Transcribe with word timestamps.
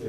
Non. 0.00 0.06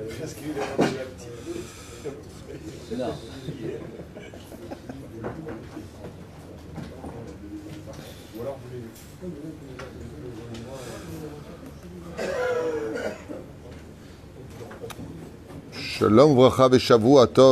Shalom, 15.74 16.36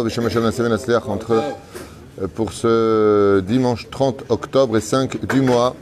Shem 0.10 0.26
Hashem 0.26 0.44
Naseven 0.44 0.72
Atzliach, 0.72 1.08
entre, 1.08 1.32
euh, 2.22 2.28
pour 2.28 2.54
ce 2.54 3.40
dimanche 3.40 3.90
30 3.90 4.26
octobre 4.30 4.78
et 4.78 4.82
5 4.82 5.26
du 5.26 5.42
mois 5.42 5.76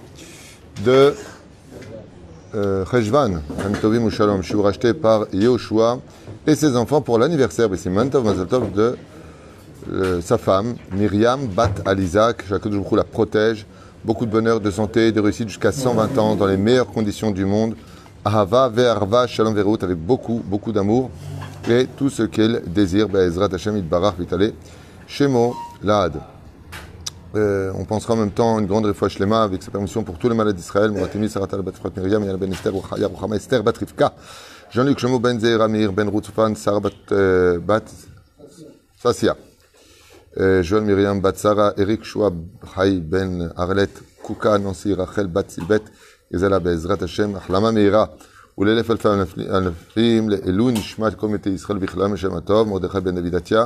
de 0.86 1.14
Cheshvan, 2.90 3.42
Tovim 3.82 4.04
ou 4.04 4.10
Shalom, 4.10 4.42
je 4.42 4.48
suis 4.48 4.62
racheté 4.62 4.94
par 4.94 5.26
Yehoshua 5.34 6.00
et 6.48 6.56
ses 6.56 6.76
enfants 6.78 7.02
pour 7.02 7.18
l'anniversaire, 7.20 7.70
c'est 7.76 7.94
de 7.94 8.98
euh, 9.92 10.22
sa 10.22 10.38
femme, 10.38 10.76
Myriam 10.94 11.48
Bat 11.48 11.84
Alizak, 11.86 12.46
Hu 12.50 12.96
la 12.96 13.04
protège, 13.04 13.66
beaucoup 14.04 14.26
de 14.26 14.32
bonheur, 14.32 14.60
de 14.60 14.72
santé, 14.72 15.12
de 15.12 15.20
réussite 15.20 15.50
jusqu'à 15.50 15.72
120 15.72 16.18
ans, 16.18 16.36
dans 16.36 16.48
les 16.48 16.58
meilleures 16.58 16.88
conditions 16.88 17.32
du 17.32 17.46
monde, 17.46 17.76
Ahava, 18.24 18.70
Ve'arva, 18.70 19.28
Shalom 19.28 19.54
Verut, 19.54 19.78
avec 19.84 19.98
beaucoup, 19.98 20.42
beaucoup 20.44 20.72
d'amour, 20.72 21.12
et 21.70 21.88
tout 21.98 22.10
ce 22.10 22.24
qu'elle 22.24 22.64
désire, 22.66 23.10
Be'ezrat 23.10 23.50
Hashem 23.54 23.78
Itbarach 23.78 24.18
Vitale, 24.18 24.54
Shemo 25.08 25.54
Laad. 25.84 26.35
Euh, 27.37 27.71
on 27.77 27.85
pensera 27.85 28.15
en 28.15 28.17
même 28.17 28.33
temps 28.33 28.59
une 28.59 28.67
grande 28.67 28.87
réfoua 28.87 29.09
shlema 29.09 29.43
avec 29.45 29.63
sa 29.63 29.71
permission 29.71 30.03
pour 30.03 30.19
tous 30.19 30.29
les 30.29 30.35
malades 30.35 30.57
d'Israël. 30.57 30.91
Moratimi, 30.91 31.29
Saratal, 31.29 31.63
Bat 31.63 31.73
Frat 31.73 31.91
Miriam, 31.97 32.25
Yana 32.25 32.37
Ben 32.37 32.53
Esther, 32.53 32.73
Ruchaya, 32.73 33.07
Ruchama 33.07 33.37
Esther, 33.37 33.63
Bat 33.63 33.79
Rivka, 33.79 34.15
Jean-Luc 34.73 34.99
Shemo 34.99 35.21
Ben 35.21 35.39
Zeir, 35.39 35.61
Amir, 35.61 35.93
Ben 35.93 36.09
Rutzfan, 36.09 36.57
Sarah 36.57 36.81
Bat, 36.81 36.93
euh, 37.13 37.59
Bat 37.61 37.85
Sasia, 39.01 39.37
euh, 40.39 40.63
Joël 40.63 40.83
Miriam 40.83 41.21
Bat 41.21 41.37
Sarah, 41.37 41.73
Eric 41.77 42.03
Chouab, 42.03 42.35
Hay 42.77 43.01
Ben 43.01 43.53
Arlet, 43.57 43.91
Kuka, 44.25 44.59
Nancy, 44.59 44.93
Rachel 44.93 45.29
Bat 45.29 45.51
Silbet, 45.51 45.83
Gezala 46.33 46.59
Be'ezrat 46.59 47.01
Hashem, 47.01 47.37
Achlama 47.37 47.71
Meira, 47.71 48.09
ולאלף 48.59 48.91
אלפי 48.91 49.09
אלפים, 49.39 50.29
לעילוי 50.29 50.73
נשמת 50.73 51.15
כל 51.15 51.29
מתי 51.29 51.51
ישראל 51.51 51.79
בכלל 51.79 52.07
משם 52.07 52.35
הטוב, 52.35 52.69
מרדכי 52.69 53.01
בן 53.01 53.15
דוד 53.15 53.35
עטיה, 53.35 53.65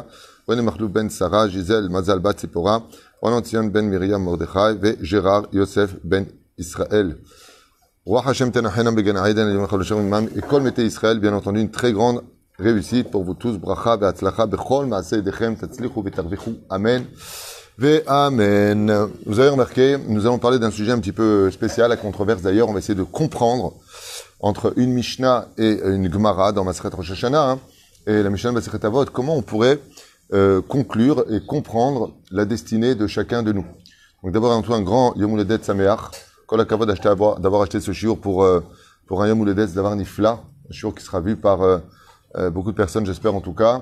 vous 17.77 17.87
Amen. 18.07 18.89
Avez 19.27 19.49
remarqué, 19.49 19.97
nous 20.07 20.25
allons 20.25 20.39
parler 20.39 20.57
d'un 20.57 20.71
sujet 20.71 20.93
un 20.93 20.99
petit 20.99 21.11
peu 21.11 21.51
spécial, 21.51 21.91
à 21.91 21.95
controverse 21.95 22.41
d'ailleurs. 22.41 22.69
On 22.69 22.73
va 22.73 22.79
essayer 22.79 22.95
de 22.95 23.03
comprendre 23.03 23.75
entre 24.39 24.73
une 24.77 24.93
Mishnah 24.93 25.49
et 25.59 25.79
une 25.85 26.11
Gemara 26.11 26.53
dans 26.53 26.63
Maseret 26.63 26.89
Rosh 26.95 27.23
hein, 27.23 27.59
et 28.07 28.23
la 28.23 28.31
Mishnah 28.31 28.51
Avot, 28.81 29.05
comment 29.05 29.35
on 29.35 29.43
pourrait 29.43 29.79
euh, 30.33 30.61
conclure 30.61 31.25
et 31.31 31.43
comprendre 31.45 32.13
la 32.31 32.45
destinée 32.45 32.95
de 32.95 33.07
chacun 33.07 33.43
de 33.43 33.51
nous. 33.51 33.65
Donc 34.23 34.33
d'abord 34.33 34.51
un, 34.51 34.63
un 34.73 34.81
grand 34.81 35.15
Yom 35.15 35.33
Uledet 35.33 35.63
Sameach, 35.63 35.99
Kol 36.45 36.65
d'avoir 36.65 37.61
acheté 37.61 37.79
ce 37.79 37.91
shiur 37.91 38.19
pour, 38.19 38.43
euh, 38.43 38.61
pour 39.07 39.21
un 39.23 39.27
Yom 39.27 39.41
Uledet 39.41 39.67
d'avoir 39.67 39.95
Nifla, 39.95 40.41
un 40.69 40.73
shiur 40.73 40.93
qui 40.93 41.03
sera 41.03 41.19
vu 41.19 41.35
par 41.35 41.61
euh, 41.61 41.79
beaucoup 42.51 42.71
de 42.71 42.77
personnes, 42.77 43.05
j'espère 43.05 43.33
en 43.33 43.41
tout 43.41 43.53
cas, 43.53 43.81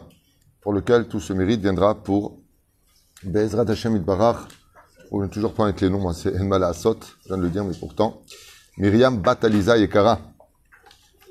pour 0.61 0.73
lequel 0.73 1.07
tout 1.07 1.19
ce 1.19 1.33
mérite 1.33 1.61
viendra 1.61 1.95
pour 1.95 2.39
Be'ezrat 3.23 3.69
Hashem 3.69 3.95
Itbarach, 3.95 4.47
on 5.11 5.21
ne 5.21 5.27
toujours 5.27 5.53
pas 5.53 5.63
avec 5.63 5.81
les 5.81 5.89
noms, 5.89 6.11
c'est 6.13 6.33
El 6.33 6.63
Asot, 6.63 6.97
je 7.23 7.27
viens 7.27 7.37
de 7.37 7.43
le 7.43 7.49
dire, 7.49 7.63
mais 7.63 7.75
pourtant, 7.77 8.21
Myriam 8.77 9.17
Bataliza 9.17 9.77
Yekara, 9.77 10.19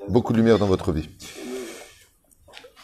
beaucoup 0.09 0.33
de 0.33 0.39
lumière 0.39 0.59
dans 0.59 0.67
votre 0.67 0.93
vie. 0.93 1.09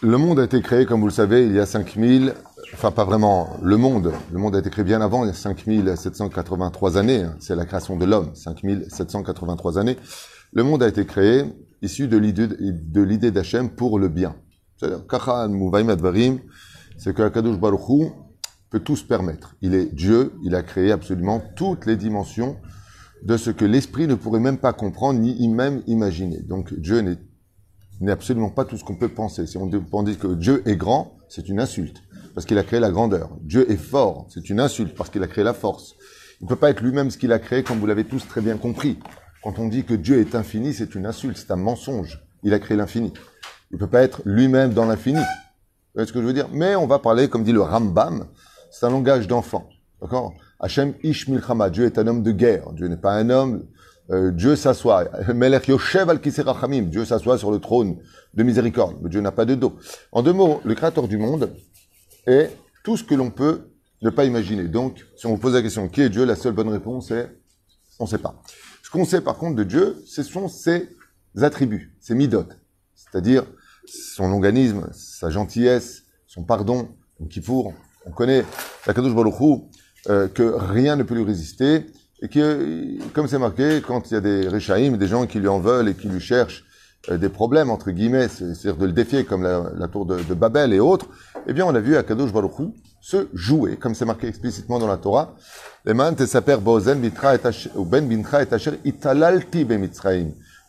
Le 0.05 0.19
monde 0.19 0.41
a 0.41 0.45
été 0.45 0.61
créé, 0.61 0.85
comme 0.85 0.99
vous 0.99 1.07
le 1.07 1.13
savez, 1.13 1.47
il 1.47 1.53
y 1.53 1.61
a 1.61 1.65
5000, 1.65 2.35
enfin 2.75 2.91
pas 2.91 3.05
vraiment 3.05 3.57
le 3.63 3.77
monde, 3.77 4.13
le 4.33 4.39
monde 4.41 4.57
a 4.57 4.59
été 4.59 4.69
créé 4.69 4.85
bien 4.85 5.01
avant, 5.01 5.23
il 5.23 5.29
y 5.29 5.31
a 5.31 5.33
5783 5.33 6.99
années, 6.99 7.23
hein. 7.23 7.37
c'est 7.39 7.55
la 7.55 7.65
création 7.65 7.97
de 7.97 8.05
l'homme, 8.05 8.35
5783 8.35 9.79
années. 9.79 9.97
Le 10.53 10.65
monde 10.65 10.83
a 10.83 10.89
été 10.89 11.07
créé 11.07 11.45
issu 11.83 12.09
de 12.09 12.19
l'idée 12.19 13.31
d'Hachem 13.31 13.71
pour 13.71 14.01
le 14.01 14.09
bien. 14.09 14.35
C'est-à-dire, 14.77 15.05
c'est 16.99 17.15
que 17.15 17.23
Akadosh 17.23 17.61
Baruch 17.61 17.89
Hu 17.89 18.07
peut 18.71 18.81
tout 18.81 18.97
se 18.97 19.05
permettre. 19.05 19.55
Il 19.63 19.73
est 19.77 19.95
Dieu, 19.95 20.33
il 20.43 20.57
a 20.57 20.65
créé 20.65 20.91
absolument 20.91 21.41
toutes 21.55 21.87
les 21.87 21.95
dimensions 21.95 22.57
de 23.23 23.37
ce 23.37 23.51
que 23.51 23.65
l'esprit 23.65 24.09
ne 24.09 24.17
pourrait 24.17 24.41
même 24.41 24.59
pas 24.59 24.73
comprendre 24.73 25.21
ni 25.21 25.47
même 25.47 25.81
imaginer. 25.87 26.41
Donc 26.43 26.75
Dieu 26.75 27.03
n'est 27.03 27.19
absolument 28.11 28.51
pas 28.51 28.65
tout 28.65 28.77
ce 28.77 28.85
qu'on 28.85 28.97
peut 28.97 29.09
penser. 29.09 29.47
Si 29.47 29.57
on 29.57 29.67
dit 29.67 30.17
que 30.17 30.35
Dieu 30.35 30.67
est 30.67 30.77
grand, 30.77 31.17
c'est 31.29 31.49
une 31.49 31.61
insulte, 31.61 32.03
parce 32.35 32.47
qu'il 32.47 32.59
a 32.59 32.65
créé 32.65 32.81
la 32.81 32.91
grandeur. 32.91 33.37
Dieu 33.43 33.71
est 33.71 33.77
fort, 33.77 34.27
c'est 34.29 34.51
une 34.51 34.59
insulte, 34.59 34.97
parce 34.97 35.11
qu'il 35.11 35.23
a 35.23 35.29
créé 35.29 35.45
la 35.45 35.55
force. 35.55 35.95
Il 36.41 36.45
ne 36.45 36.49
peut 36.49 36.57
pas 36.57 36.71
être 36.71 36.81
lui-même 36.81 37.11
ce 37.11 37.19
qu'il 37.19 37.33
a 37.33 37.39
créé, 37.39 37.63
comme 37.63 37.79
vous 37.79 37.87
l'avez 37.87 38.05
tous 38.05 38.27
très 38.27 38.41
bien 38.41 38.57
compris. 38.57 38.99
Quand 39.45 39.59
on 39.59 39.69
dit 39.69 39.85
que 39.85 39.95
Dieu 39.95 40.19
est 40.21 40.35
infini, 40.35 40.75
c'est 40.75 40.95
une 40.95 41.07
insulte, 41.07 41.37
c'est 41.37 41.53
un 41.53 41.57
mensonge. 41.57 42.21
Il 42.43 42.53
a 42.55 42.59
créé 42.59 42.77
l'infini. 42.77 43.13
Il 43.71 43.75
ne 43.75 43.79
peut 43.79 43.87
pas 43.87 44.03
être 44.03 44.23
lui-même 44.25 44.73
dans 44.73 44.85
l'infini. 44.85 45.21
Vous 45.21 45.95
voyez 45.95 46.09
ce 46.09 46.13
que 46.13 46.21
je 46.21 46.27
veux 46.27 46.33
dire? 46.33 46.49
Mais 46.53 46.75
on 46.75 46.87
va 46.87 46.99
parler, 46.99 47.29
comme 47.29 47.45
dit 47.45 47.53
le 47.53 47.63
Rambam, 47.63 48.27
c'est 48.71 48.87
un 48.87 48.91
langage 48.91 49.29
d'enfant. 49.29 49.69
D'accord? 50.01 50.35
Hachem 50.59 50.95
Ish 51.03 51.29
Milchama, 51.29 51.71
Dieu 51.71 51.85
est 51.85 51.99
un 51.99 52.07
homme 52.07 52.23
de 52.23 52.33
guerre. 52.33 52.73
Dieu 52.73 52.89
n'est 52.89 52.97
pas 52.97 53.13
un 53.13 53.31
homme. 53.31 53.67
Euh, 54.11 54.31
Dieu 54.31 54.57
s'assoit. 54.57 55.09
Melech 55.35 55.69
Yoshev 55.69 56.11
al. 56.11 56.21
Dieu 56.89 57.05
s'assoit 57.05 57.39
sur 57.39 57.51
le 57.51 57.59
trône 57.59 57.99
de 58.35 58.43
miséricorde. 58.43 58.97
Mais 59.03 59.09
Dieu 59.09 59.21
n'a 59.21 59.33
pas 59.33 59.45
de 59.45 59.55
dos. 59.55 59.77
En 60.11 60.23
deux 60.23 60.33
mots, 60.33 60.61
le 60.65 60.75
créateur 60.75 61.09
du 61.09 61.19
monde 61.19 61.55
est 62.27 62.51
tout 62.85 62.97
ce 62.97 63.05
que 63.05 63.15
l'on 63.15 63.31
peut 63.31 63.69
ne 64.03 64.11
pas 64.11 64.25
imaginer. 64.25 64.65
Donc, 64.65 65.05
si 65.17 65.27
on 65.27 65.31
vous 65.31 65.39
pose 65.39 65.55
la 65.55 65.63
question, 65.63 65.89
qui 65.89 66.03
est 66.03 66.09
Dieu 66.09 66.25
La 66.25 66.37
seule 66.37 66.53
bonne 66.53 66.69
réponse 66.69 67.11
est, 67.11 67.31
on 67.99 68.05
ne 68.05 68.09
sait 68.09 68.19
pas. 68.19 68.43
Ce 68.83 68.91
qu'on 68.91 69.05
sait 69.05 69.21
par 69.21 69.37
contre 69.39 69.57
de 69.57 69.65
Dieu, 69.65 70.03
ce 70.07 70.23
sont 70.23 70.49
ses 70.49 70.89
attributs, 71.41 71.95
ses 72.01 72.15
midotes. 72.15 72.59
C'est-à-dire 72.95 73.45
son 73.87 74.29
longanisme, 74.29 74.89
sa 74.93 75.31
gentillesse, 75.31 76.03
son 76.27 76.45
pardon, 76.45 76.89
donc 77.21 77.29
Kiffour. 77.29 77.75
On 78.07 78.11
connaît 78.11 78.45
la 78.87 78.95
Kadosh 78.95 79.15
Baruch 79.15 79.35
euh, 80.09 80.29
que 80.29 80.43
rien 80.43 80.97
ne 80.97 81.05
peut 81.05 81.15
lui 81.15 81.25
résister, 81.25 81.87
et 82.23 82.29
que, 82.29 82.99
comme 83.13 83.27
c'est 83.27 83.39
marqué, 83.39 83.83
quand 83.87 84.11
il 84.11 84.15
y 84.15 84.17
a 84.17 84.21
des 84.21 84.49
Réchaïm, 84.49 84.97
des 84.97 85.09
gens 85.09 85.27
qui 85.27 85.41
lui 85.41 85.49
en 85.49 85.59
veulent 85.59 85.89
et 85.89 85.95
qui 85.95 86.07
lui 86.09 86.21
cherchent 86.21 86.65
euh, 87.11 87.19
des 87.19 87.29
problèmes, 87.29 87.69
entre 87.69 87.91
guillemets, 87.91 88.29
c'est-à-dire 88.29 88.77
de 88.77 88.87
le 88.87 88.93
défier, 88.93 89.25
comme 89.25 89.43
la, 89.43 89.89
tour 89.89 90.07
de, 90.07 90.23
Babel 90.35 90.73
et 90.73 90.79
autres, 90.79 91.07
eh 91.49 91.53
bien, 91.53 91.67
on 91.67 91.75
a 91.75 91.81
vu 91.81 91.97
Akadosh 91.97 92.33
Baruch 92.33 92.53
se 93.01 93.27
jouer, 93.35 93.77
comme 93.77 93.97
c'est 93.97 94.05
marqué 94.05 94.29
explicitement 94.29 94.79
dans 94.79 94.87
la 94.87 94.99
Torah. 94.99 95.35
Je 95.85 95.93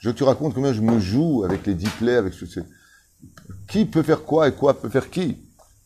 te 0.09 0.24
raconte 0.24 0.56
combien 0.56 0.74
je 0.74 0.81
me 0.81 1.00
joue 1.00 1.44
avec 1.46 1.68
les 1.68 1.75
dix 1.75 1.90
plaies, 1.90 2.16
avec 2.16 2.34
ce, 2.34 2.46
qui 3.68 3.86
peut 3.86 4.02
faire 4.02 4.24
quoi 4.24 4.47
et 4.47 4.53
quoi 4.53 4.74
peut 4.74 4.90
faire 4.90 5.12
qui. 5.12 5.38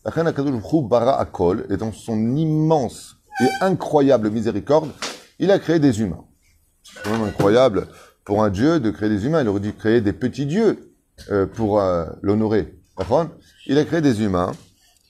La 0.02 0.12
Akadosh 0.12 0.50
Baruch 0.50 0.88
bara 0.88 1.20
akol, 1.20 1.66
et 1.68 1.76
dans 1.76 1.92
son 1.92 2.34
immense 2.34 3.16
et 3.42 3.48
incroyable 3.60 4.30
miséricorde, 4.30 4.88
il 5.38 5.50
a 5.50 5.58
créé 5.58 5.78
des 5.78 6.00
humains. 6.00 6.24
C'est 6.82 7.02
quand 7.02 7.12
même 7.12 7.28
incroyable 7.28 7.88
pour 8.24 8.42
un 8.42 8.50
dieu 8.50 8.80
de 8.80 8.90
créer 8.90 9.08
des 9.08 9.26
humains. 9.26 9.42
Il 9.42 9.48
aurait 9.48 9.60
dû 9.60 9.72
créer 9.72 10.00
des 10.00 10.12
petits 10.12 10.46
dieux 10.46 10.94
euh, 11.30 11.46
pour 11.46 11.80
euh, 11.80 12.06
l'honorer. 12.22 12.74
Il 13.66 13.78
a 13.78 13.84
créé 13.84 14.00
des 14.00 14.22
humains, 14.22 14.52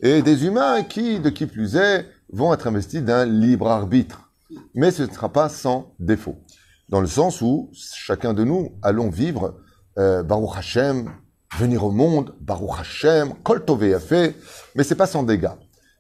et 0.01 0.23
des 0.23 0.45
humains 0.45 0.83
qui, 0.83 1.21
de 1.21 1.31
qui 1.31 1.47
plus 1.47 1.77
est, 1.77 2.07
vont 2.33 2.53
être 2.53 2.67
investis 2.67 3.03
d'un 3.03 3.25
libre 3.25 3.69
arbitre. 3.69 4.31
Mais 4.75 4.91
ce 4.91 5.03
ne 5.03 5.11
sera 5.11 5.33
pas 5.33 5.49
sans 5.49 5.95
défaut. 5.99 6.37
Dans 6.89 7.01
le 7.01 7.07
sens 7.07 7.41
où 7.43 7.71
chacun 7.73 8.35
de 8.35 8.45
nous 8.45 8.73
allons 8.83 9.11
vivre 9.11 9.59
euh, 9.99 10.23
Baruch 10.23 10.57
Hashem, 10.57 11.11
venir 11.59 11.85
au 11.85 11.91
monde, 11.91 12.35
Baruch 12.41 12.79
Hashem, 12.81 13.35
Kol 13.43 13.65
Tove 13.65 13.99
fait, 13.99 14.37
mais 14.75 14.85
c'est 14.85 14.95
pas 14.95 15.07
sans 15.07 15.23
dégâts. 15.23 15.49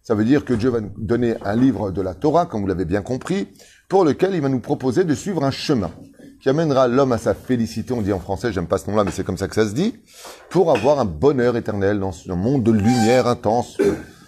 Ça 0.03 0.15
veut 0.15 0.25
dire 0.25 0.45
que 0.45 0.55
Dieu 0.55 0.71
va 0.71 0.81
nous 0.81 0.93
donner 0.97 1.37
un 1.45 1.57
livre 1.57 1.91
de 1.91 2.01
la 2.01 2.15
Torah, 2.15 2.47
comme 2.47 2.63
vous 2.63 2.67
l'avez 2.67 2.85
bien 2.85 3.03
compris, 3.03 3.49
pour 3.89 4.05
lequel 4.05 4.35
il 4.35 4.41
va 4.41 4.49
nous 4.49 4.61
proposer 4.61 5.05
de 5.05 5.15
suivre 5.15 5.43
un 5.45 5.51
chemin 5.51 5.91
qui 6.41 6.49
amènera 6.49 6.87
l'homme 6.87 7.13
à 7.13 7.19
sa 7.19 7.35
félicité, 7.35 7.93
on 7.93 8.03
dit 8.03 8.13
en 8.13 8.21
français, 8.21 8.53
j'aime 8.53 8.69
pas 8.69 8.79
ce 8.79 8.89
nom-là, 8.89 9.03
mais 9.03 9.11
c'est 9.11 9.25
comme 9.25 9.39
ça 9.39 9.49
que 9.49 9.55
ça 9.55 9.67
se 9.67 9.75
dit, 9.75 9.95
pour 10.51 10.71
avoir 10.71 11.01
un 11.01 11.05
bonheur 11.05 11.57
éternel 11.57 11.99
dans 11.99 12.13
ce 12.13 12.31
monde 12.31 12.63
de 12.63 12.71
lumière 12.71 13.27
intense, 13.27 13.79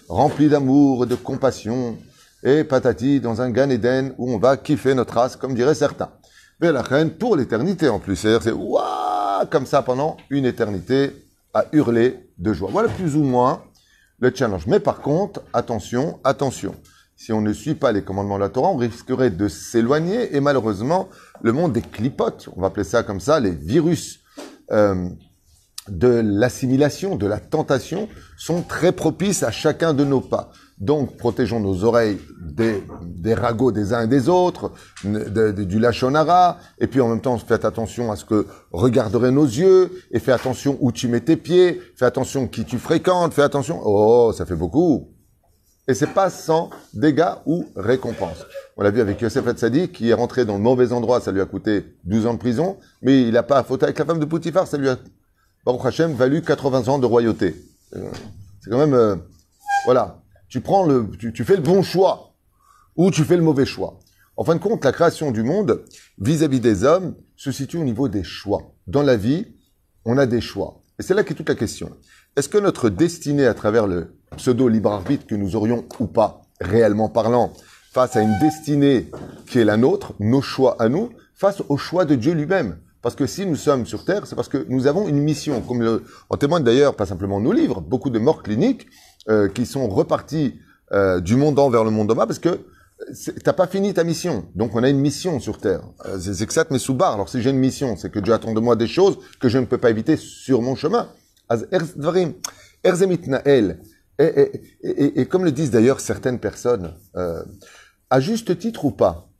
rempli 0.08 0.48
d'amour 0.48 1.04
et 1.04 1.06
de 1.06 1.14
compassion, 1.14 1.96
et 2.42 2.64
patati, 2.64 3.20
dans 3.20 3.42
un 3.42 3.50
Gan 3.50 3.70
Eden 3.70 4.14
où 4.18 4.32
on 4.32 4.38
va 4.38 4.56
kiffer 4.56 4.94
notre 4.94 5.14
race, 5.14 5.36
comme 5.36 5.54
diraient 5.54 5.74
certains. 5.74 6.10
Mais 6.60 6.72
la 6.72 6.82
reine 6.82 7.10
pour 7.10 7.36
l'éternité 7.36 7.88
en 7.88 7.98
plus. 7.98 8.16
C'est-à-dire, 8.16 8.42
c'est 8.42 8.52
waouh, 8.52 9.46
comme 9.50 9.66
ça 9.66 9.82
pendant 9.82 10.16
une 10.30 10.46
éternité, 10.46 11.12
à 11.52 11.66
hurler 11.72 12.16
de 12.38 12.52
joie. 12.52 12.70
Voilà 12.72 12.88
plus 12.88 13.16
ou 13.16 13.22
moins 13.22 13.62
le 14.20 14.32
challenge. 14.34 14.66
Mais 14.66 14.80
par 14.80 15.00
contre, 15.00 15.42
attention, 15.52 16.18
attention. 16.24 16.74
Si 17.22 17.34
on 17.34 17.42
ne 17.42 17.52
suit 17.52 17.74
pas 17.74 17.92
les 17.92 18.00
commandements 18.00 18.36
de 18.36 18.44
la 18.44 18.48
Torah, 18.48 18.70
on 18.70 18.78
risquerait 18.78 19.28
de 19.28 19.46
s'éloigner 19.46 20.34
et 20.34 20.40
malheureusement, 20.40 21.10
le 21.42 21.52
monde 21.52 21.74
des 21.74 21.82
clipotes, 21.82 22.48
on 22.56 22.62
va 22.62 22.68
appeler 22.68 22.82
ça 22.82 23.02
comme 23.02 23.20
ça, 23.20 23.40
les 23.40 23.50
virus 23.50 24.20
euh, 24.72 25.06
de 25.88 26.08
l'assimilation, 26.24 27.16
de 27.16 27.26
la 27.26 27.38
tentation, 27.38 28.08
sont 28.38 28.62
très 28.62 28.92
propices 28.92 29.42
à 29.42 29.50
chacun 29.50 29.92
de 29.92 30.02
nos 30.02 30.22
pas. 30.22 30.50
Donc, 30.78 31.18
protégeons 31.18 31.60
nos 31.60 31.84
oreilles 31.84 32.18
des, 32.40 32.82
des 33.02 33.34
ragots 33.34 33.70
des 33.70 33.92
uns 33.92 34.04
et 34.04 34.08
des 34.08 34.30
autres, 34.30 34.72
du 35.04 35.78
lachonara, 35.78 36.56
et 36.78 36.86
puis 36.86 37.02
en 37.02 37.08
même 37.08 37.20
temps, 37.20 37.36
faites 37.36 37.66
attention 37.66 38.10
à 38.10 38.16
ce 38.16 38.24
que 38.24 38.46
regarderaient 38.72 39.30
nos 39.30 39.44
yeux, 39.44 39.90
et 40.10 40.20
fais 40.20 40.32
attention 40.32 40.78
où 40.80 40.90
tu 40.90 41.06
mets 41.06 41.20
tes 41.20 41.36
pieds, 41.36 41.82
fais 41.96 42.06
attention 42.06 42.48
qui 42.48 42.64
tu 42.64 42.78
fréquentes, 42.78 43.34
fais 43.34 43.42
attention. 43.42 43.78
Oh, 43.84 44.32
ça 44.34 44.46
fait 44.46 44.56
beaucoup. 44.56 45.10
Et 45.90 45.94
c'est 45.94 46.14
pas 46.14 46.30
sans 46.30 46.70
dégâts 46.94 47.32
ou 47.46 47.66
récompenses. 47.74 48.46
On 48.76 48.82
l'a 48.84 48.92
vu 48.92 49.00
avec 49.00 49.20
Yosef 49.20 49.44
Hatzadi, 49.44 49.88
qui 49.88 50.10
est 50.10 50.14
rentré 50.14 50.44
dans 50.44 50.54
le 50.54 50.60
mauvais 50.60 50.92
endroit, 50.92 51.20
ça 51.20 51.32
lui 51.32 51.40
a 51.40 51.46
coûté 51.46 51.84
12 52.04 52.26
ans 52.26 52.34
de 52.34 52.38
prison, 52.38 52.78
mais 53.02 53.22
il 53.22 53.32
n'a 53.32 53.42
pas 53.42 53.58
à 53.58 53.64
faute 53.64 53.82
avec 53.82 53.98
la 53.98 54.04
femme 54.04 54.20
de 54.20 54.24
Poutifar, 54.24 54.68
ça 54.68 54.78
lui 54.78 54.88
a, 54.88 54.96
Baruch 55.66 55.84
Hashem, 55.84 56.14
valu 56.14 56.42
80 56.42 56.86
ans 56.86 57.00
de 57.00 57.06
royauté. 57.06 57.56
Euh, 57.96 58.08
c'est 58.60 58.70
quand 58.70 58.78
même, 58.78 58.94
euh, 58.94 59.16
voilà, 59.84 60.22
tu 60.48 60.60
prends 60.60 60.86
le, 60.86 61.08
tu, 61.18 61.44
fais 61.44 61.56
le 61.56 61.62
bon 61.62 61.82
choix 61.82 62.36
ou 62.94 63.10
tu 63.10 63.24
fais 63.24 63.36
le 63.36 63.42
mauvais 63.42 63.66
choix. 63.66 63.98
En 64.36 64.44
fin 64.44 64.54
de 64.54 64.60
compte, 64.60 64.84
la 64.84 64.92
création 64.92 65.32
du 65.32 65.42
monde 65.42 65.82
vis-à-vis 66.20 66.60
des 66.60 66.84
hommes 66.84 67.16
se 67.34 67.50
situe 67.50 67.78
au 67.78 67.84
niveau 67.84 68.06
des 68.06 68.22
choix. 68.22 68.76
Dans 68.86 69.02
la 69.02 69.16
vie, 69.16 69.44
on 70.04 70.18
a 70.18 70.26
des 70.26 70.40
choix. 70.40 70.84
Et 71.00 71.02
c'est 71.02 71.14
là 71.14 71.24
qu'est 71.24 71.34
toute 71.34 71.48
la 71.48 71.56
question. 71.56 71.90
Est-ce 72.36 72.48
que 72.48 72.58
notre 72.58 72.90
destinée 72.90 73.46
à 73.46 73.54
travers 73.54 73.88
le 73.88 74.19
pseudo 74.36 74.68
libre 74.68 74.92
arbitre 74.92 75.26
que 75.26 75.34
nous 75.34 75.56
aurions 75.56 75.84
ou 75.98 76.06
pas, 76.06 76.42
réellement 76.60 77.08
parlant, 77.08 77.52
face 77.92 78.16
à 78.16 78.22
une 78.22 78.38
destinée 78.38 79.10
qui 79.48 79.58
est 79.58 79.64
la 79.64 79.76
nôtre, 79.76 80.12
nos 80.20 80.42
choix 80.42 80.76
à 80.80 80.88
nous, 80.88 81.10
face 81.34 81.62
au 81.68 81.76
choix 81.76 82.04
de 82.04 82.14
Dieu 82.14 82.32
lui-même 82.32 82.76
parce 83.02 83.14
que 83.14 83.26
si 83.26 83.46
nous 83.46 83.56
sommes 83.56 83.86
sur 83.86 84.04
Terre, 84.04 84.26
c'est 84.26 84.36
parce 84.36 84.48
que 84.48 84.66
nous 84.68 84.86
avons 84.86 85.08
une 85.08 85.20
mission, 85.20 85.62
comme 85.62 85.82
le, 85.82 86.04
en 86.28 86.36
témoignent 86.36 86.64
d'ailleurs 86.64 86.96
pas 86.96 87.06
simplement 87.06 87.40
nos 87.40 87.52
livres, 87.52 87.80
beaucoup 87.80 88.10
de 88.10 88.18
morts 88.18 88.42
cliniques 88.42 88.86
euh, 89.28 89.48
qui 89.48 89.64
sont 89.64 89.88
repartis 89.88 90.58
euh, 90.92 91.20
du 91.20 91.36
monde 91.36 91.58
en 91.58 91.70
vers 91.70 91.84
le 91.84 91.90
monde 91.90 92.10
en 92.10 92.14
bas 92.14 92.26
parce 92.26 92.38
que 92.38 92.60
t'as 93.42 93.54
pas 93.54 93.66
fini 93.66 93.94
ta 93.94 94.04
mission. 94.04 94.44
Donc 94.54 94.74
on 94.74 94.82
a 94.82 94.90
une 94.90 94.98
mission 94.98 95.40
sur 95.40 95.58
Terre. 95.58 95.82
Euh, 96.04 96.18
c'est 96.20 96.46
que 96.46 96.52
ça 96.52 96.64
te 96.66 96.72
met 96.72 96.78
sous 96.78 96.94
barre. 96.94 97.14
Alors 97.14 97.30
si 97.30 97.40
j'ai 97.40 97.50
une 97.50 97.58
mission, 97.58 97.96
c'est 97.96 98.10
que 98.10 98.18
Dieu 98.18 98.34
attend 98.34 98.52
de 98.52 98.60
moi 98.60 98.76
des 98.76 98.88
choses 98.88 99.18
que 99.40 99.48
je 99.48 99.56
ne 99.56 99.64
peux 99.64 99.78
pas 99.78 99.90
éviter 99.90 100.16
sur 100.16 100.60
mon 100.60 100.74
chemin. 100.74 101.08
Et, 104.20 105.26
comme 105.26 105.44
le 105.44 105.52
disent 105.52 105.70
d'ailleurs 105.70 106.00
certaines 106.00 106.38
personnes, 106.38 106.94
euh, 107.16 107.42
à 108.10 108.20
juste 108.20 108.58
titre 108.58 108.84
ou 108.84 108.90
pas, 108.90 109.30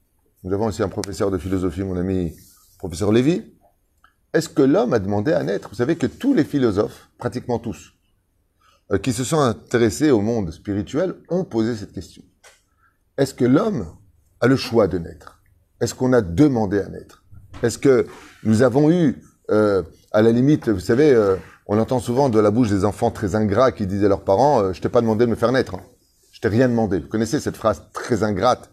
nous 0.43 0.53
avons 0.55 0.67
aussi 0.67 0.83
un 0.83 0.89
professeur 0.89 1.31
de 1.31 1.37
philosophie, 1.37 1.83
mon 1.83 1.99
ami 1.99 2.35
professeur 2.79 3.13
Lévy, 3.13 3.43
est-ce 4.33 4.49
que 4.49 4.63
l'homme 4.63 4.95
a 4.95 4.99
demandé 4.99 5.33
à 5.33 5.43
naître? 5.43 5.69
Vous 5.69 5.75
savez 5.75 5.97
que 5.97 6.07
tous 6.07 6.33
les 6.33 6.45
philosophes, 6.45 7.11
pratiquement 7.19 7.59
tous, 7.59 7.93
euh, 8.91 8.97
qui 8.97 9.13
se 9.13 9.23
sont 9.23 9.41
intéressés 9.41 10.11
au 10.11 10.23
monde 10.23 10.51
spirituel 10.51 11.15
ont 11.29 11.45
posé 11.45 11.77
cette 11.77 11.93
question. 11.93 12.23
Est-ce 13.19 13.35
que 13.35 13.45
l'homme 13.45 13.87
a 14.41 14.47
le 14.47 14.57
choix 14.57 14.89
de 14.89 14.97
naître? 14.97 15.43
Est-ce 15.83 15.95
qu'on 15.95 16.15
a 16.15 16.23
demandé 16.23 16.79
à 16.79 16.89
naître? 16.89 17.23
Est-ce 17.63 17.77
que 17.77 18.07
nous 18.45 18.63
avons 18.63 18.91
eu, 18.91 19.23
euh, 19.51 19.83
à 20.13 20.23
la 20.23 20.33
limite, 20.33 20.71
vous 20.71 20.81
savez, 20.81 21.15
on 21.73 21.79
entend 21.79 22.01
souvent 22.01 22.29
de 22.29 22.41
la 22.41 22.51
bouche 22.51 22.69
des 22.69 22.85
enfants 22.85 23.13
très 23.13 23.37
ingrats 23.37 23.71
qui 23.71 23.87
disaient 23.87 24.07
à 24.07 24.09
leurs 24.09 24.25
parents, 24.25 24.73
je 24.73 24.81
t'ai 24.81 24.89
pas 24.89 25.01
demandé 25.01 25.25
de 25.25 25.31
me 25.31 25.37
faire 25.37 25.53
naître, 25.53 25.77
je 26.33 26.41
t'ai 26.41 26.49
rien 26.49 26.69
demandé. 26.69 26.99
Vous 26.99 27.07
connaissez 27.07 27.39
cette 27.39 27.57
phrase 27.57 27.85
très 27.93 28.25
ingrate 28.25 28.69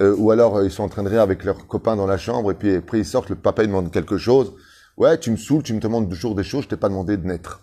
ou 0.00 0.30
alors 0.30 0.62
ils 0.62 0.70
sont 0.70 0.82
en 0.82 0.88
train 0.88 1.02
de 1.02 1.10
rire 1.10 1.20
avec 1.20 1.44
leurs 1.44 1.66
copains 1.66 1.94
dans 1.94 2.06
la 2.06 2.16
chambre 2.16 2.50
et 2.50 2.54
puis 2.54 2.76
après 2.76 3.00
ils 3.00 3.04
sortent, 3.04 3.28
le 3.28 3.36
papa 3.36 3.64
il 3.64 3.66
demande 3.66 3.90
quelque 3.90 4.16
chose. 4.16 4.54
Ouais, 4.96 5.18
tu 5.18 5.30
me 5.30 5.36
saoules, 5.36 5.62
tu 5.62 5.74
me 5.74 5.78
demandes 5.78 6.08
toujours 6.08 6.34
des 6.34 6.42
choses, 6.42 6.64
je 6.64 6.68
t'ai 6.68 6.78
pas 6.78 6.88
demandé 6.88 7.18
de 7.18 7.26
naître. 7.26 7.60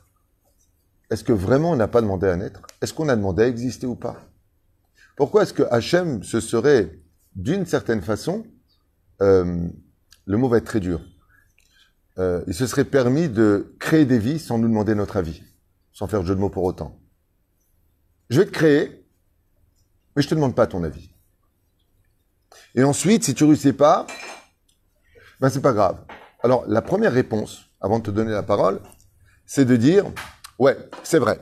Est-ce 1.10 1.24
que 1.24 1.34
vraiment 1.34 1.72
on 1.72 1.76
n'a 1.76 1.88
pas 1.88 2.02
demandé 2.02 2.28
à 2.28 2.36
naître? 2.36 2.62
Est-ce 2.80 2.94
qu'on 2.94 3.10
a 3.10 3.16
demandé 3.16 3.42
à 3.42 3.48
exister 3.48 3.88
ou 3.88 3.96
pas? 3.96 4.18
Pourquoi 5.18 5.42
est-ce 5.44 5.54
que 5.54 5.64
Hachem 5.72 6.22
se 6.22 6.40
serait, 6.40 7.00
d'une 7.36 7.66
certaine 7.66 8.04
façon, 8.04 8.44
euh, 9.24 9.68
le 10.26 10.38
mot 10.38 10.48
va 10.48 10.58
être 10.58 10.66
très 10.66 10.80
dur, 10.80 11.02
euh, 12.18 12.42
il 12.48 12.54
se 12.54 12.68
serait 12.68 12.86
permis 12.86 13.30
de 13.30 13.76
créer 13.80 14.06
des 14.06 14.20
vies 14.20 14.40
sans 14.40 14.58
nous 14.58 14.68
demander 14.68 14.96
notre 14.96 15.18
avis, 15.18 15.44
sans 15.92 16.08
faire 16.08 16.26
jeu 16.26 16.36
de 16.36 16.40
mots 16.40 16.50
pour 16.50 16.64
autant. 16.64 17.00
Je 18.30 18.40
vais 18.40 18.46
te 18.46 18.52
créer, 18.52 19.06
mais 20.16 20.22
je 20.22 20.30
te 20.30 20.36
demande 20.36 20.56
pas 20.56 20.68
ton 20.68 20.84
avis. 20.84 21.12
Et 22.74 22.84
ensuite, 22.84 23.24
si 23.24 23.34
tu 23.34 23.44
réussis 23.44 23.74
pas, 23.74 24.08
ben 25.40 25.50
c'est 25.50 25.62
pas 25.62 25.74
grave. 25.74 25.98
Alors, 26.42 26.66
la 26.68 26.82
première 26.82 27.12
réponse, 27.12 27.66
avant 27.82 28.00
de 28.00 28.04
te 28.04 28.12
donner 28.12 28.32
la 28.32 28.44
parole, 28.44 28.80
c'est 29.46 29.66
de 29.66 29.76
dire, 29.76 30.06
Ouais, 30.58 30.78
c'est 31.04 31.20
vrai. 31.20 31.40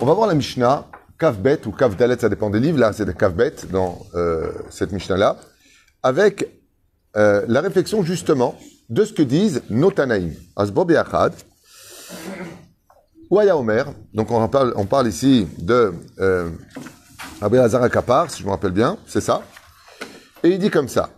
On 0.00 0.06
va 0.06 0.14
voir 0.14 0.26
la 0.26 0.34
Mishnah, 0.34 0.88
Kavbet 1.18 1.66
ou 1.66 1.70
Kavdalet, 1.70 2.18
ça 2.18 2.28
dépend 2.28 2.50
des 2.50 2.58
livres. 2.58 2.78
Là, 2.78 2.92
c'est 2.92 3.04
de 3.04 3.12
Kavbet 3.12 3.54
dans 3.70 4.04
euh, 4.14 4.52
cette 4.70 4.90
Mishnah-là, 4.90 5.36
avec 6.02 6.48
euh, 7.16 7.44
la 7.46 7.60
réflexion 7.60 8.02
justement 8.02 8.58
de 8.88 9.04
ce 9.04 9.12
que 9.12 9.22
disent 9.22 9.62
nos 9.70 9.90
Tanaïm. 9.90 10.34
Asbob 10.56 10.90
et. 10.90 11.30
Ouaya 13.30 13.56
Omer, 13.56 13.86
donc 14.12 14.30
on 14.30 14.46
parle, 14.48 15.08
ici 15.08 15.48
de 15.58 15.92
euh, 16.20 16.50
Kapar, 17.90 18.30
si 18.30 18.42
je 18.42 18.46
me 18.46 18.50
rappelle 18.50 18.70
bien, 18.70 18.98
c'est 19.06 19.20
ça. 19.20 19.42
Et 20.42 20.50
il 20.50 20.58
dit 20.58 20.70
comme 20.70 20.88
ça 20.88 21.10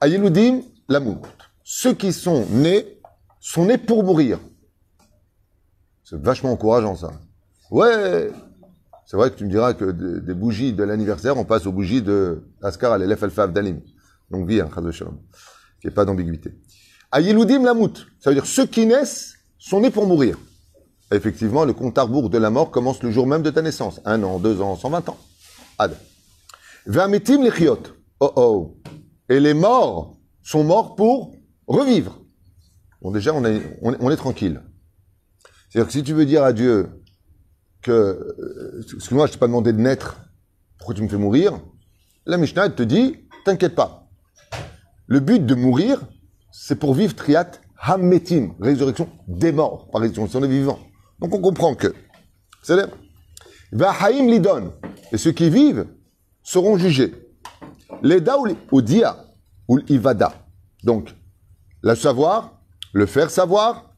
Ayeludim 0.00 0.60
l'amour. 0.88 1.22
Ceux 1.64 1.94
qui 1.94 2.12
sont 2.12 2.46
nés 2.50 3.00
sont 3.40 3.64
nés 3.64 3.78
pour 3.78 4.04
mourir. 4.04 4.38
C'est 6.04 6.20
vachement 6.20 6.52
encourageant, 6.52 6.94
ça. 6.94 7.10
Ouais 7.70 8.30
C'est 9.06 9.16
vrai 9.16 9.30
que 9.30 9.36
tu 9.36 9.44
me 9.44 9.50
diras 9.50 9.74
que 9.74 9.90
des, 9.90 10.34
bougies 10.34 10.72
de 10.72 10.82
l'anniversaire, 10.82 11.36
on 11.38 11.44
passe 11.44 11.66
aux 11.66 11.72
bougies 11.72 12.02
de 12.02 12.42
Askar 12.62 12.92
al 12.92 13.02
elef 13.02 13.22
al 13.38 13.52
d'Alim. 13.52 13.80
Donc, 14.30 14.46
vie, 14.48 14.60
hein, 14.60 14.68
Shalom. 14.90 15.18
Qu'il 15.80 15.88
n'y 15.88 15.92
ait 15.92 15.94
pas 15.94 16.04
d'ambiguïté. 16.04 16.52
Ayeludim 17.12 17.64
Lamout. 17.64 18.06
Ça 18.20 18.30
veut 18.30 18.34
dire 18.34 18.46
ceux 18.46 18.66
qui 18.66 18.86
naissent 18.86 19.34
sont 19.58 19.80
nés 19.80 19.90
pour 19.90 20.06
mourir. 20.06 20.38
effectivement, 21.12 21.64
le 21.64 21.72
compte 21.72 21.98
à 21.98 22.02
rebours 22.02 22.30
de 22.30 22.38
la 22.38 22.50
mort 22.50 22.70
commence 22.70 23.02
le 23.02 23.10
jour 23.10 23.26
même 23.26 23.42
de 23.42 23.50
ta 23.50 23.62
naissance. 23.62 24.00
Un 24.04 24.22
an, 24.22 24.38
deux 24.38 24.60
ans, 24.60 24.76
120 24.76 25.08
ans. 25.08 25.18
Ad. 25.78 25.96
Ve'ametim 26.86 27.42
lechiot. 27.42 27.82
Oh 28.20 28.32
oh. 28.36 28.76
Et 29.28 29.40
les 29.40 29.54
morts 29.54 30.16
sont 30.42 30.64
morts 30.64 30.94
pour 30.94 31.34
revivre. 31.66 32.20
Bon, 33.02 33.10
déjà, 33.10 33.32
on 33.32 33.44
est, 33.44 34.16
tranquille. 34.16 34.60
C'est-à-dire 35.68 35.86
que 35.86 35.92
si 35.92 36.02
tu 36.02 36.12
veux 36.12 36.26
dire 36.26 36.44
à 36.44 36.52
Dieu 36.52 37.02
que, 37.82 37.90
euh, 37.90 38.80
excuse-moi, 38.82 39.26
je 39.26 39.32
t'ai 39.32 39.38
pas 39.38 39.46
demandé 39.46 39.72
de 39.72 39.80
naître, 39.80 40.20
pourquoi 40.78 40.94
tu 40.94 41.02
me 41.02 41.08
fais 41.08 41.16
mourir 41.16 41.58
La 42.26 42.36
Mishnah 42.36 42.68
te 42.70 42.82
dit, 42.82 43.16
t'inquiète 43.44 43.74
pas. 43.74 44.10
Le 45.06 45.20
but 45.20 45.44
de 45.44 45.54
mourir, 45.54 46.00
c'est 46.52 46.76
pour 46.76 46.94
vivre 46.94 47.14
triat 47.14 47.50
hammetim, 47.82 48.54
résurrection 48.60 49.08
des 49.26 49.52
morts, 49.52 49.90
par 49.90 50.02
résurrection 50.02 50.40
des 50.40 50.48
vivants. 50.48 50.78
Donc 51.18 51.34
on 51.34 51.40
comprend 51.40 51.74
que, 51.74 51.94
c'est 52.62 52.76
Va 53.72 53.92
haim 53.92 54.26
lidon, 54.26 54.72
et 55.12 55.16
ceux 55.16 55.32
qui 55.32 55.48
vivent 55.48 55.86
seront 56.42 56.76
jugés. 56.76 57.14
L'eda 58.02 58.36
ou 58.72 58.82
dia, 58.82 59.16
ou 59.68 59.76
l'ivada. 59.76 60.32
Donc, 60.82 61.14
le 61.82 61.94
savoir, 61.94 62.60
le 62.92 63.06
faire 63.06 63.30
savoir, 63.30 63.94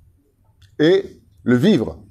et 0.78 1.22
le 1.42 1.56
vivre. 1.56 2.04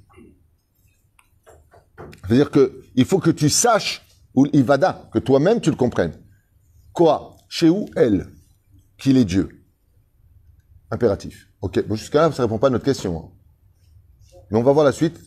C'est-à-dire 2.26 2.50
que 2.50 2.82
il 2.96 3.06
faut 3.06 3.20
que 3.20 3.30
tu 3.30 3.50
saches 3.50 4.02
ou 4.34 4.46
l'ivada, 4.46 5.10
que 5.14 5.20
toi-même 5.20 5.62
tu 5.62 5.70
le 5.70 5.76
comprennes. 5.76 6.18
Quoi? 6.94 7.38
Chez 7.48 7.70
où 7.70 7.86
elle? 7.96 8.32
Qu'il 8.98 9.18
est 9.18 9.26
Dieu. 9.26 9.61
Impératif. 10.92 11.48
Ok, 11.62 11.88
bon, 11.88 11.96
jusqu'à 11.96 12.28
là, 12.28 12.32
ça 12.32 12.44
répond 12.44 12.58
pas 12.58 12.68
à 12.68 12.70
notre 12.70 12.86
question. 12.86 13.18
Hein. 13.18 13.30
Mais 14.52 14.60
on 14.60 14.64
va 14.64 14.74
voir 14.74 14.86
la 14.86 14.92
suite 14.92 15.20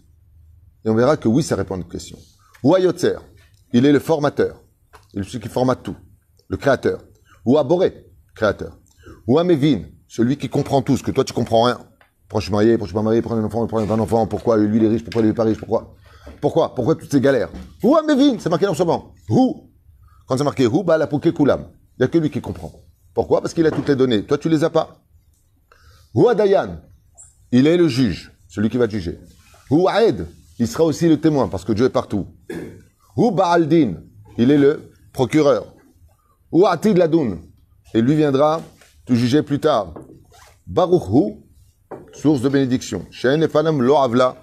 et 0.84 0.90
on 0.90 0.94
verra 0.94 1.16
que 1.16 1.28
oui, 1.28 1.42
ça 1.42 1.56
répond 1.56 1.74
à 1.74 1.78
notre 1.78 1.88
question. 1.90 2.18
Ou 2.62 2.74
Ayotzer, 2.74 3.16
il 3.72 3.86
est 3.86 3.92
le 3.92 3.98
formateur. 3.98 4.62
Il 5.14 5.20
est 5.20 5.24
celui 5.24 5.40
qui 5.40 5.48
formate 5.48 5.82
tout. 5.82 5.96
Le 6.48 6.58
créateur. 6.58 7.02
Ou 7.46 7.56
Aboré, 7.56 8.06
créateur. 8.34 8.78
Ou 9.26 9.38
Amevin, 9.38 9.84
celui 10.06 10.36
qui 10.36 10.48
comprend 10.48 10.82
tout, 10.82 10.96
ce 10.96 11.02
que 11.02 11.10
toi 11.10 11.24
tu 11.24 11.32
comprends 11.32 11.64
rien. 11.64 11.78
Pourquoi 12.28 12.40
je 12.40 12.44
suis 12.46 12.52
marié, 12.52 12.72
pourquoi 12.72 12.86
je 12.86 12.90
suis 12.90 12.94
pas 12.94 13.02
marié, 13.02 13.22
pourquoi 13.22 13.38
un 13.38 13.44
enfant, 13.44 13.66
pourquoi 13.66 13.82
un 13.82 13.98
enfant, 13.98 14.26
pourquoi 14.26 14.56
lui 14.58 14.76
il 14.76 14.84
est 14.84 14.88
riche, 14.88 15.04
pourquoi 15.04 15.22
lui 15.22 15.28
il 15.28 15.32
est 15.32 15.34
pas 15.34 15.44
riche, 15.44 15.58
pourquoi 15.58 15.94
Pourquoi 16.40 16.74
Pourquoi 16.74 16.94
toutes 16.94 17.10
ces 17.10 17.20
galères? 17.20 17.50
Où 17.82 17.96
Amevin 17.96 18.36
C'est 18.38 18.50
marqué 18.50 18.66
dans 18.66 18.74
ce 18.74 18.82
moment. 18.82 19.14
Où 19.30 19.70
Quand 20.26 20.36
c'est 20.36 20.44
marqué 20.44 20.66
Où, 20.66 20.82
bah 20.82 20.98
la 20.98 21.06
Koulam. 21.06 21.68
Il 21.96 22.02
n'y 22.02 22.04
a 22.04 22.08
que 22.08 22.18
lui 22.18 22.30
qui 22.30 22.40
comprend. 22.40 22.72
Pourquoi? 23.14 23.40
Parce 23.40 23.54
qu'il 23.54 23.66
a 23.66 23.70
toutes 23.70 23.88
les 23.88 23.96
données. 23.96 24.24
Toi, 24.24 24.36
tu 24.36 24.48
les 24.48 24.64
as 24.64 24.70
pas. 24.70 25.03
Dayan 26.14 26.80
Il 27.52 27.66
est 27.66 27.76
le 27.76 27.88
juge, 27.88 28.32
celui 28.48 28.68
qui 28.68 28.76
va 28.76 28.88
juger. 28.88 29.18
Aed 29.70 30.26
il 30.58 30.68
sera 30.68 30.84
aussi 30.84 31.08
le 31.08 31.20
témoin, 31.20 31.48
parce 31.48 31.64
que 31.64 31.72
Dieu 31.72 31.86
est 31.86 31.90
partout. 31.90 32.28
Ou 33.16 33.32
Baaldin, 33.32 33.94
il 34.38 34.50
est 34.50 34.58
le 34.58 34.92
procureur. 35.12 35.74
Ou 36.52 36.66
Atid 36.66 36.96
Ladoun, 36.96 37.40
et 37.92 38.00
lui 38.00 38.14
viendra 38.14 38.60
te 39.04 39.14
juger 39.14 39.42
plus 39.42 39.58
tard. 39.58 39.94
Baruch 40.66 41.36
source 42.12 42.40
de 42.40 42.48
bénédiction. 42.48 43.04
Chez 43.10 43.28
Avla, 43.28 44.36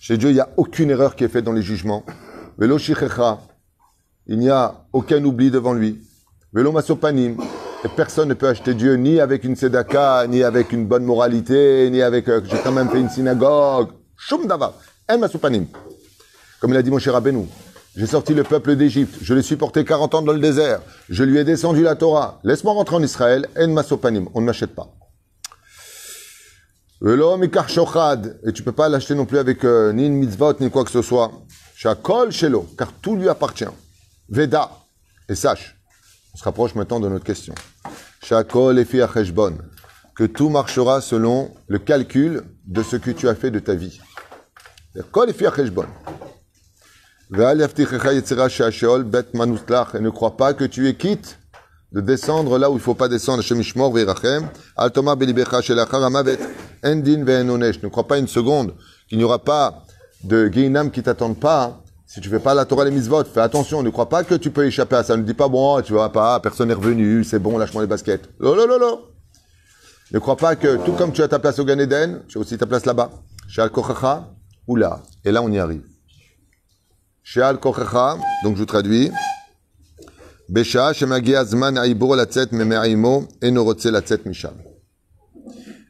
chez 0.00 0.16
Dieu, 0.16 0.30
il 0.30 0.34
n'y 0.34 0.40
a 0.40 0.48
aucune 0.56 0.90
erreur 0.90 1.14
qui 1.14 1.24
est 1.24 1.28
faite 1.28 1.44
dans 1.44 1.52
les 1.52 1.62
jugements. 1.62 2.04
Velo 2.58 2.78
il 4.26 4.38
n'y 4.38 4.48
a 4.48 4.86
aucun 4.92 5.22
oubli 5.24 5.50
devant 5.50 5.74
lui. 5.74 6.00
Velo 6.52 6.72
Masopanim, 6.72 7.36
et 7.84 7.88
personne 7.88 8.28
ne 8.28 8.34
peut 8.34 8.48
acheter 8.48 8.74
Dieu 8.74 8.94
ni 8.94 9.20
avec 9.20 9.44
une 9.44 9.56
tzedaka, 9.56 10.26
ni 10.28 10.42
avec 10.42 10.72
une 10.72 10.86
bonne 10.86 11.04
moralité, 11.04 11.90
ni 11.90 12.00
avec 12.00 12.28
euh, 12.28 12.40
j'ai 12.48 12.58
quand 12.58 12.72
même 12.72 12.88
fait 12.88 13.00
une 13.00 13.10
synagogue. 13.10 13.88
Shum 14.16 14.46
Dava. 14.46 14.74
Comme 16.60 16.70
il 16.70 16.76
a 16.76 16.82
dit 16.82 16.90
mon 16.90 16.98
cher 16.98 17.12
Rabbeinu, 17.14 17.46
j'ai 17.96 18.06
sorti 18.06 18.34
le 18.34 18.44
peuple 18.44 18.76
d'Égypte, 18.76 19.18
je 19.20 19.34
l'ai 19.34 19.42
supporté 19.42 19.84
40 19.84 20.14
ans 20.14 20.22
dans 20.22 20.32
le 20.32 20.38
désert, 20.38 20.80
je 21.08 21.24
lui 21.24 21.38
ai 21.38 21.44
descendu 21.44 21.82
la 21.82 21.96
Torah. 21.96 22.40
Laisse-moi 22.44 22.72
rentrer 22.72 22.96
en 22.96 23.02
Israël, 23.02 23.48
En 23.58 23.68
Masopanim, 23.68 24.28
on 24.34 24.40
ne 24.40 24.46
m'achète 24.46 24.74
pas. 24.74 24.88
Et 27.04 28.52
tu 28.52 28.62
peux 28.62 28.72
pas 28.72 28.88
l'acheter 28.88 29.16
non 29.16 29.26
plus 29.26 29.38
avec 29.38 29.64
euh, 29.64 29.92
ni 29.92 30.06
une 30.06 30.14
mitzvot, 30.14 30.54
ni 30.60 30.70
quoi 30.70 30.84
que 30.84 30.90
ce 30.90 31.02
soit. 31.02 31.32
Shakol 31.74 32.30
shelo, 32.30 32.68
car 32.78 32.92
tout 32.92 33.16
lui 33.16 33.28
appartient. 33.28 33.64
Veda. 34.28 34.70
Et 35.28 35.34
sache, 35.34 35.81
on 36.34 36.38
se 36.38 36.44
rapproche 36.44 36.74
maintenant 36.74 37.00
de 37.00 37.08
notre 37.08 37.24
question. 37.24 37.54
Shakol 38.22 38.78
et 38.78 38.86
cheshbon. 38.86 39.58
Que 40.14 40.24
tout 40.24 40.48
marchera 40.48 41.00
selon 41.00 41.50
le 41.68 41.78
calcul 41.78 42.42
de 42.66 42.82
ce 42.82 42.96
que 42.96 43.10
tu 43.10 43.28
as 43.28 43.34
fait 43.34 43.50
de 43.50 43.58
ta 43.58 43.74
vie. 43.74 44.00
Kol 45.10 45.30
et 45.30 45.34
cheshbon. 45.34 45.86
Et 47.34 47.36
ne 50.00 50.10
crois 50.10 50.36
pas 50.36 50.52
que 50.54 50.64
tu 50.64 50.88
es 50.88 50.94
quitte 50.94 51.38
de 51.92 52.00
descendre 52.00 52.58
là 52.58 52.70
où 52.70 52.74
il 52.74 52.80
faut 52.80 52.94
pas 52.94 53.08
descendre. 53.08 53.42
Ne 56.82 57.88
crois 57.88 58.06
pas 58.06 58.18
une 58.18 58.28
seconde 58.28 58.74
qu'il 59.08 59.18
n'y 59.18 59.24
aura 59.24 59.38
pas 59.38 59.84
de 60.24 60.48
guinam 60.48 60.90
qui 60.90 61.02
t'attendent 61.02 61.40
pas. 61.40 61.81
Si 62.12 62.20
tu 62.20 62.28
fais 62.28 62.40
pas 62.40 62.52
la 62.52 62.66
Torah 62.66 62.82
et 62.82 62.90
les 62.90 62.94
mitzvot, 62.94 63.24
fais 63.24 63.40
attention. 63.40 63.82
Ne 63.82 63.88
crois 63.88 64.10
pas 64.10 64.22
que 64.22 64.34
tu 64.34 64.50
peux 64.50 64.66
échapper 64.66 64.96
à 64.96 65.02
ça. 65.02 65.16
Ne 65.16 65.22
dis 65.22 65.32
pas, 65.32 65.48
bon, 65.48 65.80
tu 65.80 65.94
vois 65.94 66.12
pas, 66.12 66.38
personne 66.40 66.68
n'est 66.68 66.74
revenu, 66.74 67.24
c'est 67.24 67.38
bon, 67.38 67.56
lâche-moi 67.56 67.84
les 67.84 67.88
baskets. 67.88 68.28
Lolo, 68.38 69.08
Ne 70.12 70.18
crois 70.18 70.36
pas 70.36 70.54
que, 70.54 70.76
tout 70.84 70.92
comme 70.92 71.12
tu 71.14 71.22
as 71.22 71.28
ta 71.28 71.38
place 71.38 71.58
au 71.58 71.64
Gan 71.64 71.78
Eden, 71.78 72.20
tu 72.28 72.36
as 72.36 72.42
aussi 72.42 72.58
ta 72.58 72.66
place 72.66 72.84
là-bas. 72.84 73.10
Chez 73.48 73.62
Al-Kochacha, 73.62 74.28
ou 74.66 74.76
là. 74.76 75.00
Et 75.24 75.32
là, 75.32 75.40
on 75.42 75.50
y 75.50 75.58
arrive. 75.58 75.84
Chez 77.22 77.40
Al-Kochacha, 77.40 78.18
donc 78.44 78.56
je 78.56 78.58
vous 78.58 78.66
traduis. 78.66 79.10
Besha, 80.50 80.92
shemagia 80.92 81.46
zman 81.46 81.78
aibur 81.78 82.14
latzet 82.14 82.52
memeaimo, 82.52 83.26
eno 83.40 83.64
rotze 83.64 83.86
latzet 83.86 84.26
misham. 84.26 84.56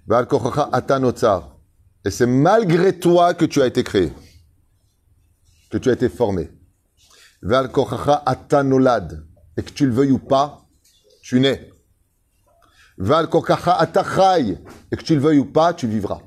Val-Kochacha 0.06 0.68
atanotzar. 0.70 1.56
Et 2.04 2.12
c'est 2.12 2.26
malgré 2.26 2.96
toi 2.96 3.34
que 3.34 3.44
tu 3.44 3.60
as 3.60 3.66
été 3.66 3.82
créé, 3.82 4.12
que 5.72 5.78
tu 5.78 5.88
as 5.88 5.94
été 5.94 6.10
formé. 6.10 6.50
Val 7.40 7.70
atanolad. 8.26 9.24
Et 9.56 9.62
que 9.62 9.70
tu 9.70 9.86
le 9.86 9.92
veuilles 9.92 10.12
ou 10.12 10.18
pas, 10.18 10.66
tu 11.22 11.40
nais. 11.40 11.72
Val 12.98 13.26
atachai. 13.66 14.58
Et 14.92 14.96
que 14.96 15.02
tu 15.02 15.14
le 15.14 15.20
veuilles 15.20 15.38
ou 15.38 15.46
pas, 15.46 15.72
tu 15.72 15.86
vivras. 15.88 16.20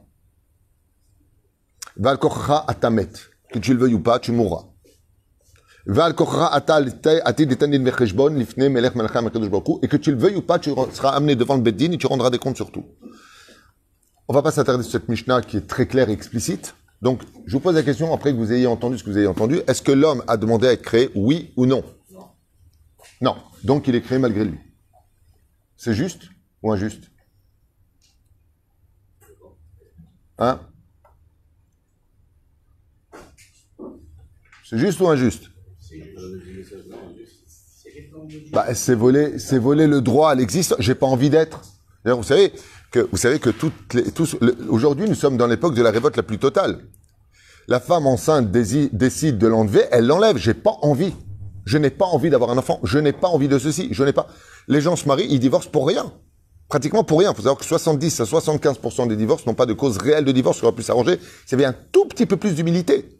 Val 1.96 2.18
atamet. 2.68 3.10
Que 3.54 3.60
tu 3.60 3.74
le 3.74 3.80
veuilles 3.80 3.94
ou 3.94 4.00
pas, 4.00 4.18
tu 4.20 4.32
mourras. 4.32 4.66
Val 5.86 6.12
et 6.12 6.16
que 6.16 6.24
tu 9.98 10.12
le 10.12 10.18
veuilles 10.18 10.36
ou 10.36 10.42
pas, 10.42 10.58
tu 10.58 10.72
seras 10.92 11.12
amené 11.12 11.36
devant 11.36 11.56
le 11.56 11.62
Beddin 11.62 11.92
et 11.92 11.98
tu 11.98 12.08
rendras 12.08 12.32
des 12.32 12.40
comptes 12.40 12.56
sur 12.56 12.72
tout. 12.72 12.86
On 14.28 14.34
va 14.34 14.42
pas 14.42 14.50
s'attarder 14.50 14.82
sur 14.82 14.94
cette 14.94 15.08
Mishnah 15.08 15.44
qui 15.44 15.58
est 15.58 15.68
très 15.68 15.86
claire 15.86 16.10
et 16.10 16.14
explicite. 16.14 16.74
Donc, 17.06 17.22
je 17.46 17.52
vous 17.52 17.60
pose 17.60 17.76
la 17.76 17.84
question, 17.84 18.12
après 18.16 18.32
que 18.32 18.38
vous 18.38 18.52
ayez 18.52 18.66
entendu 18.66 18.98
ce 18.98 19.04
que 19.04 19.12
vous 19.12 19.18
avez 19.18 19.28
entendu, 19.28 19.62
est-ce 19.68 19.84
que 19.84 19.92
l'homme 19.92 20.24
a 20.28 20.38
demandé 20.38 20.66
à 20.66 20.72
être 20.72 20.82
créé, 20.82 21.12
oui 21.14 21.54
ou 21.56 21.68
non? 21.68 21.84
Non. 22.12 22.30
Non. 23.22 23.36
Donc, 23.64 23.88
il 23.88 23.94
est 23.94 24.02
créé 24.02 24.18
malgré 24.18 24.44
lui. 24.44 24.58
C'est 25.78 25.94
juste 25.94 26.24
ou 26.64 26.72
injuste? 26.72 27.04
Hein? 30.40 30.60
C'est 34.68 34.80
juste 34.80 35.00
ou 35.00 35.08
injuste? 35.08 35.52
Bah, 38.52 38.74
c'est 38.74 38.96
voler, 38.96 39.86
le 39.86 40.02
droit 40.02 40.32
à 40.32 40.36
l'existence. 40.36 40.80
J'ai 40.82 40.96
pas 40.96 41.06
envie 41.06 41.30
d'être. 41.30 41.62
Vous 42.04 42.24
savez, 42.24 42.52
vous 43.12 43.18
savez 43.18 43.40
que 43.40 43.50
toutes 43.50 43.94
les, 43.94 44.12
tous, 44.12 44.38
aujourd'hui, 44.70 45.08
nous 45.10 45.16
sommes 45.16 45.38
dans 45.38 45.48
l'époque 45.48 45.76
de 45.76 45.82
la 45.82 45.92
révolte 45.92 46.18
la 46.18 46.24
plus 46.24 46.38
totale. 46.38 46.80
La 47.68 47.80
femme 47.80 48.06
enceinte 48.06 48.52
décide 48.52 49.38
de 49.38 49.48
l'enlever, 49.48 49.86
elle 49.92 50.06
l'enlève. 50.06 50.38
J'ai 50.38 50.54
pas 50.54 50.76
envie. 50.82 51.14
Je 51.66 51.78
n'ai 51.80 51.90
pas 51.90 52.06
envie 52.06 52.30
d'avoir 52.30 52.52
un 52.52 52.58
enfant. 52.58 52.80
Je 52.84 53.00
n'ai 53.00 53.12
pas 53.12 53.28
envie 53.28 53.48
de 53.48 53.58
ceci. 53.58 53.90
Je 53.92 54.04
n'ai 54.04 54.14
pas. 54.14 54.28
Les 54.68 54.82
gens 54.82 54.96
se 54.96 55.08
marient, 55.08 55.28
ils 55.30 55.40
divorcent 55.40 55.70
pour 55.70 55.88
rien. 55.88 56.14
Pratiquement 56.70 57.04
pour 57.04 57.20
rien. 57.20 57.32
Il 57.32 57.36
faut 57.36 57.42
savoir 57.42 57.58
que 57.58 57.66
70 57.66 58.20
à 58.20 58.24
75% 58.24 59.08
des 59.08 59.16
divorces 59.16 59.46
n'ont 59.48 59.56
pas 59.56 59.66
de 59.66 59.74
cause 59.74 59.98
réelle 59.98 60.26
de 60.26 60.32
divorce. 60.32 60.62
On 60.62 60.68
aurait 60.68 60.76
pu 60.76 60.84
s'arranger. 60.84 61.20
C'est 61.46 61.58
bien 61.58 61.70
un 61.70 61.76
tout 61.92 62.06
petit 62.06 62.28
peu 62.28 62.38
plus 62.38 62.54
d'humilité. 62.54 63.20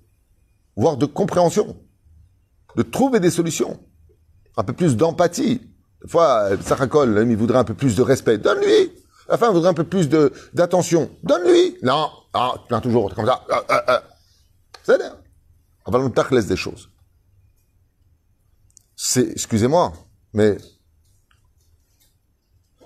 Voire 0.76 0.98
de 0.98 1.08
compréhension. 1.08 1.76
De 2.76 2.84
trouver 2.84 3.20
des 3.20 3.32
solutions. 3.32 3.80
Un 4.58 4.64
peu 4.64 4.74
plus 4.74 4.96
d'empathie. 4.96 5.62
Des 6.04 6.08
fois, 6.08 6.50
Sarakol, 6.62 7.26
il 7.28 7.36
voudrait 7.36 7.58
un 7.58 7.64
peu 7.64 7.74
plus 7.74 7.96
de 7.96 8.04
respect. 8.04 8.38
Donne-lui. 8.38 8.92
La 9.28 9.38
femme 9.38 9.54
voudrait 9.54 9.70
un 9.70 9.74
peu 9.74 9.84
plus 9.84 10.08
d'attention. 10.54 11.10
Donne-lui. 11.24 11.78
Non, 11.82 12.10
ah, 12.34 12.54
tu 12.58 12.68
viens 12.70 12.82
toujours 12.82 13.14
comme 13.16 13.26
ça. 13.26 13.44
Ah, 13.50 13.64
ah, 13.70 13.84
ah. 13.88 14.04
C'est 14.84 14.98
bien. 14.98 15.18
On 15.86 15.92
va 15.92 16.00
nous 16.00 16.14
laisse 16.32 16.48
des 16.48 16.56
choses. 16.56 16.90
C'est, 18.96 19.32
excusez-moi, 19.32 19.94
mais 20.34 20.58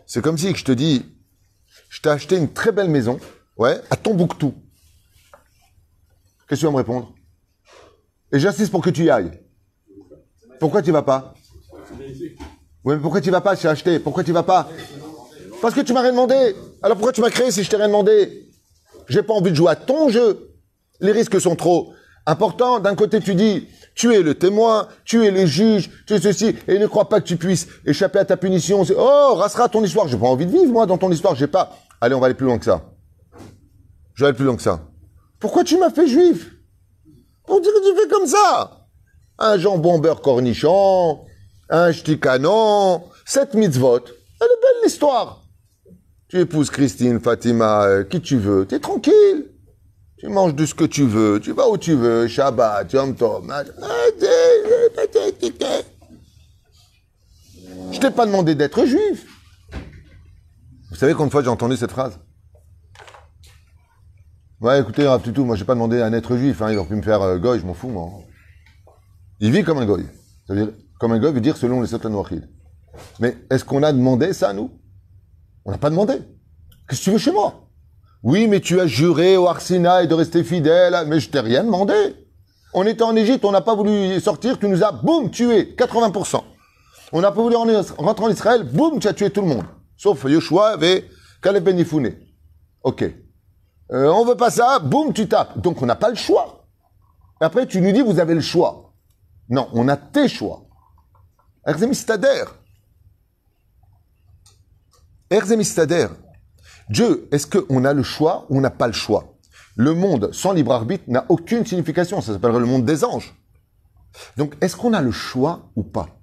c'est 0.05 0.21
comme 0.21 0.37
si 0.37 0.53
je 0.55 0.63
te 0.65 0.71
dis, 0.71 1.05
je 1.89 2.01
t'ai 2.01 2.09
acheté 2.09 2.35
une 2.35 2.51
très 2.51 2.71
belle 2.71 2.89
maison, 2.89 3.19
ouais, 3.57 3.79
à 3.89 3.95
Tombouctou. 3.95 4.53
Qu'est-ce 6.47 6.47
que 6.47 6.55
tu 6.55 6.65
vas 6.65 6.71
me 6.71 6.77
répondre? 6.77 7.13
Et 8.31 8.39
j'insiste 8.39 8.71
pour 8.71 8.81
que 8.81 8.89
tu 8.89 9.03
y 9.03 9.09
ailles. 9.09 9.39
Pourquoi 10.59 10.81
tu 10.81 10.91
vas 10.91 11.03
pas? 11.03 11.33
Oui, 12.83 12.95
mais 12.95 12.97
pourquoi 12.97 13.21
tu 13.21 13.29
vas 13.29 13.41
pas 13.41 13.55
J'ai 13.55 13.67
acheté? 13.67 13.99
Pourquoi 13.99 14.23
tu 14.23 14.31
vas 14.31 14.43
pas? 14.43 14.69
Parce 15.61 15.73
que 15.73 15.81
tu 15.81 15.93
m'as 15.93 16.01
rien 16.01 16.11
demandé. 16.11 16.55
Alors 16.81 16.97
pourquoi 16.97 17.13
tu 17.13 17.21
m'as 17.21 17.29
créé 17.29 17.51
si 17.51 17.63
je 17.63 17.69
t'ai 17.69 17.77
rien 17.77 17.87
demandé? 17.87 18.49
J'ai 19.07 19.23
pas 19.23 19.33
envie 19.33 19.51
de 19.51 19.55
jouer 19.55 19.71
à 19.71 19.75
ton 19.75 20.09
jeu. 20.09 20.51
Les 20.99 21.11
risques 21.11 21.39
sont 21.39 21.55
trop 21.55 21.93
importants. 22.25 22.79
D'un 22.79 22.95
côté, 22.95 23.19
tu 23.19 23.35
dis, 23.35 23.67
tu 23.95 24.13
es 24.13 24.21
le 24.21 24.35
témoin, 24.35 24.87
tu 25.03 25.25
es 25.25 25.31
le 25.31 25.45
juge, 25.45 25.89
tu 26.05 26.13
es 26.13 26.19
ceci, 26.19 26.55
et 26.67 26.77
ne 26.77 26.87
crois 26.87 27.09
pas 27.09 27.19
que 27.19 27.25
tu 27.25 27.37
puisses 27.37 27.67
échapper 27.85 28.19
à 28.19 28.25
ta 28.25 28.37
punition. 28.37 28.83
Oh, 28.97 29.35
rassera 29.35 29.67
ton 29.67 29.83
histoire. 29.83 30.07
J'ai 30.07 30.17
pas 30.17 30.27
envie 30.27 30.45
de 30.45 30.51
vivre, 30.51 30.71
moi, 30.71 30.85
dans 30.85 30.97
ton 30.97 31.11
histoire. 31.11 31.35
J'ai 31.35 31.47
pas. 31.47 31.77
Allez, 32.01 32.15
on 32.15 32.19
va 32.19 32.27
aller 32.27 32.35
plus 32.35 32.45
loin 32.45 32.57
que 32.57 32.65
ça. 32.65 32.81
Je 34.13 34.23
vais 34.23 34.29
aller 34.29 34.37
plus 34.37 34.45
loin 34.45 34.55
que 34.55 34.61
ça. 34.61 34.81
Pourquoi 35.39 35.63
tu 35.63 35.77
m'as 35.77 35.89
fait 35.89 36.07
juif? 36.07 36.51
Pour 37.47 37.61
dire 37.61 37.71
que 37.73 37.89
tu 37.89 37.99
fais 37.99 38.07
comme 38.07 38.27
ça. 38.27 38.85
Un 39.39 39.57
jambon 39.57 39.99
beurre 39.99 40.21
cornichon, 40.21 41.21
un 41.69 41.91
canon, 41.93 43.03
sept 43.25 43.53
mitzvot. 43.53 44.01
Elle 44.41 44.47
est 44.47 44.61
belle 44.61 44.83
l'histoire. 44.83 45.38
Tu 46.29 46.39
épouses 46.39 46.69
Christine, 46.69 47.19
Fatima, 47.19 47.85
euh, 47.85 48.03
qui 48.03 48.21
tu 48.21 48.37
veux. 48.37 48.67
Tu 48.67 48.75
es 48.75 48.79
tranquille. 48.79 49.47
Tu 50.19 50.27
manges 50.27 50.53
de 50.53 50.63
ce 50.67 50.75
que 50.75 50.83
tu 50.83 51.03
veux. 51.03 51.39
Tu 51.39 51.53
vas 51.53 51.67
où 51.67 51.75
tu 51.75 51.95
veux. 51.95 52.27
Shabbat, 52.27 52.93
Yom 52.93 53.15
Tov. 53.15 53.51
Je 57.91 57.99
t'ai 57.99 58.11
pas 58.11 58.27
demandé 58.27 58.53
d'être 58.53 58.85
juif. 58.85 59.25
Vous 60.91 60.95
savez 60.95 61.13
combien 61.13 61.27
de 61.27 61.31
fois 61.31 61.41
j'ai 61.41 61.49
entendu 61.49 61.75
cette 61.77 61.91
phrase 61.91 62.19
Ouais, 64.61 64.81
écoutez, 64.81 65.07
tout, 65.33 65.45
moi 65.45 65.55
j'ai 65.55 65.65
pas 65.65 65.73
demandé 65.73 65.99
à 65.99 66.09
être 66.09 66.37
juif. 66.37 66.61
Hein, 66.61 66.71
il 66.71 66.77
aurait 66.77 66.89
pu 66.89 66.95
me 66.95 67.01
faire 67.01 67.21
euh, 67.23 67.37
goy, 67.39 67.59
je 67.59 67.65
m'en 67.65 67.73
fous, 67.73 67.89
moi. 67.89 68.11
Il 69.39 69.51
vit 69.51 69.63
comme 69.63 69.79
un 69.79 69.85
goy. 69.85 70.05
C'est-à-dire, 70.45 70.73
comme 70.99 71.13
un 71.13 71.19
goy 71.19 71.31
veut 71.31 71.41
dire 71.41 71.57
selon 71.57 71.81
les 71.81 71.87
Satan 71.87 72.23
Mais 73.19 73.35
est-ce 73.49 73.65
qu'on 73.65 73.81
a 73.81 73.91
demandé 73.91 74.33
ça, 74.33 74.53
nous? 74.53 74.69
On 75.69 75.71
n'a 75.71 75.77
pas 75.77 75.91
demandé. 75.91 76.15
Qu'est-ce 76.87 77.01
que 77.01 77.03
tu 77.05 77.11
veux 77.11 77.17
chez 77.19 77.31
moi? 77.31 77.67
Oui, 78.23 78.47
mais 78.47 78.59
tu 78.59 78.79
as 78.79 78.87
juré 78.87 79.37
au 79.37 79.47
Arsina 79.47 80.01
et 80.01 80.07
de 80.07 80.15
rester 80.15 80.43
fidèle. 80.43 80.97
Mais 81.05 81.19
je 81.19 81.29
t'ai 81.29 81.41
rien 81.41 81.63
demandé. 81.63 81.93
On 82.73 82.87
était 82.87 83.03
en 83.03 83.15
Égypte, 83.15 83.45
on 83.45 83.51
n'a 83.51 83.61
pas 83.61 83.75
voulu 83.75 84.19
sortir, 84.19 84.57
tu 84.57 84.67
nous 84.67 84.83
as, 84.83 84.91
boum, 84.91 85.29
tué, 85.29 85.75
80%. 85.77 86.41
On 87.11 87.21
n'a 87.21 87.31
pas 87.31 87.41
voulu 87.41 87.55
rentrer 87.55 88.25
en 88.25 88.29
Israël, 88.29 88.63
boum, 88.63 88.99
tu 88.99 89.07
as 89.07 89.13
tué 89.13 89.29
tout 89.29 89.41
le 89.41 89.47
monde. 89.47 89.65
Sauf 89.95 90.23
Yoshua 90.23 90.77
et 90.81 91.05
Caleb 91.41 91.63
Ben 91.63 92.15
Ok. 92.83 93.03
Euh, 93.91 94.07
on 94.11 94.25
veut 94.25 94.35
pas 94.35 94.49
ça, 94.49 94.79
boum, 94.79 95.13
tu 95.13 95.27
tapes. 95.27 95.59
Donc 95.59 95.81
on 95.81 95.85
n'a 95.85 95.95
pas 95.95 96.09
le 96.09 96.15
choix. 96.15 96.65
Après, 97.39 97.67
tu 97.67 97.79
nous 97.79 97.91
dis, 97.91 98.01
vous 98.01 98.19
avez 98.19 98.33
le 98.33 98.41
choix. 98.41 98.93
Non, 99.49 99.67
on 99.73 99.87
a 99.87 99.97
tes 99.97 100.27
choix. 100.27 100.63
Erzemistader. 101.65 102.45
Erzemistader. 105.29 106.07
Dieu, 106.89 107.27
est-ce 107.31 107.45
qu'on 107.45 107.85
a 107.85 107.93
le 107.93 108.03
choix 108.03 108.47
ou 108.49 108.57
on 108.57 108.61
n'a 108.61 108.71
pas 108.71 108.87
le 108.87 108.93
choix? 108.93 109.37
Le 109.75 109.93
monde 109.93 110.33
sans 110.33 110.53
libre 110.53 110.73
arbitre 110.73 111.03
n'a 111.07 111.25
aucune 111.29 111.65
signification. 111.65 112.19
Ça 112.21 112.33
s'appellerait 112.33 112.59
le 112.59 112.65
monde 112.65 112.85
des 112.85 113.03
anges. 113.03 113.35
Donc, 114.37 114.55
est-ce 114.61 114.75
qu'on 114.75 114.93
a 114.93 115.01
le 115.01 115.11
choix 115.11 115.71
ou 115.75 115.83
pas? 115.83 116.19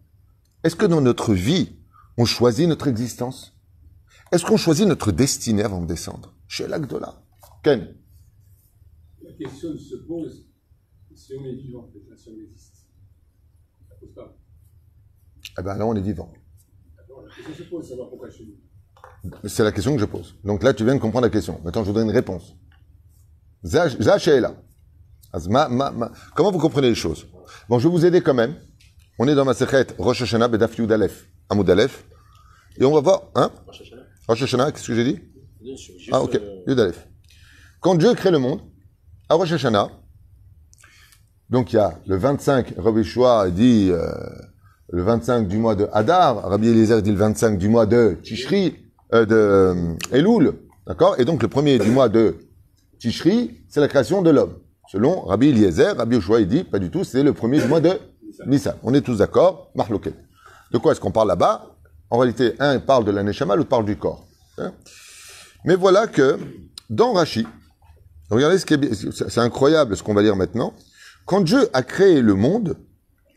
Est-ce 0.65 0.75
que 0.75 0.87
dans 0.87 1.01
notre 1.01 1.35
vie, 1.35 1.79
on 2.19 2.25
choisit 2.25 2.69
notre 2.69 2.89
existence? 2.89 3.57
Est-ce 4.33 4.45
qu'on 4.45 4.57
choisit 4.57 4.87
notre 4.87 5.13
destinée 5.13 5.63
avant 5.63 5.81
de 5.81 5.87
descendre? 5.87 6.35
Chez 6.49 6.67
l'Agdola. 6.67 7.23
Ken 7.63 7.95
La 9.23 9.33
question 9.35 9.77
se 9.79 9.97
pose 10.07 10.49
si 11.15 11.33
on 11.35 11.45
est 11.45 11.55
vivant, 11.55 11.89
si 12.17 12.29
on 12.29 12.43
existe? 12.43 12.87
Ça 13.89 13.95
pose 14.01 14.15
pas. 14.15 14.37
Eh 15.59 15.63
bien 15.63 15.75
là, 15.77 15.87
on 15.87 15.95
est 15.95 16.01
vivant. 16.01 16.33
La 16.99 17.35
question 17.35 17.55
se 17.55 17.71
pose, 17.71 17.89
savoir 17.89 18.11
pourquoi 18.11 18.31
chez 18.31 18.45
nous. 18.45 18.66
C'est 19.45 19.65
la 19.65 19.73
question 19.73 19.95
que 19.95 20.01
je 20.01 20.07
pose. 20.07 20.37
Donc 20.45 20.63
là, 20.63 20.73
tu 20.73 20.85
viens 20.85 20.95
de 20.95 21.01
comprendre 21.01 21.25
la 21.25 21.31
question. 21.31 21.61
Maintenant, 21.65 21.83
je 21.83 21.89
vous 21.89 21.95
donne 21.95 22.09
une 22.09 22.15
réponse. 22.15 22.55
Zach 23.65 24.29
est 24.29 24.41
là. 24.41 24.55
Comment 26.35 26.51
vous 26.51 26.59
comprenez 26.59 26.89
les 26.89 26.95
choses? 26.95 27.27
Bon, 27.69 27.79
je 27.79 27.89
vais 27.89 27.93
vous 27.93 28.05
aider 28.07 28.21
quand 28.21 28.35
même. 28.35 28.55
On 29.19 29.27
est 29.29 29.35
dans 29.35 29.45
ma 29.45 29.55
secrète 29.55 29.95
Rosh 29.99 30.23
Hashanah 30.23 30.49
Bedaf 30.49 30.77
Yud 30.79 30.91
Aleph, 30.93 31.29
Amoud 31.49 31.69
Aleph. 31.69 32.05
Et 32.79 32.85
on 32.85 32.93
va 32.93 33.01
voir, 33.01 33.23
hein? 33.35 33.51
Rosh 34.29 34.43
Hashanah, 34.43 34.73
qu'est-ce 34.73 34.87
que 34.87 34.95
j'ai 34.95 35.05
dit? 35.05 35.21
Ah, 36.13 36.23
ok, 36.23 36.41
Yud 36.67 36.79
Aleph. 36.79 37.09
Quand 37.81 37.95
Dieu 37.95 38.15
crée 38.15 38.31
le 38.31 38.39
monde, 38.39 38.61
à 39.29 39.35
Rosh 39.35 39.53
Hashanah, 39.53 39.91
donc 41.49 41.73
il 41.73 41.77
y 41.77 41.79
a 41.79 41.99
le 42.07 42.17
25, 42.17 42.75
Rabbi 42.77 43.05
Shua 43.05 43.51
dit 43.51 43.89
euh, 43.91 44.11
le 44.89 45.03
25 45.03 45.49
du 45.49 45.59
mois 45.59 45.75
de 45.75 45.89
Hadar, 45.93 46.49
Rabbi 46.49 46.69
Eliezer 46.69 47.03
dit 47.03 47.13
le 47.13 47.17
25 47.17 47.59
du 47.59 47.69
mois 47.69 47.87
de 47.87 48.19
Tishri, 48.23 48.86
euh, 49.15 49.25
de 49.25 49.35
euh, 49.35 49.95
Elul, 50.13 50.53
d'accord? 50.87 51.17
Et 51.19 51.25
donc 51.25 51.43
le 51.43 51.49
premier 51.49 51.79
du 51.79 51.91
mois 51.91 52.09
de 52.09 52.37
Tishri, 52.99 53.61
c'est 53.69 53.81
la 53.81 53.89
création 53.89 54.23
de 54.23 54.31
l'homme. 54.31 54.59
Selon 54.91 55.23
Rabbi 55.23 55.49
Eliezer, 55.49 55.97
Rabbi 55.97 56.17
Yoshua, 56.17 56.41
il 56.41 56.49
dit, 56.49 56.65
pas 56.65 56.79
du 56.79 56.91
tout, 56.91 57.05
c'est 57.05 57.23
le 57.23 57.33
premier 57.33 57.61
du 57.61 57.67
mois 57.67 57.81
de 57.81 57.99
Nissan. 58.47 58.77
On 58.83 58.95
est 58.95 59.01
tous 59.01 59.19
d'accord, 59.19 59.71
Marloquet. 59.75 60.15
De 60.73 60.79
quoi 60.79 60.93
est-ce 60.93 61.01
qu'on 61.01 61.11
parle 61.11 61.29
là-bas? 61.29 61.77
En 62.11 62.19
réalité, 62.19 62.55
un 62.61 62.79
parle 62.79 63.05
de 63.05 63.11
la 63.11 63.23
Neshama, 63.23 63.57
l'autre 63.57 63.69
parle 63.69 63.85
du 63.85 63.97
corps. 63.97 64.27
Hein? 64.59 64.73
Mais 65.65 65.75
voilà 65.75 66.07
que, 66.07 66.39
dans 66.89 67.13
Rashi, 67.13 67.47
regardez 68.31 68.59
ce 68.59 68.67
qui 68.67 68.75
est, 68.75 68.95
c'est 68.95 69.41
incroyable 69.41 69.97
ce 69.97 70.03
qu'on 70.03 70.15
va 70.15 70.23
lire 70.23 70.37
maintenant. 70.37 70.73
Quand 71.25 71.41
Dieu 71.41 71.69
a 71.73 71.83
créé 71.83 72.21
le 72.21 72.35
monde, 72.35 72.77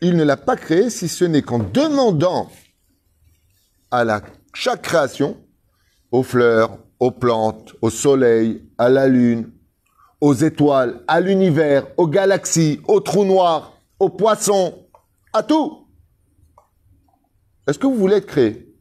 il 0.00 0.16
ne 0.16 0.22
l'a 0.22 0.36
pas 0.36 0.56
créé 0.56 0.88
si 0.90 1.08
ce 1.08 1.24
n'est 1.24 1.42
qu'en 1.42 1.58
demandant 1.58 2.48
à 3.90 4.04
la, 4.04 4.22
chaque 4.54 4.82
création 4.82 5.36
aux 6.10 6.22
fleurs, 6.22 6.78
aux 6.98 7.10
plantes, 7.10 7.74
au 7.80 7.90
soleil, 7.90 8.68
à 8.78 8.88
la 8.88 9.08
lune, 9.08 9.52
aux 10.20 10.34
étoiles, 10.34 11.02
à 11.06 11.20
l'univers, 11.20 11.86
aux 11.96 12.08
galaxies, 12.08 12.80
aux 12.86 13.00
trous 13.00 13.24
noirs, 13.24 13.72
aux 13.98 14.10
poissons, 14.10 14.86
à 15.32 15.42
tout. 15.42 15.86
Est-ce 17.66 17.78
que 17.78 17.86
vous 17.86 17.94
voulez 17.94 18.16
être 18.16 18.26
créé? 18.26 18.74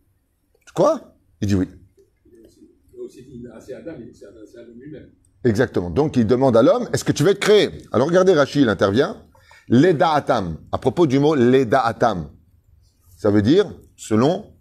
Quoi? 0.74 1.16
Il 1.42 1.48
dit 1.48 1.56
oui. 1.56 1.68
Exactement. 5.44 5.90
Donc 5.90 6.16
il 6.16 6.26
demande 6.26 6.56
à 6.58 6.62
l'homme, 6.62 6.88
est-ce 6.94 7.04
que 7.04 7.12
tu 7.12 7.24
veux 7.24 7.32
être 7.32 7.40
créé? 7.40 7.70
Alors 7.92 8.08
regardez, 8.08 8.34
Rachid 8.34 8.68
intervient. 8.68 9.26
Leda 9.68 10.12
atam. 10.14 10.58
À 10.72 10.78
propos 10.78 11.06
du 11.06 11.20
mot 11.20 11.36
leda 11.36 11.82
atam. 11.82 12.30
Ça 13.18 13.30
veut 13.30 13.42
dire 13.42 13.72
selon 13.96 14.54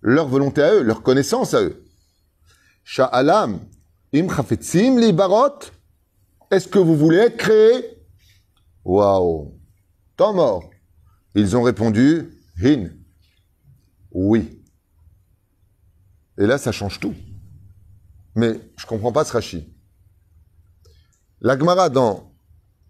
leur 0.00 0.26
volonté 0.26 0.62
à 0.62 0.74
eux, 0.74 0.82
leur 0.82 1.02
connaissance 1.02 1.54
à 1.54 1.62
eux. 1.62 1.81
Sha'alam, 2.84 3.60
im 4.12 4.28
chafetzim 4.28 4.98
li 4.98 5.12
barot. 5.12 5.70
Est-ce 6.50 6.68
que 6.68 6.78
vous 6.78 6.96
voulez 6.96 7.34
créé? 7.36 8.02
Waouh. 8.84 9.58
Temps 10.16 10.34
mort. 10.34 10.70
Ils 11.34 11.56
ont 11.56 11.62
répondu, 11.62 12.30
hin. 12.62 12.90
Oui. 14.10 14.62
Et 16.38 16.46
là, 16.46 16.58
ça 16.58 16.72
change 16.72 17.00
tout. 17.00 17.14
Mais 18.34 18.60
je 18.76 18.86
comprends 18.86 19.12
pas 19.12 19.24
ce 19.24 19.32
rachi. 19.32 19.72
La 21.40 21.58
Gemara 21.58 21.88
dans 21.88 22.32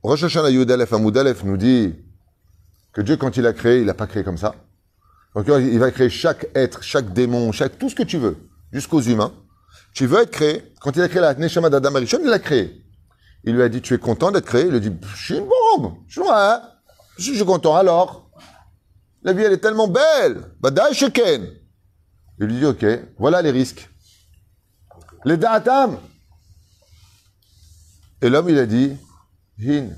Rosh 0.03 0.25
Hashanah 0.25 0.51
Yud 0.51 0.71
Aleph 0.71 0.93
nous 0.93 1.57
dit 1.57 1.95
que 2.93 3.01
Dieu, 3.01 3.17
quand 3.17 3.37
il 3.37 3.47
a 3.47 3.53
créé, 3.53 3.81
il 3.81 3.87
n'a 3.87 3.95
pas 3.95 4.07
créé 4.07 4.25
comme 4.25 4.37
ça. 4.37 4.55
Donc, 5.35 5.47
il 5.49 5.79
va 5.79 5.91
créer 5.91 6.11
chaque 6.11 6.47
être, 6.55 6.83
chaque 6.83 7.13
démon, 7.13 7.53
chaque, 7.53 7.79
tout 7.79 7.89
ce 7.89 7.95
que 7.95 8.03
tu 8.03 8.19
veux, 8.19 8.37
jusqu'aux 8.73 9.01
humains. 9.01 9.33
Tu 9.95 10.07
veux 10.07 10.23
être 10.23 10.31
créé. 10.31 10.63
Quand 10.81 10.97
il 10.97 11.03
a 11.03 11.09
créé 11.09 11.21
la 11.21 11.35
Neshama 11.35 11.71
d'Adam 11.71 11.95
Arishon, 11.95 12.19
il 12.23 12.29
l'a 12.29 12.39
créé. 12.39 12.83
Il 13.45 13.55
lui 13.55 13.63
a 13.63 13.69
dit, 13.69 13.83
tu 13.83 13.95
es 13.95 13.99
content 13.99 14.31
d'être 14.31 14.47
créé? 14.47 14.63
Il 14.63 14.69
lui 14.69 14.77
a 14.77 14.81
dit, 14.81 14.93
je 15.15 15.25
suis 15.25 15.37
une 15.37 15.49
bombe. 15.49 15.95
Je 16.07 16.21
suis, 16.21 16.21
ouais. 16.21 16.57
je 17.19 17.33
suis 17.33 17.45
content 17.45 17.77
alors. 17.77 18.31
La 19.23 19.33
vie, 19.33 19.43
elle 19.43 19.53
est 19.53 19.59
tellement 19.59 19.89
belle. 19.89 20.53
Badaï 20.61 20.95
sheken. 20.95 21.47
Il 22.39 22.47
lui 22.47 22.59
dit, 22.59 22.65
ok, 22.65 22.85
voilà 23.19 23.43
les 23.43 23.51
risques. 23.51 23.89
Les 25.25 25.37
da'atam. 25.37 25.99
Et 28.21 28.29
l'homme, 28.29 28.49
il 28.49 28.59
a 28.59 28.67
dit, 28.67 28.97
Hin, 29.61 29.91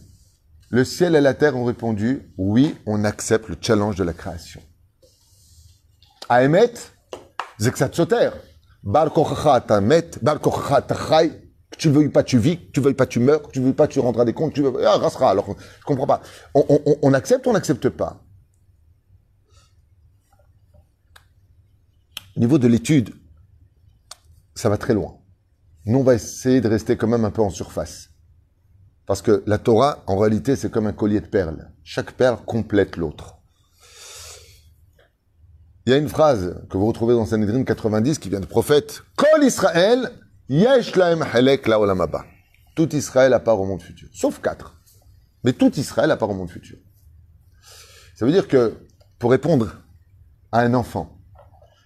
le 0.71 0.85
ciel 0.85 1.15
et 1.15 1.21
la 1.21 1.35
terre 1.35 1.57
ont 1.57 1.65
répondu, 1.65 2.33
oui, 2.37 2.77
on 2.87 3.05
accepte 3.05 3.49
le 3.49 3.57
challenge 3.61 3.97
de 3.97 4.05
la 4.05 4.13
création. 4.13 4.63
Aemet, 6.29 6.75
Zeksat 7.61 7.93
Soter. 7.93 8.31
Bar 8.85 9.13
que 9.13 9.21
tu 11.79 11.91
veuilles 11.91 12.11
pas, 12.11 12.23
tu 12.23 12.39
vis, 12.39 12.59
que 12.59 12.71
tu 12.71 12.81
veuilles 12.81 12.95
pas, 12.95 13.07
tu 13.07 13.19
meurs, 13.19 13.43
que 13.43 13.51
tu 13.51 13.61
veuilles 13.61 13.73
pas, 13.73 13.89
tu 13.89 13.99
rendras 13.99 14.25
des 14.25 14.33
comptes, 14.33 14.55
tu 14.55 14.63
veux, 14.63 14.87
ah, 14.87 14.97
restera. 14.97 15.31
Alors, 15.31 15.57
je 15.81 15.85
comprends 15.85 16.07
pas. 16.07 16.23
On, 16.55 16.65
on, 16.69 16.97
on 17.03 17.13
accepte 17.15 17.47
ou 17.47 17.51
on 17.51 17.55
n'accepte 17.55 17.89
pas? 17.89 18.23
Au 22.37 22.41
niveau 22.41 22.59
de 22.59 22.69
l'étude, 22.69 23.13
ça 24.55 24.69
va 24.69 24.77
très 24.77 24.95
loin. 24.95 25.19
Nous, 25.87 25.99
on 25.99 26.05
va 26.05 26.15
essayer 26.15 26.61
de 26.61 26.69
rester 26.69 26.97
quand 26.97 27.09
même 27.09 27.25
un 27.25 27.31
peu 27.31 27.43
en 27.43 27.51
surface. 27.51 28.11
Parce 29.07 29.21
que 29.21 29.43
la 29.47 29.59
Torah, 29.59 30.03
en 30.07 30.17
réalité, 30.17 30.57
c'est 30.57 30.71
comme 30.71 30.87
un 30.87 30.93
collier 30.93 31.21
de 31.21 31.27
perles. 31.27 31.71
Chaque 31.83 32.13
perle 32.13 32.39
complète 32.45 32.97
l'autre. 32.97 33.37
Il 35.87 35.91
y 35.91 35.93
a 35.93 35.99
une 35.99 36.09
phrase 36.09 36.63
que 36.71 36.79
vous 36.79 36.87
retrouvez 36.87 37.13
dans 37.13 37.27
Sanhedrin 37.27 37.63
90 37.63 38.19
qui 38.19 38.31
vient 38.31 38.41
du 38.41 38.47
prophète. 38.47 39.03
Kol 39.17 39.45
Israël, 39.45 40.13
Tout 42.75 42.97
Israël 42.97 43.35
à 43.35 43.39
part 43.39 43.61
au 43.61 43.67
monde 43.67 43.83
futur. 43.83 44.09
Sauf 44.15 44.41
quatre. 44.41 44.81
Mais 45.45 45.53
tout 45.53 45.79
Israël 45.79 46.11
à 46.11 46.17
part 46.17 46.31
au 46.31 46.35
monde 46.35 46.49
futur. 46.49 46.79
Ça 48.15 48.25
veut 48.25 48.33
dire 48.33 48.49
que, 48.49 48.73
pour 49.19 49.31
répondre 49.31 49.77
à 50.53 50.61
un 50.61 50.73
enfant, 50.73 51.19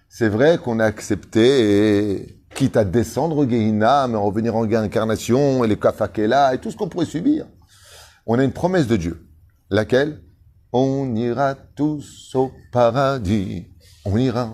c'est 0.07 0.29
vrai 0.29 0.59
qu'on 0.59 0.79
a 0.79 0.85
accepté, 0.85 2.13
et, 2.13 2.41
quitte 2.55 2.77
à 2.77 2.85
descendre 2.85 3.35
au 3.35 3.49
Gehinna, 3.49 4.07
mais 4.07 4.15
revenir 4.17 4.55
en 4.55 4.63
incarnation, 4.63 5.65
et 5.65 5.67
les 5.67 5.77
kafakela, 5.77 6.55
et 6.55 6.59
tout 6.59 6.71
ce 6.71 6.77
qu'on 6.77 6.87
pourrait 6.87 7.05
subir. 7.05 7.47
On 8.25 8.39
a 8.39 8.45
une 8.45 8.53
promesse 8.53 8.87
de 8.87 8.95
Dieu. 8.95 9.27
Laquelle? 9.69 10.21
On 10.71 11.15
ira 11.15 11.55
tous 11.55 12.33
au 12.35 12.51
paradis 12.71 13.65
on 14.05 14.17
ira. 14.17 14.53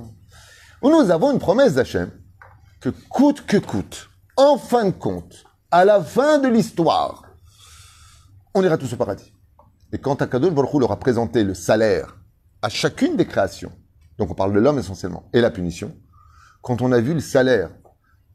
Nous 0.81 1.09
avons 1.11 1.31
une 1.31 1.39
promesse 1.39 1.73
d'Hachem 1.73 2.11
que 2.79 2.89
coûte 2.89 3.45
que 3.45 3.57
coûte, 3.57 4.09
en 4.37 4.57
fin 4.57 4.85
de 4.85 4.91
compte, 4.91 5.45
à 5.71 5.85
la 5.85 6.03
fin 6.03 6.37
de 6.37 6.47
l'histoire, 6.47 7.23
on 8.53 8.63
ira 8.63 8.77
tous 8.77 8.93
au 8.93 8.95
paradis. 8.95 9.33
Et 9.91 9.97
quand 9.97 10.21
Akadosh 10.21 10.53
Baruch 10.53 10.73
leur 10.79 10.91
a 10.91 10.99
présenté 10.99 11.43
le 11.43 11.53
salaire 11.53 12.17
à 12.61 12.69
chacune 12.69 13.15
des 13.15 13.25
créations, 13.25 13.71
donc 14.17 14.31
on 14.31 14.35
parle 14.35 14.53
de 14.53 14.59
l'homme 14.59 14.79
essentiellement, 14.79 15.29
et 15.33 15.41
la 15.41 15.51
punition, 15.51 15.95
quand 16.61 16.81
on 16.81 16.91
a 16.91 16.99
vu 16.99 17.13
le 17.13 17.19
salaire 17.19 17.71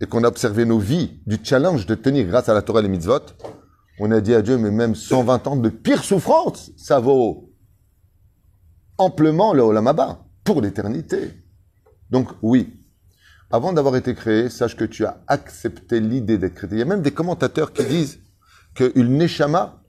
et 0.01 0.07
qu'on 0.07 0.25
a 0.25 0.29
observé 0.29 0.65
nos 0.65 0.79
vies 0.79 1.21
du 1.27 1.39
challenge 1.43 1.87
de 1.87 1.95
tenir 1.95 2.27
grâce 2.27 2.49
à 2.49 2.55
la 2.55 2.63
Torah 2.63 2.81
et 2.81 2.83
les 2.83 2.89
mitzvot, 2.89 3.21
on 3.99 4.11
a 4.11 4.21
dit 4.21 4.35
à 4.35 4.43
Dieu, 4.43 4.57
mais 4.57 4.71
même 4.71 4.95
120 4.95 5.47
ans 5.47 5.57
de 5.57 5.69
pire 5.69 6.03
souffrance, 6.03 6.71
ça 6.77 6.99
vaut 7.01 7.53
amplement 8.99 9.53
le 9.53 9.63
Olamaba 9.63 10.25
pour 10.53 10.63
l'éternité. 10.63 11.45
Donc 12.11 12.29
oui, 12.43 12.83
avant 13.53 13.73
d'avoir 13.73 13.95
été 13.95 14.17
créé, 14.17 14.49
sache 14.49 14.77
que 14.77 14.85
tu 14.85 15.05
as 15.05 15.23
accepté 15.29 16.01
l'idée 16.01 16.39
d'être 16.39 16.55
créé. 16.55 16.71
Il 16.73 16.79
y 16.79 16.83
a 16.83 16.87
même 16.87 17.03
des 17.03 17.13
commentateurs 17.13 17.73
qui 17.73 17.85
disent 17.85 18.19
qu'une 18.75 19.17
neshama 19.17 19.85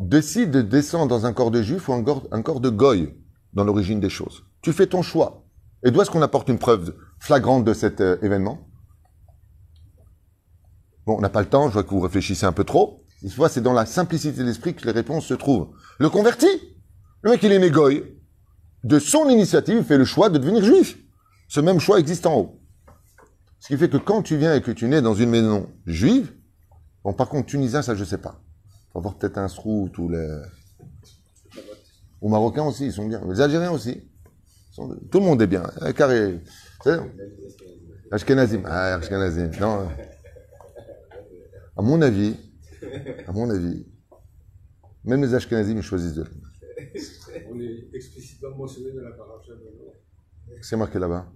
décide 0.00 0.50
de 0.50 0.60
descendre 0.60 1.06
dans 1.06 1.24
un 1.24 1.32
corps 1.32 1.52
de 1.52 1.62
juif 1.62 1.88
ou 1.88 1.92
un 1.92 2.02
corps, 2.02 2.60
de 2.60 2.68
goy 2.68 3.14
dans 3.52 3.62
l'origine 3.62 4.00
des 4.00 4.08
choses. 4.08 4.42
Tu 4.60 4.72
fais 4.72 4.88
ton 4.88 5.02
choix. 5.02 5.44
Et 5.84 5.92
d'où 5.92 6.02
est-ce 6.02 6.10
qu'on 6.10 6.22
apporte 6.22 6.48
une 6.48 6.58
preuve 6.58 6.96
flagrante 7.20 7.64
de 7.64 7.74
cet 7.74 8.00
euh, 8.00 8.18
événement? 8.22 8.66
Bon, 11.06 11.16
on 11.16 11.20
n'a 11.20 11.28
pas 11.28 11.42
le 11.42 11.48
temps, 11.48 11.68
je 11.68 11.74
vois 11.74 11.84
que 11.84 11.90
vous 11.90 12.00
réfléchissez 12.00 12.44
un 12.44 12.52
peu 12.52 12.64
trop. 12.64 13.04
Une 13.22 13.30
fois, 13.30 13.48
c'est 13.48 13.60
dans 13.60 13.72
la 13.72 13.86
simplicité 13.86 14.40
de 14.40 14.46
l'esprit 14.46 14.74
que 14.74 14.84
les 14.84 14.90
réponses 14.90 15.26
se 15.26 15.34
trouvent. 15.34 15.68
Le 16.00 16.10
converti, 16.10 16.48
le 17.22 17.30
mec, 17.30 17.42
il 17.44 17.52
est 17.52 17.60
négoï. 17.60 18.17
De 18.84 18.98
son 18.98 19.28
initiative, 19.28 19.82
fait 19.82 19.98
le 19.98 20.04
choix 20.04 20.30
de 20.30 20.38
devenir 20.38 20.64
juif. 20.64 20.98
Ce 21.48 21.60
même 21.60 21.80
choix 21.80 21.98
existe 21.98 22.26
en 22.26 22.38
haut. 22.38 22.60
Ce 23.60 23.68
qui 23.68 23.76
fait 23.76 23.88
que 23.88 23.96
quand 23.96 24.22
tu 24.22 24.36
viens 24.36 24.54
et 24.54 24.62
que 24.62 24.70
tu 24.70 24.86
nais 24.86 25.02
dans 25.02 25.14
une 25.14 25.30
maison 25.30 25.68
juive, 25.86 26.32
bon, 27.02 27.12
par 27.12 27.28
contre, 27.28 27.46
tunisien, 27.46 27.82
ça, 27.82 27.94
je 27.94 28.04
sais 28.04 28.18
pas. 28.18 28.40
Faut 28.92 28.98
avoir 29.00 29.16
peut-être 29.16 29.38
un 29.38 29.48
srout 29.48 29.90
ou 29.98 30.08
les... 30.08 30.40
Ou 32.20 32.28
marocains 32.28 32.64
aussi, 32.64 32.86
ils 32.86 32.92
sont 32.92 33.06
bien. 33.06 33.20
Les 33.28 33.40
algériens 33.40 33.70
aussi. 33.70 34.02
Tout 34.76 35.18
le 35.18 35.24
monde 35.24 35.42
est 35.42 35.46
bien. 35.46 35.64
Carré. 35.96 36.40
Ashkenazim. 38.10 38.62
Ah, 38.64 38.94
Ashkenazim. 38.94 39.50
Non. 39.60 39.88
À 41.76 41.82
mon 41.82 42.00
avis, 42.00 42.36
à 43.26 43.32
mon 43.32 43.50
avis, 43.50 43.86
même 45.04 45.22
les 45.22 45.34
Ashkenazim, 45.34 45.76
ils 45.78 45.82
choisissent 45.82 46.14
de 46.14 46.24
est 47.70 47.94
explicitement 47.94 48.56
mentionné 48.56 48.92
dans 48.92 49.02
la 49.02 49.12
paracha 49.12 49.52
C'est 50.60 50.76
marqué 50.76 50.98
là-bas. 50.98 51.26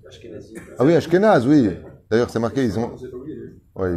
Ah 0.78 0.84
oui, 0.84 0.94
Ashkenaz, 0.94 1.46
oui. 1.46 1.70
D'ailleurs, 2.10 2.30
c'est 2.30 2.38
marqué, 2.38 2.64
ils 2.64 2.78
ont. 2.78 2.94
Oui, 3.76 3.88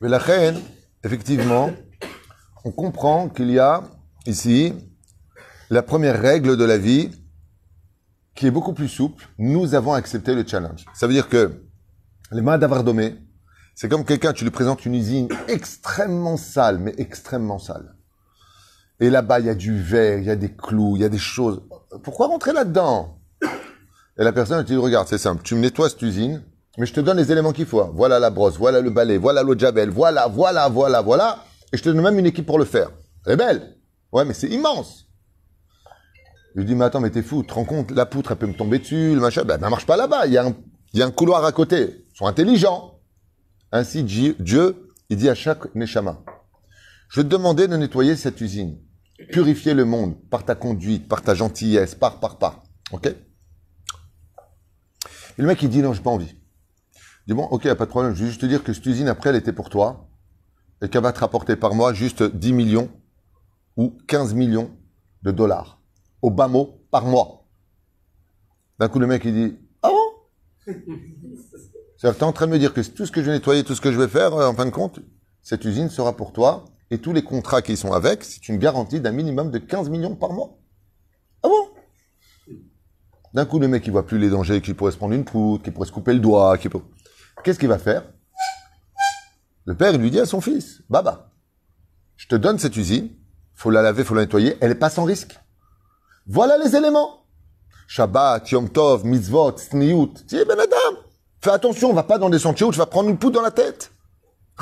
Mais 0.00 0.08
la 0.08 0.18
reine, 0.18 0.58
effectivement, 1.04 1.70
on 2.64 2.70
comprend 2.70 3.28
qu'il 3.28 3.50
y 3.50 3.58
a 3.58 3.82
ici 4.26 4.72
la 5.68 5.82
première 5.82 6.20
règle 6.20 6.56
de 6.56 6.64
la 6.64 6.78
vie 6.78 7.10
qui 8.34 8.46
est 8.46 8.50
beaucoup 8.50 8.72
plus 8.72 8.88
souple. 8.88 9.28
Nous 9.38 9.74
avons 9.74 9.92
accepté 9.92 10.34
le 10.34 10.46
challenge. 10.46 10.86
Ça 10.94 11.06
veut 11.06 11.12
dire 11.12 11.28
que 11.28 11.50
les 12.32 12.40
mains 12.40 12.56
d'Avardomé, 12.56 13.16
c'est 13.80 13.88
comme 13.88 14.04
quelqu'un, 14.04 14.34
tu 14.34 14.44
lui 14.44 14.50
présentes 14.50 14.84
une 14.84 14.94
usine 14.94 15.28
extrêmement 15.48 16.36
sale, 16.36 16.76
mais 16.80 16.92
extrêmement 16.98 17.58
sale. 17.58 17.94
Et 19.00 19.08
là-bas, 19.08 19.40
il 19.40 19.46
y 19.46 19.48
a 19.48 19.54
du 19.54 19.80
verre, 19.80 20.18
il 20.18 20.26
y 20.26 20.30
a 20.30 20.36
des 20.36 20.54
clous, 20.54 20.96
il 20.96 21.00
y 21.00 21.04
a 21.06 21.08
des 21.08 21.16
choses. 21.16 21.62
Pourquoi 22.02 22.26
rentrer 22.26 22.52
là-dedans? 22.52 23.16
Et 24.18 24.22
la 24.22 24.32
personne, 24.32 24.62
te 24.62 24.70
dit, 24.70 24.76
regarde, 24.76 25.08
c'est 25.08 25.16
simple, 25.16 25.42
tu 25.42 25.54
me 25.54 25.60
nettoies 25.60 25.88
cette 25.88 26.02
usine, 26.02 26.42
mais 26.76 26.84
je 26.84 26.92
te 26.92 27.00
donne 27.00 27.16
les 27.16 27.32
éléments 27.32 27.52
qu'il 27.52 27.64
faut. 27.64 27.82
Voilà 27.94 28.18
la 28.18 28.28
brosse, 28.28 28.58
voilà 28.58 28.82
le 28.82 28.90
balai, 28.90 29.16
voilà 29.16 29.42
l'eau 29.42 29.54
de 29.54 29.60
javel, 29.60 29.88
voilà, 29.88 30.26
voilà, 30.26 30.68
voilà, 30.68 31.00
voilà. 31.00 31.38
Et 31.72 31.78
je 31.78 31.82
te 31.82 31.88
donne 31.88 32.02
même 32.02 32.18
une 32.18 32.26
équipe 32.26 32.44
pour 32.44 32.58
le 32.58 32.66
faire. 32.66 32.90
Elle 33.24 33.32
est 33.32 33.36
belle. 33.36 33.78
Ouais, 34.12 34.26
mais 34.26 34.34
c'est 34.34 34.48
immense. 34.48 35.06
Je 36.54 36.60
lui 36.60 36.66
dis, 36.66 36.74
mais 36.74 36.84
attends, 36.84 37.00
mais 37.00 37.08
t'es 37.08 37.22
fou, 37.22 37.40
tu 37.40 37.48
te 37.48 37.54
rends 37.54 37.64
compte, 37.64 37.92
la 37.92 38.04
poutre, 38.04 38.32
elle 38.32 38.36
peut 38.36 38.46
me 38.46 38.52
tomber 38.52 38.80
dessus, 38.80 39.14
le 39.14 39.22
machin. 39.22 39.44
Ben, 39.44 39.58
elle 39.58 39.70
marche 39.70 39.86
pas 39.86 39.96
là-bas. 39.96 40.26
Il 40.26 40.34
y, 40.34 40.36
a 40.36 40.44
un, 40.44 40.54
il 40.92 41.00
y 41.00 41.02
a 41.02 41.06
un 41.06 41.10
couloir 41.10 41.46
à 41.46 41.52
côté. 41.52 42.04
Ils 42.12 42.18
sont 42.18 42.26
intelligents. 42.26 42.89
Ainsi, 43.72 44.02
Dieu, 44.02 44.88
il 45.08 45.16
dit 45.16 45.28
à 45.28 45.34
chaque 45.34 45.74
Neshama, 45.74 46.22
je 47.08 47.20
te 47.20 47.26
demander 47.26 47.68
de 47.68 47.76
nettoyer 47.76 48.16
cette 48.16 48.40
usine. 48.40 48.78
Purifier 49.32 49.74
le 49.74 49.84
monde 49.84 50.16
par 50.30 50.44
ta 50.44 50.54
conduite, 50.54 51.06
par 51.08 51.22
ta 51.22 51.34
gentillesse, 51.34 51.94
par, 51.94 52.20
par, 52.20 52.38
par. 52.38 52.62
Ok? 52.92 53.06
Et 53.06 53.16
le 55.36 55.46
mec, 55.46 55.62
il 55.62 55.68
dit, 55.68 55.82
non, 55.82 55.92
j'ai 55.92 56.02
pas 56.02 56.10
envie. 56.10 56.34
Il 57.26 57.28
dit, 57.28 57.34
bon, 57.34 57.44
ok, 57.44 57.74
pas 57.74 57.84
de 57.84 57.90
problème. 57.90 58.14
Je 58.14 58.22
vais 58.22 58.28
juste 58.28 58.40
te 58.40 58.46
dire 58.46 58.64
que 58.64 58.72
cette 58.72 58.86
usine, 58.86 59.08
après, 59.08 59.30
elle 59.30 59.36
était 59.36 59.52
pour 59.52 59.68
toi 59.68 60.08
et 60.82 60.88
qu'elle 60.88 61.02
va 61.02 61.12
te 61.12 61.20
rapporter 61.20 61.56
par 61.56 61.74
mois 61.74 61.92
juste 61.92 62.22
10 62.22 62.52
millions 62.52 62.90
ou 63.76 63.96
15 64.08 64.34
millions 64.34 64.70
de 65.22 65.30
dollars. 65.30 65.80
Au 66.22 66.30
bas 66.30 66.48
mot, 66.48 66.82
par 66.90 67.04
mois. 67.04 67.46
D'un 68.78 68.88
coup, 68.88 68.98
le 68.98 69.06
mec, 69.06 69.24
il 69.24 69.34
dit, 69.34 69.58
ah 69.82 69.90
bon? 69.90 70.72
C'est-à-dire 72.00 72.14
que 72.14 72.20
tu 72.20 72.24
es 72.24 72.28
en 72.28 72.32
train 72.32 72.46
de 72.46 72.52
me 72.52 72.58
dire 72.58 72.72
que 72.72 72.80
tout 72.80 73.04
ce 73.04 73.12
que 73.12 73.20
je 73.20 73.26
vais 73.26 73.32
nettoyer, 73.32 73.62
tout 73.62 73.74
ce 73.74 73.80
que 73.82 73.92
je 73.92 74.00
vais 74.00 74.08
faire, 74.08 74.32
euh, 74.32 74.48
en 74.48 74.54
fin 74.54 74.64
de 74.64 74.70
compte, 74.70 75.00
cette 75.42 75.66
usine 75.66 75.90
sera 75.90 76.16
pour 76.16 76.32
toi 76.32 76.64
et 76.90 76.96
tous 76.96 77.12
les 77.12 77.22
contrats 77.22 77.60
qui 77.60 77.76
sont 77.76 77.92
avec, 77.92 78.24
c'est 78.24 78.48
une 78.48 78.56
garantie 78.56 79.00
d'un 79.00 79.12
minimum 79.12 79.50
de 79.50 79.58
15 79.58 79.90
millions 79.90 80.16
par 80.16 80.32
mois. 80.32 80.56
Ah 81.42 81.48
bon? 81.48 82.54
D'un 83.34 83.44
coup, 83.44 83.58
le 83.58 83.68
mec, 83.68 83.86
il 83.86 83.90
voit 83.92 84.06
plus 84.06 84.18
les 84.18 84.30
dangers, 84.30 84.62
qu'il 84.62 84.74
pourrait 84.74 84.92
se 84.92 84.96
prendre 84.96 85.12
une 85.12 85.26
poutre, 85.26 85.62
qu'il 85.62 85.74
pourrait 85.74 85.88
se 85.88 85.92
couper 85.92 86.14
le 86.14 86.20
doigt, 86.20 86.56
qu'il 86.56 86.70
peut... 86.70 86.80
Qu'est-ce 87.44 87.58
qu'il 87.58 87.68
va 87.68 87.78
faire? 87.78 88.02
Le 89.66 89.76
père, 89.76 89.92
il 89.92 90.00
lui 90.00 90.10
dit 90.10 90.20
à 90.20 90.26
son 90.26 90.40
fils, 90.40 90.82
Baba, 90.88 91.30
je 92.16 92.28
te 92.28 92.34
donne 92.34 92.58
cette 92.58 92.78
usine, 92.78 93.10
faut 93.52 93.70
la 93.70 93.82
laver, 93.82 94.04
faut 94.04 94.14
la 94.14 94.22
nettoyer, 94.22 94.56
elle 94.62 94.70
est 94.70 94.74
pas 94.74 94.88
sans 94.88 95.04
risque. 95.04 95.38
Voilà 96.26 96.56
les 96.56 96.74
éléments. 96.74 97.26
Shabbat, 97.88 98.50
Yom 98.52 98.70
Tov, 98.70 99.04
Mitzvot, 99.04 99.58
Sniyut. 99.58 100.14
Tiens, 100.26 100.44
ben 100.48 100.58
Adam, 100.58 100.99
fais 101.40 101.50
attention, 101.50 101.90
on 101.90 101.94
va 101.94 102.02
pas 102.02 102.18
dans 102.18 102.30
des 102.30 102.38
sentiers 102.38 102.66
où 102.66 102.72
tu 102.72 102.78
vas 102.78 102.86
prendre 102.86 103.08
une 103.08 103.18
poudre 103.18 103.36
dans 103.36 103.42
la 103.42 103.50
tête. 103.50 103.92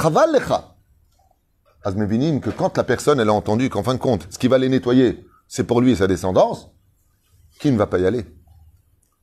Chaval 0.00 0.32
lecha. 0.32 0.74
Azmevinim, 1.84 2.40
que 2.40 2.50
quand 2.50 2.76
la 2.76 2.84
personne, 2.84 3.20
elle 3.20 3.28
a 3.28 3.32
entendu 3.32 3.70
qu'en 3.70 3.82
fin 3.82 3.94
de 3.94 3.98
compte, 3.98 4.26
ce 4.30 4.38
qui 4.38 4.48
va 4.48 4.58
les 4.58 4.68
nettoyer, 4.68 5.24
c'est 5.46 5.64
pour 5.64 5.80
lui 5.80 5.92
et 5.92 5.96
sa 5.96 6.06
descendance, 6.06 6.70
qui 7.60 7.70
ne 7.70 7.78
va 7.78 7.86
pas 7.86 7.98
y 7.98 8.06
aller 8.06 8.24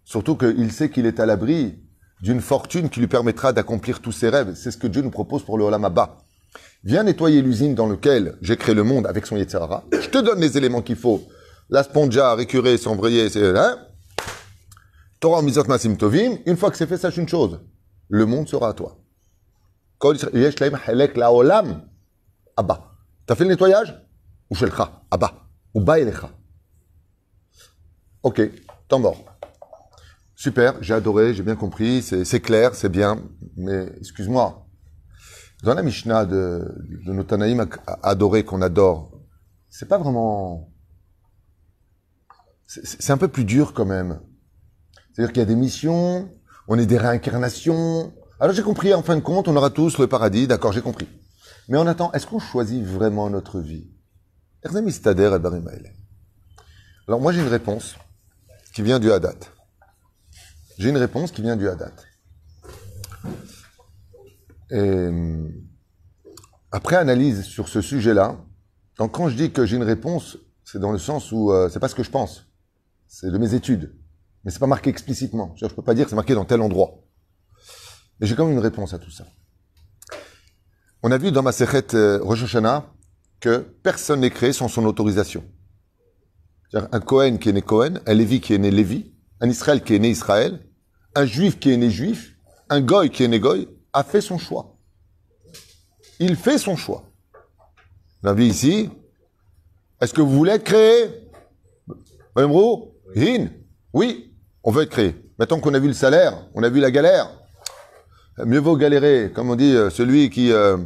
Surtout 0.04 0.36
qu'il 0.36 0.72
sait 0.72 0.90
qu'il 0.90 1.06
est 1.06 1.20
à 1.20 1.26
l'abri 1.26 1.80
d'une 2.22 2.42
fortune 2.42 2.90
qui 2.90 3.00
lui 3.00 3.08
permettra 3.08 3.54
d'accomplir 3.54 4.02
tous 4.02 4.12
ses 4.12 4.30
rêves. 4.30 4.54
C'est 4.56 4.72
ce 4.72 4.78
que 4.78 4.88
Dieu 4.88 5.02
nous 5.02 5.12
propose 5.12 5.44
pour 5.44 5.58
le 5.58 5.64
Olam 5.66 5.84
Abba. 5.84 6.20
Viens 6.84 7.04
nettoyer 7.04 7.42
l'usine 7.42 7.76
dans 7.76 7.88
laquelle 7.88 8.38
j'ai 8.42 8.56
créé 8.56 8.76
le 8.76 8.84
monde 8.84 9.08
avec 9.08 9.26
son 9.26 9.36
Yetzirara. 9.36 9.84
Je 9.92 10.10
te 10.10 10.20
donne 10.20 10.40
les 10.40 10.58
éléments 10.58 10.82
qu'il 10.82 10.96
faut. 10.96 11.24
La 11.70 11.84
spongia, 11.84 12.36
récurer, 12.36 12.78
s'embrayer, 12.78 13.30
c'est... 13.30 13.58
Hein? 13.58 13.80
Torah 15.26 15.42
Tovim. 15.98 16.38
Une 16.46 16.56
fois 16.56 16.70
que 16.70 16.78
c'est 16.78 16.86
fait, 16.86 16.98
sache 16.98 17.18
une 17.18 17.28
chose. 17.28 17.60
Le 18.10 18.28
monde 18.28 18.48
sera 18.48 18.70
à 18.70 18.74
toi. 18.74 19.00
Olam 21.32 21.82
Abba. 22.56 22.92
T'as 23.26 23.34
fait 23.34 23.44
le 23.44 23.50
nettoyage? 23.50 24.00
Ou 24.52 24.56
Shelcha 24.56 25.02
Abba. 25.10 25.50
Ou 25.74 25.82
Baelecha. 25.82 26.30
Ok, 28.22 28.40
temps 28.88 29.00
mort. 29.00 29.18
Super, 30.36 30.76
j'ai 30.84 30.94
adoré, 30.94 31.34
j'ai 31.34 31.42
bien 31.42 31.56
compris, 31.56 32.04
c'est 32.04 32.40
clair, 32.40 32.76
c'est 32.76 32.90
bien, 32.90 33.20
mais 33.58 33.88
excuse-moi. 33.98 34.68
Dans 35.64 35.74
la 35.74 35.82
Mishnah 35.82 36.26
de, 36.26 36.72
de 37.04 37.14
nos 37.14 37.24
Tanaïm 37.24 37.66
adorés 38.04 38.46
qu'on 38.46 38.62
adore, 38.62 39.20
c'est 39.70 39.88
pas 39.88 39.98
vraiment. 39.98 40.72
C'est 42.68 43.12
un 43.12 43.18
peu 43.18 43.28
plus 43.28 43.46
dur 43.46 43.74
quand 43.74 43.86
même. 43.86 44.20
C'est-à-dire 45.16 45.32
qu'il 45.32 45.40
y 45.40 45.44
a 45.44 45.48
des 45.48 45.56
missions, 45.56 46.30
on 46.68 46.78
est 46.78 46.86
des 46.86 46.98
réincarnations. 46.98 48.14
Alors 48.38 48.54
j'ai 48.54 48.64
compris, 48.64 48.94
en 48.94 49.02
fin 49.02 49.16
de 49.16 49.22
compte, 49.22 49.48
on 49.48 49.56
aura 49.56 49.70
tous 49.70 49.98
le 49.98 50.08
paradis, 50.08 50.46
d'accord, 50.46 50.74
j'ai 50.74 50.82
compris. 50.82 51.08
Mais 51.70 51.78
on 51.78 51.88
attend, 51.88 52.12
est-ce 52.12 52.28
qu'on 52.28 52.40
choisit 52.40 52.84
vraiment 52.84 53.30
notre 53.30 53.62
vie? 53.62 53.90
Alors 57.08 57.22
moi 57.22 57.32
j'ai 57.32 57.40
une 57.40 57.48
réponse 57.48 57.96
qui 58.74 58.82
vient 58.82 59.00
du 59.00 59.10
Hadat. 59.10 59.40
J'ai 60.78 60.90
une 60.90 60.98
réponse 60.98 61.32
qui 61.32 61.42
vient 61.42 61.56
du 61.56 61.70
Hadat. 61.70 61.94
Et 64.72 65.10
après 66.72 66.98
analyse 66.98 67.44
sur 67.44 67.70
ce 67.70 67.80
sujet-là, 67.80 68.38
quand 68.98 69.30
je 69.30 69.38
dis 69.38 69.52
que 69.52 69.66
j'ai 69.66 69.78
une 69.78 69.84
réponse, 69.84 70.38
c'est 70.66 70.80
dans 70.80 70.92
le 70.92 71.00
sens 71.00 71.32
où 71.32 71.54
euh, 71.54 71.70
c'est 71.70 71.80
pas 71.80 71.88
ce 71.88 71.96
que 71.96 72.04
je 72.04 72.12
pense, 72.12 72.48
c'est 73.08 73.32
de 73.32 73.38
mes 73.38 73.54
études, 73.54 73.96
mais 74.46 74.52
c'est 74.52 74.60
pas 74.60 74.68
marqué 74.68 74.92
explicitement. 74.92 75.54
Je 75.58 75.66
peux 75.66 75.82
pas 75.82 75.96
dire 75.96 76.06
que 76.06 76.12
c'est 76.12 76.16
marqué 76.16 76.36
dans 76.36 76.46
tel 76.46 76.62
endroit. 76.62 77.04
Mais 78.20 78.28
j'ai 78.28 78.36
quand 78.36 78.46
même 78.46 78.54
une 78.54 78.64
réponse 78.64 78.94
à 78.94 79.00
tout 79.00 79.10
ça. 79.10 79.26
On 81.02 81.12
a 81.12 81.18
vu 81.18 81.32
dans 81.32 81.42
ma 81.42 81.52
Sechet 81.52 81.96
euh, 81.96 82.20
Rosh 82.22 82.44
Hashanah 82.44 82.94
que 83.40 83.58
personne 83.58 84.22
n'est 84.22 84.30
créé 84.30 84.54
sans 84.54 84.68
son 84.68 84.86
autorisation. 84.86 85.44
Un 86.74 87.00
Cohen 87.00 87.38
qui 87.38 87.50
est 87.50 87.54
né 87.54 87.62
Cohen, 87.62 88.00
un 88.06 88.14
Lévi 88.14 88.40
qui 88.40 88.54
est 88.54 88.58
né 88.58 88.70
Lévi, 88.70 89.14
un 89.40 89.50
Israël 89.50 89.84
qui 89.84 89.96
est 89.96 90.00
né 90.00 90.10
Israël, 90.10 90.60
un 91.16 91.26
Juif 91.26 91.60
qui 91.60 91.72
est 91.72 91.78
né 91.78 91.90
Juif, 91.90 92.38
un 92.70 92.82
Goy 92.82 93.10
qui 93.10 93.24
est 93.24 93.28
né 93.28 93.40
Goy, 93.40 93.68
a 93.94 94.04
fait 94.04 94.22
son 94.22 94.38
choix. 94.38 94.78
Il 96.20 96.36
fait 96.36 96.58
son 96.58 96.76
choix. 96.76 97.04
La 98.24 98.34
vie 98.34 98.48
ici, 98.48 98.90
est-ce 100.02 100.14
que 100.14 100.22
vous 100.22 100.32
voulez 100.32 100.54
être 100.54 100.64
créé? 100.64 101.10
Oui, 103.94 104.35
on 104.66 104.72
veut 104.72 104.84
être 104.84 104.90
créé. 104.90 105.16
Maintenant 105.40 105.60
qu'on 105.60 105.74
a 105.74 105.80
vu 105.80 105.88
le 105.88 105.94
salaire, 105.94 106.34
on 106.56 106.64
a 106.64 106.70
vu 106.70 106.82
la 106.82 106.92
galère, 106.92 107.30
mieux 108.44 108.60
vaut 108.60 108.76
galérer, 108.76 109.32
comme 109.34 109.50
on 109.50 109.56
dit, 109.56 109.76
euh, 109.76 109.90
celui 109.90 110.30
qui... 110.30 110.52
Euh, 110.52 110.78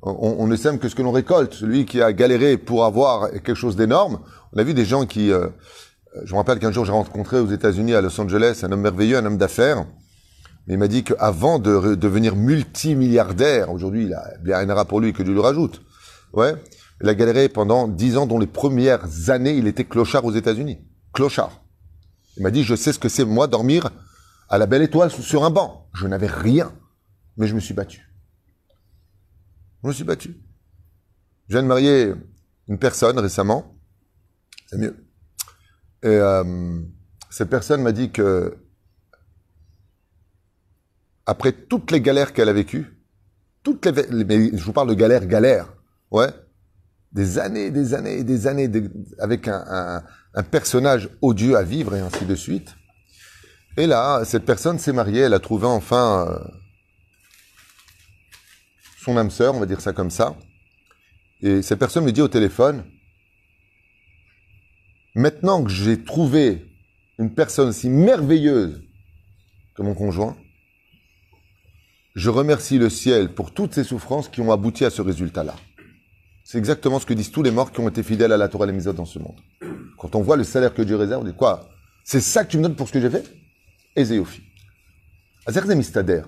on, 0.00 0.46
ne 0.46 0.54
sème 0.54 0.78
que 0.78 0.88
ce 0.88 0.94
que 0.94 1.02
l'on 1.02 1.10
récolte, 1.10 1.54
celui 1.54 1.84
qui 1.84 2.00
a 2.00 2.12
galéré 2.12 2.56
pour 2.56 2.84
avoir 2.84 3.32
quelque 3.32 3.54
chose 3.54 3.74
d'énorme. 3.74 4.20
On 4.52 4.58
a 4.58 4.62
vu 4.62 4.72
des 4.72 4.84
gens 4.84 5.06
qui... 5.06 5.32
Euh, 5.32 5.48
je 6.24 6.32
me 6.32 6.38
rappelle 6.38 6.60
qu'un 6.60 6.70
jour 6.70 6.84
j'ai 6.84 6.92
rencontré 6.92 7.40
aux 7.40 7.48
États-Unis, 7.48 7.94
à 7.94 8.00
Los 8.00 8.18
Angeles, 8.20 8.60
un 8.62 8.70
homme 8.70 8.82
merveilleux, 8.82 9.18
un 9.18 9.26
homme 9.26 9.36
d'affaires. 9.36 9.84
Il 10.68 10.78
m'a 10.78 10.86
dit 10.86 11.02
qu'avant 11.02 11.58
de 11.58 11.96
devenir 11.96 12.36
multimilliardaire, 12.36 13.72
aujourd'hui 13.72 14.04
il 14.04 14.14
a 14.14 14.24
bien 14.40 14.84
pour 14.84 15.00
lui 15.00 15.12
que 15.12 15.24
Dieu 15.24 15.34
le 15.34 15.40
rajoute. 15.40 15.82
Ouais. 16.32 16.54
Il 17.02 17.08
a 17.08 17.14
galéré 17.14 17.48
pendant 17.48 17.88
dix 17.88 18.16
ans, 18.16 18.26
dont 18.26 18.38
les 18.38 18.46
premières 18.46 19.30
années 19.30 19.56
il 19.56 19.66
était 19.66 19.84
clochard 19.84 20.24
aux 20.24 20.32
États-Unis. 20.32 20.78
Clochard. 21.12 21.50
Il 22.38 22.42
m'a 22.42 22.50
dit, 22.50 22.62
je 22.62 22.76
sais 22.76 22.92
ce 22.92 22.98
que 22.98 23.08
c'est 23.08 23.24
moi 23.24 23.48
dormir 23.48 23.90
à 24.48 24.58
la 24.58 24.66
belle 24.66 24.82
étoile 24.82 25.10
sur 25.10 25.44
un 25.44 25.50
banc. 25.50 25.88
Je 25.92 26.06
n'avais 26.06 26.28
rien, 26.28 26.72
mais 27.36 27.48
je 27.48 27.54
me 27.54 27.60
suis 27.60 27.74
battu. 27.74 28.12
Je 29.82 29.88
me 29.88 29.92
suis 29.92 30.04
battu. 30.04 30.40
Je 31.48 31.54
viens 31.54 31.62
de 31.62 31.68
marier 31.68 32.14
une 32.68 32.78
personne 32.78 33.18
récemment, 33.18 33.76
c'est 34.66 34.78
mieux. 34.78 35.04
Et 36.02 36.08
euh, 36.08 36.80
cette 37.30 37.50
personne 37.50 37.82
m'a 37.82 37.92
dit 37.92 38.12
que 38.12 38.56
après 41.26 41.52
toutes 41.52 41.90
les 41.90 42.00
galères 42.00 42.32
qu'elle 42.32 42.48
a 42.48 42.52
vécues, 42.52 43.02
toutes 43.62 43.84
les, 43.86 44.56
je 44.56 44.64
vous 44.64 44.72
parle 44.72 44.88
de 44.88 44.94
galères, 44.94 45.26
galères, 45.26 45.72
ouais, 46.10 46.28
des 47.18 47.40
années, 47.40 47.72
des 47.72 47.94
années, 47.94 48.22
des 48.22 48.46
années 48.46 48.70
avec 49.18 49.48
un, 49.48 50.04
personnage 50.52 51.08
odieux 51.20 51.56
à 51.56 51.64
vivre 51.64 51.96
et 51.96 52.00
ainsi 52.00 52.24
de 52.24 52.36
suite. 52.36 52.76
Et 53.76 53.88
là, 53.88 54.24
cette 54.24 54.44
personne 54.44 54.78
s'est 54.78 54.92
mariée, 54.92 55.22
elle 55.22 55.34
a 55.34 55.40
trouvé 55.40 55.66
enfin 55.66 56.28
euh, 56.28 56.38
son 59.02 59.16
âme 59.16 59.32
sœur, 59.32 59.56
on 59.56 59.58
va 59.58 59.66
dire 59.66 59.80
ça 59.80 59.92
comme 59.92 60.12
ça. 60.12 60.36
Et 61.40 61.60
cette 61.62 61.80
personne 61.80 62.04
me 62.04 62.12
dit 62.12 62.20
au 62.20 62.28
téléphone, 62.28 62.84
maintenant 65.16 65.64
que 65.64 65.70
j'ai 65.70 66.04
trouvé 66.04 66.70
une 67.18 67.34
personne 67.34 67.72
si 67.72 67.90
merveilleuse 67.90 68.80
que 69.74 69.82
mon 69.82 69.94
conjoint, 69.94 70.36
je 72.14 72.30
remercie 72.30 72.78
le 72.78 72.90
ciel 72.90 73.34
pour 73.34 73.52
toutes 73.52 73.74
ces 73.74 73.82
souffrances 73.82 74.28
qui 74.28 74.40
ont 74.40 74.52
abouti 74.52 74.84
à 74.84 74.90
ce 74.90 75.02
résultat-là. 75.02 75.56
C'est 76.50 76.56
exactement 76.56 76.98
ce 76.98 77.04
que 77.04 77.12
disent 77.12 77.30
tous 77.30 77.42
les 77.42 77.50
morts 77.50 77.72
qui 77.72 77.80
ont 77.80 77.88
été 77.90 78.02
fidèles 78.02 78.32
à 78.32 78.38
la 78.38 78.48
Torah 78.48 78.66
et 78.66 78.72
les 78.72 78.82
dans 78.94 79.04
ce 79.04 79.18
monde. 79.18 79.36
Quand 79.98 80.14
on 80.14 80.22
voit 80.22 80.38
le 80.38 80.44
salaire 80.44 80.72
que 80.72 80.80
Dieu 80.80 80.96
réserve, 80.96 81.20
on 81.20 81.26
dit 81.26 81.34
quoi? 81.34 81.68
C'est 82.04 82.20
ça 82.20 82.42
que 82.42 82.50
tu 82.50 82.56
me 82.56 82.62
donnes 82.62 82.74
pour 82.74 82.88
ce 82.88 82.92
que 82.94 83.02
j'ai 83.02 83.10
fait? 83.10 83.22
Ézéophie. 83.94 84.40
Azer 85.44 85.66
Mistader. 85.76 86.22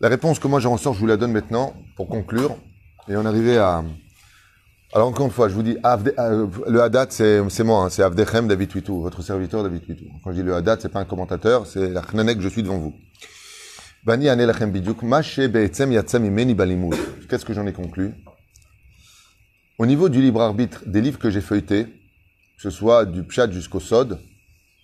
La 0.00 0.10
réponse 0.10 0.38
que 0.38 0.46
moi 0.48 0.60
j'en 0.60 0.72
ressors, 0.72 0.92
je 0.92 1.00
vous 1.00 1.06
la 1.06 1.16
donne 1.16 1.32
maintenant 1.32 1.72
pour 1.96 2.08
conclure. 2.08 2.58
Et 3.08 3.16
on 3.16 3.24
arrivait 3.24 3.56
à. 3.56 3.82
Alors 4.92 5.08
encore 5.08 5.24
une 5.24 5.32
fois, 5.32 5.48
je 5.48 5.54
vous 5.54 5.62
dis, 5.62 5.78
euh, 5.82 6.46
le 6.68 6.82
Haddad, 6.82 7.10
c'est 7.10 7.64
moi, 7.64 7.84
hein, 7.84 7.88
c'est 7.88 8.02
Avdechem 8.02 8.48
David 8.48 8.74
Witou, 8.74 9.00
votre 9.00 9.22
serviteur 9.22 9.62
David 9.62 9.80
Witou. 9.88 10.04
Quand 10.22 10.32
je 10.32 10.36
dis 10.36 10.42
le 10.42 10.54
Haddad, 10.54 10.82
c'est 10.82 10.90
pas 10.90 11.00
un 11.00 11.06
commentateur, 11.06 11.66
c'est 11.66 11.88
la 11.88 12.02
que 12.02 12.40
je 12.42 12.48
suis 12.50 12.62
devant 12.62 12.76
vous. 12.76 12.92
Qu'est-ce 17.30 17.44
que 17.46 17.54
j'en 17.54 17.66
ai 17.66 17.72
conclu? 17.72 18.12
Au 19.78 19.86
niveau 19.86 20.08
du 20.08 20.20
libre 20.20 20.40
arbitre 20.40 20.82
des 20.86 21.00
livres 21.00 21.18
que 21.18 21.30
j'ai 21.30 21.40
feuilletés, 21.40 21.84
que 21.84 22.62
ce 22.62 22.70
soit 22.70 23.04
du 23.04 23.24
Pshat 23.24 23.50
jusqu'au 23.50 23.80
Sod, 23.80 24.20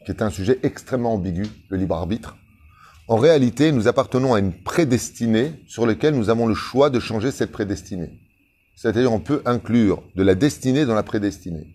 qui 0.05 0.11
est 0.11 0.22
un 0.22 0.31
sujet 0.31 0.59
extrêmement 0.62 1.14
ambigu, 1.14 1.46
le 1.68 1.76
libre 1.76 1.94
arbitre, 1.94 2.37
en 3.11 3.16
réalité, 3.16 3.72
nous 3.72 3.88
appartenons 3.88 4.35
à 4.35 4.38
une 4.38 4.53
prédestinée 4.53 5.55
sur 5.66 5.85
laquelle 5.85 6.14
nous 6.14 6.31
avons 6.31 6.46
le 6.46 6.55
choix 6.55 6.90
de 6.90 7.00
changer 7.00 7.33
cette 7.33 7.50
prédestinée. 7.50 8.20
C'est-à-dire, 8.76 9.12
on 9.12 9.18
peut 9.18 9.42
inclure 9.46 10.05
de 10.14 10.22
la 10.22 10.37
destinée 10.37 10.87
dans 10.87 10.94
la 10.94 11.03
prédestinée. 11.03 11.66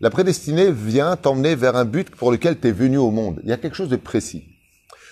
La 0.00 0.10
prédestinée 0.10 0.70
vient 0.70 1.16
t'emmener 1.16 1.54
vers 1.54 1.76
un 1.76 1.86
but 1.86 2.10
pour 2.10 2.30
lequel 2.30 2.60
tu 2.60 2.68
es 2.68 2.72
venu 2.72 2.98
au 2.98 3.10
monde. 3.10 3.40
Il 3.42 3.48
y 3.48 3.52
a 3.52 3.56
quelque 3.56 3.76
chose 3.76 3.88
de 3.88 3.96
précis. 3.96 4.44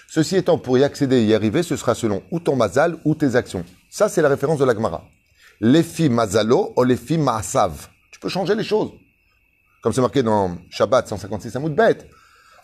Ceci 0.07 0.37
étant, 0.37 0.59
pour 0.59 0.77
y 0.77 0.85
accéder 0.85 1.17
et 1.17 1.25
y 1.25 1.35
arriver, 1.35 1.63
ce 1.63 1.77
sera 1.77 1.95
selon 1.95 2.23
ou 2.31 2.41
ton 2.41 2.57
mazal 2.57 2.99
ou 3.07 3.15
tes 3.15 3.35
actions. 3.35 3.65
Ça, 3.89 4.11
c'est 4.11 4.21
la 4.21 4.29
référence 4.29 4.59
de 4.59 4.67
l'Agmara 4.67 5.09
filles 5.83 6.09
mazalo 6.09 6.73
ou 6.77 6.85
filles 6.97 7.19
maasav. 7.19 7.89
Tu 8.13 8.21
peux 8.21 8.29
changer 8.29 8.55
les 8.55 8.65
choses. 8.65 8.93
Comme 9.83 9.93
c'est 9.93 10.01
marqué 10.01 10.23
dans 10.23 10.57
Shabbat 10.71 11.09
156 11.09 11.57
Amoud 11.57 11.75
bête. 11.75 12.07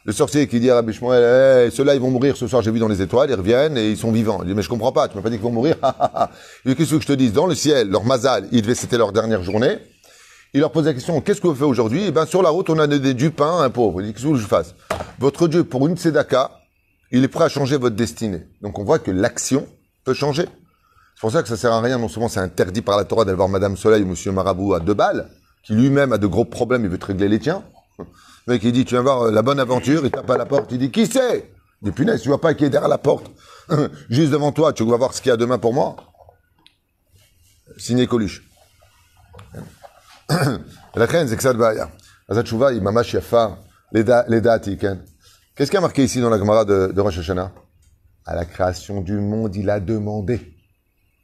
Le 0.04 0.12
sorcier 0.12 0.48
qui 0.48 0.60
dit 0.60 0.70
à 0.70 0.76
Rabbi 0.76 0.94
Shmuel, 0.94 1.70
ceux-là 1.70 1.94
ils 1.94 2.00
vont 2.00 2.10
mourir 2.10 2.34
ce 2.34 2.46
soir, 2.46 2.62
j'ai 2.62 2.70
vu 2.70 2.78
dans 2.78 2.88
les 2.88 3.02
étoiles, 3.02 3.28
ils 3.28 3.34
reviennent 3.34 3.76
et 3.76 3.90
ils 3.90 3.98
sont 3.98 4.10
vivants. 4.10 4.40
Il 4.42 4.48
dit, 4.48 4.54
mais 4.54 4.62
je 4.62 4.68
comprends 4.70 4.92
pas, 4.92 5.08
tu 5.08 5.16
m'as 5.16 5.22
pas 5.22 5.28
dit 5.28 5.36
qu'ils 5.36 5.44
vont 5.44 5.52
mourir. 5.52 5.76
qu'est-ce 6.64 6.94
que 6.94 7.00
je 7.00 7.06
te 7.06 7.12
dis 7.12 7.30
Dans 7.30 7.46
le 7.46 7.54
ciel, 7.54 7.90
leur 7.90 8.04
mazal, 8.04 8.48
il 8.50 8.62
devait, 8.62 8.74
c'était 8.74 8.96
leur 8.96 9.12
dernière 9.12 9.42
journée. 9.42 9.76
Il 10.54 10.60
leur 10.60 10.72
pose 10.72 10.86
la 10.86 10.94
question, 10.94 11.20
qu'est-ce 11.20 11.42
que 11.42 11.46
vous 11.46 11.54
faites 11.54 11.64
aujourd'hui? 11.64 12.04
Eh 12.08 12.10
ben, 12.10 12.24
sur 12.24 12.42
la 12.42 12.48
route, 12.48 12.70
on 12.70 12.78
a 12.78 12.86
des, 12.86 13.12
du 13.12 13.30
pain 13.30 13.60
à 13.60 13.64
un 13.64 13.70
pauvre. 13.70 14.00
Il 14.00 14.06
dit, 14.06 14.14
qu'est-ce 14.14 14.26
que 14.26 14.36
je 14.36 14.46
fasse? 14.46 14.74
Votre 15.18 15.46
Dieu, 15.46 15.64
pour 15.64 15.86
une 15.86 15.96
tzedaka, 15.98 16.50
il 17.12 17.22
est 17.22 17.28
prêt 17.28 17.44
à 17.44 17.48
changer 17.48 17.76
votre 17.76 17.94
destinée. 17.94 18.42
Donc 18.62 18.78
on 18.78 18.84
voit 18.84 18.98
que 18.98 19.10
l'action 19.10 19.66
peut 20.04 20.14
changer. 20.14 20.46
C'est 21.20 21.26
pour 21.26 21.32
ça 21.32 21.42
que 21.42 21.50
ça 21.50 21.58
sert 21.58 21.70
à 21.74 21.82
rien. 21.82 21.98
Non 21.98 22.08
seulement 22.08 22.30
c'est 22.30 22.40
interdit 22.40 22.80
par 22.80 22.96
la 22.96 23.04
Torah 23.04 23.26
d'aller 23.26 23.36
voir 23.36 23.50
Madame 23.50 23.76
Soleil 23.76 24.04
ou 24.04 24.06
Monsieur 24.06 24.32
Marabout 24.32 24.72
à 24.72 24.80
deux 24.80 24.94
balles, 24.94 25.28
qui 25.62 25.74
lui-même 25.74 26.14
a 26.14 26.16
de 26.16 26.26
gros 26.26 26.46
problèmes, 26.46 26.82
il 26.84 26.88
veut 26.88 26.96
te 26.96 27.04
régler 27.04 27.28
les 27.28 27.38
tiens. 27.38 27.62
Le 27.98 28.54
mec, 28.54 28.62
il 28.64 28.72
dit, 28.72 28.86
tu 28.86 28.94
viens 28.94 29.02
voir 29.02 29.24
euh, 29.24 29.30
la 29.30 29.42
bonne 29.42 29.60
aventure, 29.60 30.00
il 30.02 30.10
tape 30.10 30.30
à 30.30 30.38
la 30.38 30.46
porte, 30.46 30.72
il 30.72 30.78
dit, 30.78 30.90
qui 30.90 31.04
c'est? 31.06 31.52
Il 31.82 31.90
dit, 31.90 31.92
punaise, 31.92 32.22
tu 32.22 32.28
vois 32.28 32.40
pas 32.40 32.54
qui 32.54 32.64
est 32.64 32.70
derrière 32.70 32.88
la 32.88 32.96
porte? 32.96 33.30
Juste 34.08 34.32
devant 34.32 34.50
toi, 34.50 34.72
tu 34.72 34.82
vas 34.82 34.96
voir 34.96 35.12
ce 35.12 35.20
qu'il 35.20 35.28
y 35.28 35.32
a 35.32 35.36
demain 35.36 35.58
pour 35.58 35.74
moi? 35.74 35.94
Signé 37.76 38.06
Coluche. 38.06 38.42
La 40.94 41.06
crainte, 41.06 41.28
c'est 41.28 41.36
que 41.36 41.42
ça 41.42 41.52
va. 41.52 41.90
Azatchouva, 42.30 42.72
il 42.72 42.80
m'a 42.80 43.02
yafa, 43.02 43.58
les 43.92 44.04
Qu'est-ce 45.54 45.70
qui 45.70 45.76
a 45.76 45.82
marqué 45.82 46.02
ici 46.02 46.22
dans 46.22 46.30
la 46.30 46.38
Gemara 46.38 46.64
de, 46.64 46.92
de 46.94 47.00
Rosh 47.02 47.18
Hashanah? 47.18 47.52
À 48.24 48.34
la 48.34 48.46
création 48.46 49.02
du 49.02 49.18
monde, 49.20 49.54
il 49.54 49.68
a 49.68 49.80
demandé. 49.80 50.56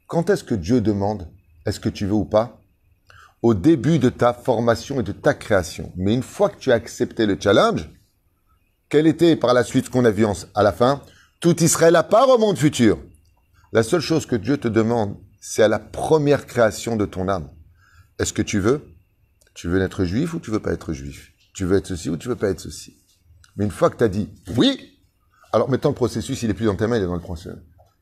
Quand 0.07 0.29
est-ce 0.29 0.43
que 0.43 0.55
Dieu 0.55 0.81
demande 0.81 1.27
est-ce 1.65 1.81
que 1.81 1.89
tu 1.89 2.05
veux 2.05 2.13
ou 2.13 2.23
pas? 2.23 2.61
Au 3.41 3.53
début 3.53 3.99
de 3.99 4.07
ta 4.07 4.33
formation 4.33 5.01
et 5.01 5.03
de 5.03 5.11
ta 5.11 5.33
création. 5.33 5.91
Mais 5.97 6.13
une 6.13 6.23
fois 6.23 6.49
que 6.49 6.57
tu 6.57 6.71
as 6.71 6.75
accepté 6.75 7.25
le 7.25 7.37
challenge, 7.37 7.89
quel 8.87 9.05
était 9.05 9.35
par 9.35 9.53
la 9.53 9.65
suite 9.65 9.89
qu'on 9.89 10.05
a 10.05 10.11
vu 10.11 10.25
à 10.55 10.63
la 10.63 10.71
fin? 10.71 11.03
Tout 11.41 11.61
Israël 11.61 11.97
à 11.97 12.03
part 12.03 12.29
au 12.29 12.37
monde 12.37 12.57
futur. 12.57 12.97
La 13.73 13.83
seule 13.83 13.99
chose 13.99 14.25
que 14.25 14.37
Dieu 14.37 14.57
te 14.57 14.69
demande, 14.69 15.17
c'est 15.41 15.61
à 15.61 15.67
la 15.67 15.77
première 15.77 16.47
création 16.47 16.95
de 16.95 17.05
ton 17.05 17.27
âme. 17.27 17.49
Est-ce 18.17 18.31
que 18.31 18.41
tu 18.41 18.59
veux? 18.59 18.81
Tu 19.53 19.67
veux 19.67 19.81
être 19.81 20.05
juif 20.05 20.33
ou 20.33 20.39
tu 20.39 20.51
veux 20.51 20.61
pas 20.61 20.71
être 20.71 20.93
juif? 20.93 21.33
Tu 21.53 21.65
veux 21.65 21.75
être 21.75 21.87
ceci 21.87 22.09
ou 22.09 22.15
tu 22.15 22.29
veux 22.29 22.37
pas 22.37 22.49
être 22.49 22.61
ceci? 22.61 22.95
Mais 23.57 23.65
une 23.65 23.71
fois 23.71 23.89
que 23.89 23.97
tu 23.97 24.05
as 24.05 24.09
dit 24.09 24.29
oui, 24.55 24.99
alors 25.51 25.69
maintenant 25.69 25.89
le 25.89 25.95
processus, 25.95 26.41
il 26.43 26.49
est 26.49 26.53
plus 26.53 26.67
dans 26.67 26.75
tes 26.75 26.87
mains, 26.87 26.95
il 26.95 27.03
est 27.03 27.07
dans 27.07 27.13
le 27.13 27.19
processus. 27.19 27.59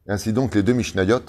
Et 0.07 0.11
ainsi 0.11 0.33
donc, 0.33 0.53
les 0.53 0.61
deux 0.61 0.73
Mishnayot, 0.73 1.23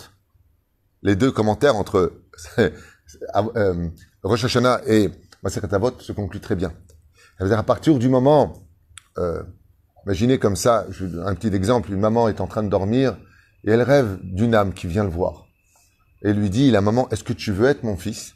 les 1.02 1.16
deux 1.16 1.30
commentaires 1.30 1.76
entre 1.76 2.20
euh, 2.58 3.88
Rosh 4.22 4.44
Hashanah 4.44 4.80
et 4.86 5.10
Maseret 5.42 5.72
Avot 5.74 5.98
se 5.98 6.12
concluent 6.12 6.40
très 6.40 6.56
bien. 6.56 6.72
à 7.38 7.62
partir 7.62 7.98
du 7.98 8.08
moment, 8.08 8.54
euh, 9.18 9.42
imaginez 10.04 10.38
comme 10.38 10.56
ça, 10.56 10.86
un 11.24 11.34
petit 11.34 11.54
exemple, 11.54 11.92
une 11.92 12.00
maman 12.00 12.28
est 12.28 12.40
en 12.40 12.46
train 12.46 12.62
de 12.62 12.68
dormir 12.68 13.16
et 13.64 13.70
elle 13.70 13.82
rêve 13.82 14.18
d'une 14.22 14.54
âme 14.54 14.72
qui 14.72 14.86
vient 14.86 15.04
le 15.04 15.10
voir. 15.10 15.46
Et 16.22 16.32
lui 16.32 16.50
dit, 16.50 16.70
la 16.70 16.80
maman, 16.80 17.08
est-ce 17.10 17.24
que 17.24 17.32
tu 17.32 17.52
veux 17.52 17.66
être 17.66 17.82
mon 17.82 17.96
fils? 17.96 18.34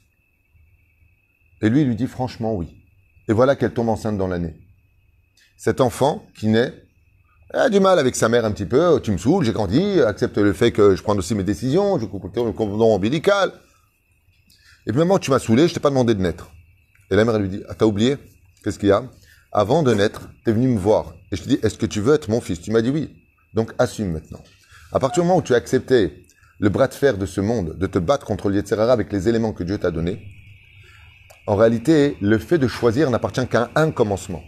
Et 1.63 1.69
lui, 1.69 1.83
il 1.83 1.89
lui 1.89 1.97
dit 1.97 2.07
franchement 2.07 2.55
oui. 2.55 2.77
Et 3.29 3.33
voilà 3.33 3.57
qu'elle 3.57 3.73
tombe 3.73 3.89
enceinte 3.89 4.19
dans 4.19 4.29
l'année. 4.29 4.57
Cet 5.57 5.81
enfant 5.81 6.27
qui 6.35 6.49
naît 6.49 6.73
elle 7.53 7.61
a 7.61 7.69
du 7.69 7.81
mal 7.81 7.99
avec 7.99 8.15
sa 8.15 8.29
mère 8.29 8.45
un 8.45 8.53
petit 8.53 8.67
peu. 8.67 9.01
Tu 9.03 9.11
me 9.11 9.19
saoules, 9.19 9.45
j'ai 9.45 9.53
grandi, 9.53 10.01
accepte 10.01 10.39
le 10.39 10.53
fait 10.53 10.71
que 10.71 10.95
je 10.95 11.03
prends 11.03 11.17
aussi 11.17 11.35
mes 11.35 11.43
décisions, 11.43 11.99
je 11.99 12.07
coupe 12.07 12.25
le 12.25 12.53
cordon 12.53 12.95
ombilical. 12.95 13.53
Et 14.87 14.93
puis, 14.93 14.99
maman, 14.99 15.19
tu 15.19 15.31
m'as 15.31 15.39
saoulé, 15.39 15.69
je 15.69 15.75
t'ai 15.75 15.81
pas 15.81 15.91
demandé 15.91 16.15
de 16.15 16.23
naître. 16.23 16.51
Et 17.11 17.17
la 17.17 17.25
mère, 17.25 17.39
lui 17.39 17.49
dit, 17.49 17.63
ah, 17.69 17.75
t'as 17.75 17.87
oublié? 17.87 18.17
Qu'est-ce 18.63 18.79
qu'il 18.79 18.89
y 18.89 18.93
a? 18.93 19.03
Avant 19.53 19.83
de 19.83 19.93
naître, 19.93 20.31
t'es 20.45 20.53
venu 20.53 20.69
me 20.69 20.79
voir. 20.79 21.15
Et 21.33 21.37
je 21.37 21.43
te 21.43 21.49
dis, 21.49 21.59
est-ce 21.63 21.77
que 21.77 21.87
tu 21.87 22.01
veux 22.01 22.15
être 22.15 22.29
mon 22.29 22.41
fils? 22.41 22.61
Tu 22.61 22.71
m'as 22.71 22.83
dit 22.83 22.91
oui. 22.91 23.11
Donc, 23.53 23.73
assume 23.79 24.13
maintenant. 24.13 24.43
À 24.93 25.01
partir 25.01 25.23
du 25.23 25.29
moment 25.29 25.41
où 25.41 25.43
tu 25.43 25.55
as 25.55 25.57
accepté 25.57 26.25
le 26.61 26.69
bras 26.69 26.87
de 26.87 26.95
fer 26.95 27.19
de 27.19 27.27
ce 27.27 27.41
monde, 27.41 27.77
de 27.77 27.87
te 27.87 27.99
battre 27.99 28.27
contre 28.27 28.49
le 28.49 28.81
avec 28.91 29.13
les 29.13 29.29
éléments 29.29 29.53
que 29.53 29.65
Dieu 29.65 29.79
t'a 29.79 29.91
donnés, 29.91 30.23
en 31.47 31.57
réalité, 31.57 32.17
le 32.21 32.39
fait 32.39 32.59
de 32.59 32.69
choisir 32.69 33.11
n'appartient 33.11 33.47
qu'à 33.49 33.71
un 33.75 33.91
commencement. 33.91 34.43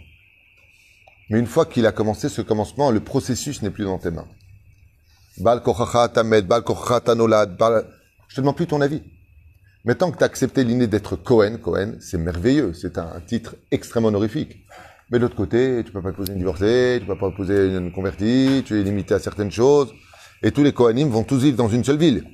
Mais 1.33 1.39
une 1.39 1.47
fois 1.47 1.65
qu'il 1.65 1.87
a 1.87 1.91
commencé 1.91 2.29
ce 2.29 2.43
commencement, 2.43 2.91
le 2.91 2.99
processus 2.99 3.63
n'est 3.63 3.71
plus 3.71 3.85
dans 3.85 3.97
tes 3.97 4.11
mains. 4.11 4.27
Bal 5.39 5.63
tamed, 6.13 6.45
bal 6.45 6.63
tanolad, 7.03 7.57
Je 8.27 8.35
te 8.35 8.41
demande 8.41 8.55
plus 8.55 8.67
ton 8.67 8.81
avis. 8.81 9.01
Mais 9.83 9.95
tant 9.95 10.11
que 10.11 10.17
tu 10.19 10.23
as 10.23 10.27
accepté 10.27 10.63
l'idée 10.63 10.85
d'être 10.85 11.15
Cohen, 11.15 11.57
Cohen, 11.57 11.95
c'est 11.99 12.19
merveilleux, 12.19 12.73
c'est 12.73 12.99
un 12.99 13.19
titre 13.19 13.55
extrêmement 13.71 14.09
honorifique. 14.09 14.63
Mais 15.09 15.17
de 15.17 15.23
l'autre 15.23 15.35
côté, 15.35 15.81
tu 15.83 15.91
peux 15.91 16.03
pas 16.03 16.11
épouser 16.11 16.33
une 16.33 16.37
divorcée, 16.37 16.99
tu 17.01 17.07
peux 17.07 17.17
pas 17.17 17.29
épouser 17.29 17.77
une 17.77 17.91
convertie, 17.91 18.61
tu 18.63 18.79
es 18.79 18.83
limité 18.83 19.15
à 19.15 19.19
certaines 19.19 19.49
choses. 19.49 19.91
Et 20.43 20.51
tous 20.51 20.61
les 20.61 20.71
Kohanim 20.71 21.09
vont 21.09 21.23
tous 21.23 21.41
vivre 21.41 21.57
dans 21.57 21.67
une 21.67 21.83
seule 21.83 21.97
ville. 21.97 22.27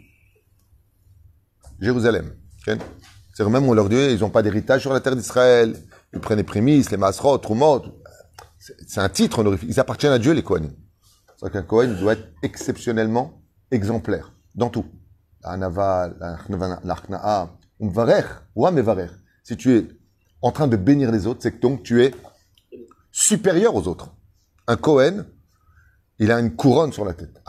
Jérusalem. 1.79 2.33
C'est 2.65 3.47
même 3.47 3.63
on 3.63 3.73
leur 3.73 3.87
dit, 3.87 3.95
ils 3.95 4.19
n'ont 4.19 4.29
pas 4.29 4.43
d'héritage 4.43 4.81
sur 4.81 4.91
la 4.91 4.99
terre 4.99 5.15
d'Israël. 5.15 5.77
Ils 6.13 6.19
prennent 6.19 6.39
les 6.39 6.43
prémices, 6.43 6.91
les 6.91 6.97
masrot. 6.97 7.37
C'est 8.59 8.99
un 8.99 9.09
titre 9.09 9.39
honorifique. 9.39 9.69
Ils 9.69 9.79
appartiennent 9.79 10.11
à 10.11 10.19
Dieu, 10.19 10.33
les 10.33 10.43
Kohanim. 10.43 10.73
C'est 11.37 11.51
qu'un 11.51 11.63
Kohen 11.63 11.95
doit 11.95 12.13
être 12.13 12.27
exceptionnellement 12.43 13.41
exemplaire 13.71 14.33
dans 14.55 14.69
tout. 14.69 14.85
Si 19.43 19.57
tu 19.57 19.75
es 19.77 19.87
en 20.41 20.51
train 20.51 20.67
de 20.67 20.75
bénir 20.75 21.11
les 21.11 21.27
autres, 21.27 21.39
c'est 21.41 21.53
que 21.53 21.61
donc 21.61 21.83
tu 21.83 22.03
es 22.03 22.13
supérieur 23.11 23.73
aux 23.75 23.87
autres. 23.87 24.13
Un 24.67 24.75
Kohen, 24.75 25.25
il 26.19 26.29
a 26.31 26.39
une 26.39 26.53
couronne 26.57 26.91
sur 26.91 27.05
la 27.05 27.13
tête. 27.13 27.41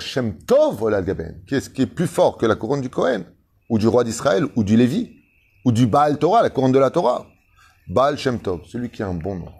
Shem 0.00 0.38
Tov 0.38 1.04
Gaben. 1.04 1.42
Qui 1.46 1.56
est, 1.56 1.72
qui 1.72 1.82
est 1.82 1.86
plus 1.86 2.06
fort 2.06 2.38
que 2.38 2.46
la 2.46 2.56
couronne 2.56 2.80
du 2.80 2.88
Cohen, 2.88 3.24
ou 3.68 3.78
du 3.78 3.86
roi 3.86 4.02
d'Israël, 4.04 4.46
ou 4.56 4.64
du 4.64 4.78
Lévi, 4.78 5.14
ou 5.66 5.72
du 5.72 5.86
Baal 5.86 6.18
Torah, 6.18 6.42
la 6.42 6.48
couronne 6.48 6.72
de 6.72 6.78
la 6.78 6.90
Torah. 6.90 7.26
Baal 7.86 8.16
Shem 8.16 8.40
Tov, 8.40 8.62
celui 8.64 8.88
qui 8.88 9.02
a 9.02 9.08
un 9.08 9.14
bon 9.14 9.34
nom. 9.36 9.52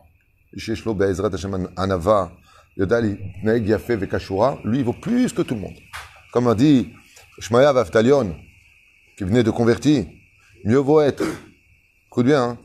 Hashem 0.57 1.69
Anava, 1.77 2.33
Yodali 2.77 3.19
Neg 3.43 3.67
Yafe 3.67 3.91
Vekashura, 3.91 4.59
lui, 4.65 4.79
il 4.79 4.85
vaut 4.85 4.93
plus 4.93 5.33
que 5.33 5.43
tout 5.43 5.55
le 5.55 5.61
monde. 5.61 5.77
Comme 6.33 6.49
a 6.49 6.55
dit 6.55 6.93
Shmaya 7.39 7.73
Vaftalion, 7.73 8.37
qui 9.17 9.25
venait 9.25 9.43
de 9.43 9.51
convertir, 9.51 10.07
mieux 10.65 10.79
vaut 10.79 11.01
être, 11.01 11.25
écoute 12.07 12.27
bien, 12.27 12.43
hein, 12.43 12.59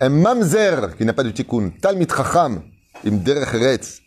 un 0.00 0.08
mamzer 0.08 0.96
qui 0.96 1.04
n'a 1.04 1.12
pas 1.12 1.22
de 1.22 1.30
tikkun, 1.30 1.70
talmit 1.80 2.08
chacham, 2.08 2.62
im 3.04 3.16
derech 3.18 4.02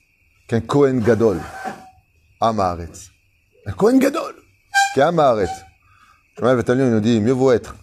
qu'un 0.47 0.61
Kohen 0.61 0.99
gadol, 0.99 1.39
amaretz. 2.41 3.11
Un 3.65 3.71
Kohen 3.71 3.99
gadol, 3.99 4.35
qui 4.93 4.99
est 4.99 5.03
amaretz. 5.03 5.63
Shmaya 6.37 6.55
Vaftalion, 6.55 6.85
il 6.85 6.91
nous 6.91 6.99
dit, 6.99 7.19
mieux 7.21 7.31
vaut 7.31 7.51
être 7.51 7.75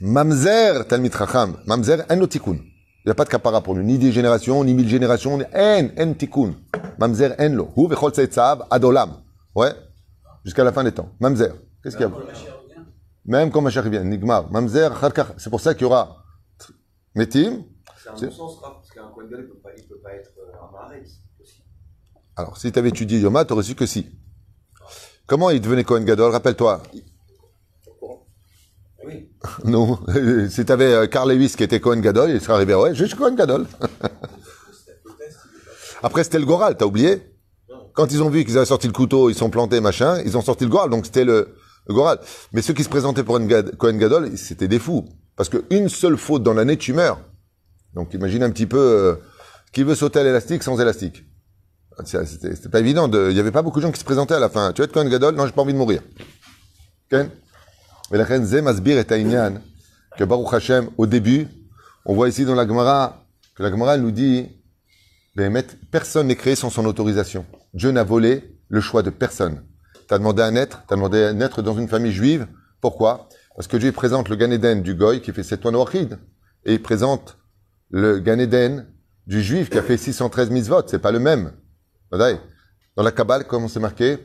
mamzer 0.00 0.86
talmit 0.88 1.10
chacham, 1.10 1.58
mamzer 1.66 2.04
en 2.08 2.26
tikkun. 2.26 2.69
Il 3.02 3.08
n'y 3.08 3.12
a 3.12 3.14
pas 3.14 3.24
de 3.24 3.30
capara 3.30 3.62
pour 3.62 3.74
lui, 3.74 3.84
ni 3.84 3.98
des 3.98 4.12
générations, 4.12 4.62
ni 4.62 4.74
mille 4.74 4.88
générations, 4.88 5.38
ni 5.38 5.44
en, 5.54 5.88
en 5.98 6.12
tikkun. 6.14 6.54
Mamzer 6.98 7.34
en 7.38 7.48
lo. 7.48 7.70
Hu 7.76 7.88
vechol 7.88 8.12
tzaitzav 8.12 8.66
adolam. 8.70 9.22
Ouais. 9.54 9.72
Jusqu'à 10.44 10.64
la 10.64 10.72
fin 10.72 10.84
des 10.84 10.92
temps. 10.92 11.08
Mamzer. 11.18 11.54
Qu'est-ce 11.82 11.96
qu'il 11.96 12.06
y 12.06 12.08
a? 12.08 12.12
Même 13.24 13.50
quand 13.50 13.62
Mashiach 13.62 13.86
vient. 13.86 14.04
Nigmar. 14.04 14.50
Mamzer, 14.52 14.90
charkar. 15.00 15.32
C'est 15.38 15.48
pour 15.48 15.60
ça 15.60 15.72
qu'il 15.72 15.82
y 15.82 15.86
aura 15.86 16.24
Metim. 17.14 17.64
C'est 17.96 18.10
un 18.10 18.12
non-sens, 18.12 18.58
Raph, 18.62 18.74
parce 18.76 18.90
qu'un 18.90 19.08
Kohen 19.14 19.28
il 19.30 19.36
peut 19.36 19.54
peut 19.88 20.00
pas 20.02 20.12
être 20.14 20.30
euh, 20.38 20.52
un 20.56 20.72
Maharetz 20.72 21.20
aussi. 21.40 21.62
Alors, 22.36 22.56
si 22.56 22.72
tu 22.72 22.78
avais 22.78 22.88
étudié 22.88 23.18
Yoma, 23.18 23.44
tu 23.44 23.52
aurais 23.52 23.62
su 23.62 23.74
que 23.74 23.86
si. 23.86 24.06
Comment 25.26 25.50
il 25.50 25.60
devenait 25.60 25.84
Cohen 25.84 26.02
Gadol? 26.02 26.32
Rappelle-toi. 26.32 26.82
Non. 29.64 29.98
si 30.50 30.64
tu 30.64 30.72
avais 30.72 31.08
Carl 31.08 31.30
Lewis 31.32 31.54
qui 31.56 31.62
était 31.62 31.80
Cohen 31.80 32.00
Gadol, 32.00 32.30
il 32.30 32.40
serait 32.40 32.54
arrivé, 32.54 32.74
ouais, 32.74 32.94
suis 32.94 33.08
Cohen 33.10 33.34
Gadol. 33.34 33.66
Après, 36.02 36.24
c'était 36.24 36.38
le 36.38 36.46
Goral, 36.46 36.76
t'as 36.76 36.86
oublié? 36.86 37.22
Quand 37.92 38.10
ils 38.12 38.22
ont 38.22 38.30
vu 38.30 38.44
qu'ils 38.44 38.56
avaient 38.56 38.66
sorti 38.66 38.86
le 38.86 38.92
couteau, 38.92 39.28
ils 39.28 39.34
sont 39.34 39.50
plantés, 39.50 39.80
machin, 39.80 40.20
ils 40.24 40.36
ont 40.36 40.42
sorti 40.42 40.64
le 40.64 40.70
Goral, 40.70 40.88
donc 40.90 41.04
c'était 41.04 41.24
le, 41.24 41.54
Goral. 41.88 42.18
Mais 42.52 42.62
ceux 42.62 42.72
qui 42.72 42.84
se 42.84 42.88
présentaient 42.88 43.24
pour 43.24 43.38
Cohen 43.78 43.96
Gadol, 43.96 44.36
c'était 44.36 44.68
des 44.68 44.78
fous. 44.78 45.08
Parce 45.36 45.48
qu'une 45.48 45.88
seule 45.88 46.16
faute 46.16 46.42
dans 46.42 46.54
l'année, 46.54 46.76
tu 46.76 46.92
meurs. 46.92 47.20
Donc 47.94 48.14
imagine 48.14 48.42
un 48.42 48.50
petit 48.50 48.66
peu 48.66 48.78
euh, 48.78 49.14
qui 49.72 49.82
veut 49.82 49.94
sauter 49.94 50.20
à 50.20 50.24
l'élastique 50.24 50.62
sans 50.62 50.80
élastique? 50.80 51.24
C'était 52.04 52.68
pas 52.70 52.80
évident. 52.80 53.08
de- 53.08 53.28
Il 53.30 53.36
y 53.36 53.40
avait 53.40 53.50
pas 53.50 53.62
beaucoup 53.62 53.80
de 53.80 53.86
gens 53.86 53.92
qui 53.92 54.00
se 54.00 54.04
présentaient 54.04 54.34
à 54.34 54.40
la 54.40 54.48
fin. 54.48 54.72
Tu 54.72 54.80
veux 54.80 54.86
être 54.86 54.92
Cohen 54.92 55.08
Gadol? 55.08 55.34
Non, 55.34 55.44
j'ai 55.46 55.52
pas 55.52 55.62
envie 55.62 55.72
de 55.72 55.78
mourir. 55.78 56.02
Ken? 57.10 57.30
ולכן 58.11 58.43
זה 58.43 58.61
מסביר 58.61 58.99
את 58.99 59.11
העניין 59.11 59.57
que 60.17 60.23
Baruch 60.23 60.53
Hashem, 60.53 60.89
au 60.97 61.05
début, 61.05 61.47
on 62.05 62.13
voit 62.15 62.29
ici 62.29 62.45
dans 62.45 62.55
la 62.55 62.67
Gemara, 62.67 63.25
que 63.55 63.63
la 63.63 63.69
Gemara 63.69 63.95
elle 63.95 64.01
nous 64.01 64.11
dit, 64.11 64.47
Béhémet, 65.35 65.65
personne 65.91 66.27
n'est 66.27 66.35
créé 66.35 66.55
sans 66.55 66.69
son 66.69 66.85
autorisation. 66.85 67.45
Dieu 67.73 67.91
n'a 67.91 68.03
volé 68.03 68.57
le 68.69 68.79
choix 68.79 69.03
de 69.03 69.09
personne. 69.09 69.63
T'as 70.07 70.17
demandé 70.17 70.41
à 70.41 70.51
naître, 70.51 70.83
t'as 70.87 70.95
demandé 70.95 71.23
à 71.23 71.33
naître 71.33 71.61
dans 71.61 71.77
une 71.77 71.89
famille 71.89 72.13
juive. 72.13 72.47
Pourquoi 72.79 73.27
Parce 73.55 73.67
que 73.67 73.75
Dieu 73.75 73.91
présente 73.91 74.29
le 74.29 74.37
Gan 74.37 74.51
Eden 74.51 74.81
du 74.81 74.95
Goy 74.95 75.21
qui 75.21 75.33
fait 75.33 75.43
sept 75.43 75.61
toits 75.61 75.71
Noachid. 75.71 76.17
Et 76.63 76.75
il 76.75 76.81
présente 76.81 77.37
le 77.89 78.19
Gan 78.19 78.39
Eden 78.39 78.87
du 79.27 79.41
juif 79.41 79.69
qui 79.69 79.77
a 79.77 79.81
fait 79.81 79.97
613 79.97 80.51
mitzvot. 80.51 80.83
C'est 80.87 80.99
pas 80.99 81.11
le 81.11 81.19
même. 81.19 81.51
Vadaï. 82.11 82.39
Dans 82.95 83.03
la 83.03 83.11
Kabbale, 83.11 83.45
comme 83.45 83.67
c'est 83.67 83.79
marqué, 83.79 84.19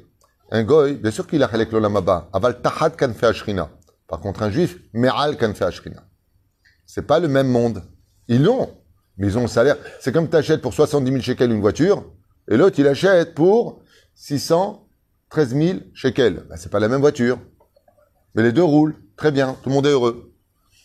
un 0.51 0.63
Goy, 0.63 0.95
bien 0.95 1.12
sûr 1.12 1.27
qu'il 1.27 1.41
a 1.43 1.49
chalek 1.49 1.71
l'olamaba. 1.71 2.29
Aval 2.34 2.62
tahad 2.62 2.95
kan 2.95 3.13
fe 3.13 3.25
ashrina. 3.25 3.69
Par 4.08 4.19
contre, 4.19 4.43
un 4.43 4.51
juif, 4.51 4.77
me'al 4.93 5.38
kan 5.38 5.53
fe 5.53 5.63
ashrina. 5.63 6.03
C'est 6.86 7.08
pas 7.08 7.19
le 7.19 7.27
même 7.27 7.47
monde. 7.47 7.84
Ils 8.27 8.43
l'ont, 8.43 8.69
mais 9.17 9.27
ils 9.27 9.38
ont 9.38 9.43
le 9.43 9.47
salaire. 9.47 9.77
C'est 9.99 10.12
comme 10.12 10.29
tu 10.29 10.36
achètes 10.36 10.62
pour 10.62 10.73
70 10.73 11.10
000 11.12 11.21
shekels 11.21 11.51
une 11.51 11.62
voiture, 11.62 12.03
et 12.47 12.58
l'autre, 12.58 12.79
il 12.79 12.88
achète 12.88 13.34
pour 13.34 13.81
613 14.15 15.55
000 15.55 15.79
shekels. 15.93 16.45
Ben, 16.49 16.58
c'est 16.58 16.69
pas 16.71 16.79
la 16.79 16.88
même 16.88 17.01
voiture. 17.01 17.39
Mais 18.36 18.43
les 18.43 18.51
deux 18.51 18.63
roulent. 18.63 18.95
Très 19.15 19.31
bien. 19.31 19.55
Tout 19.63 19.69
le 19.69 19.75
monde 19.75 19.86
est 19.88 19.91
heureux. 19.91 20.34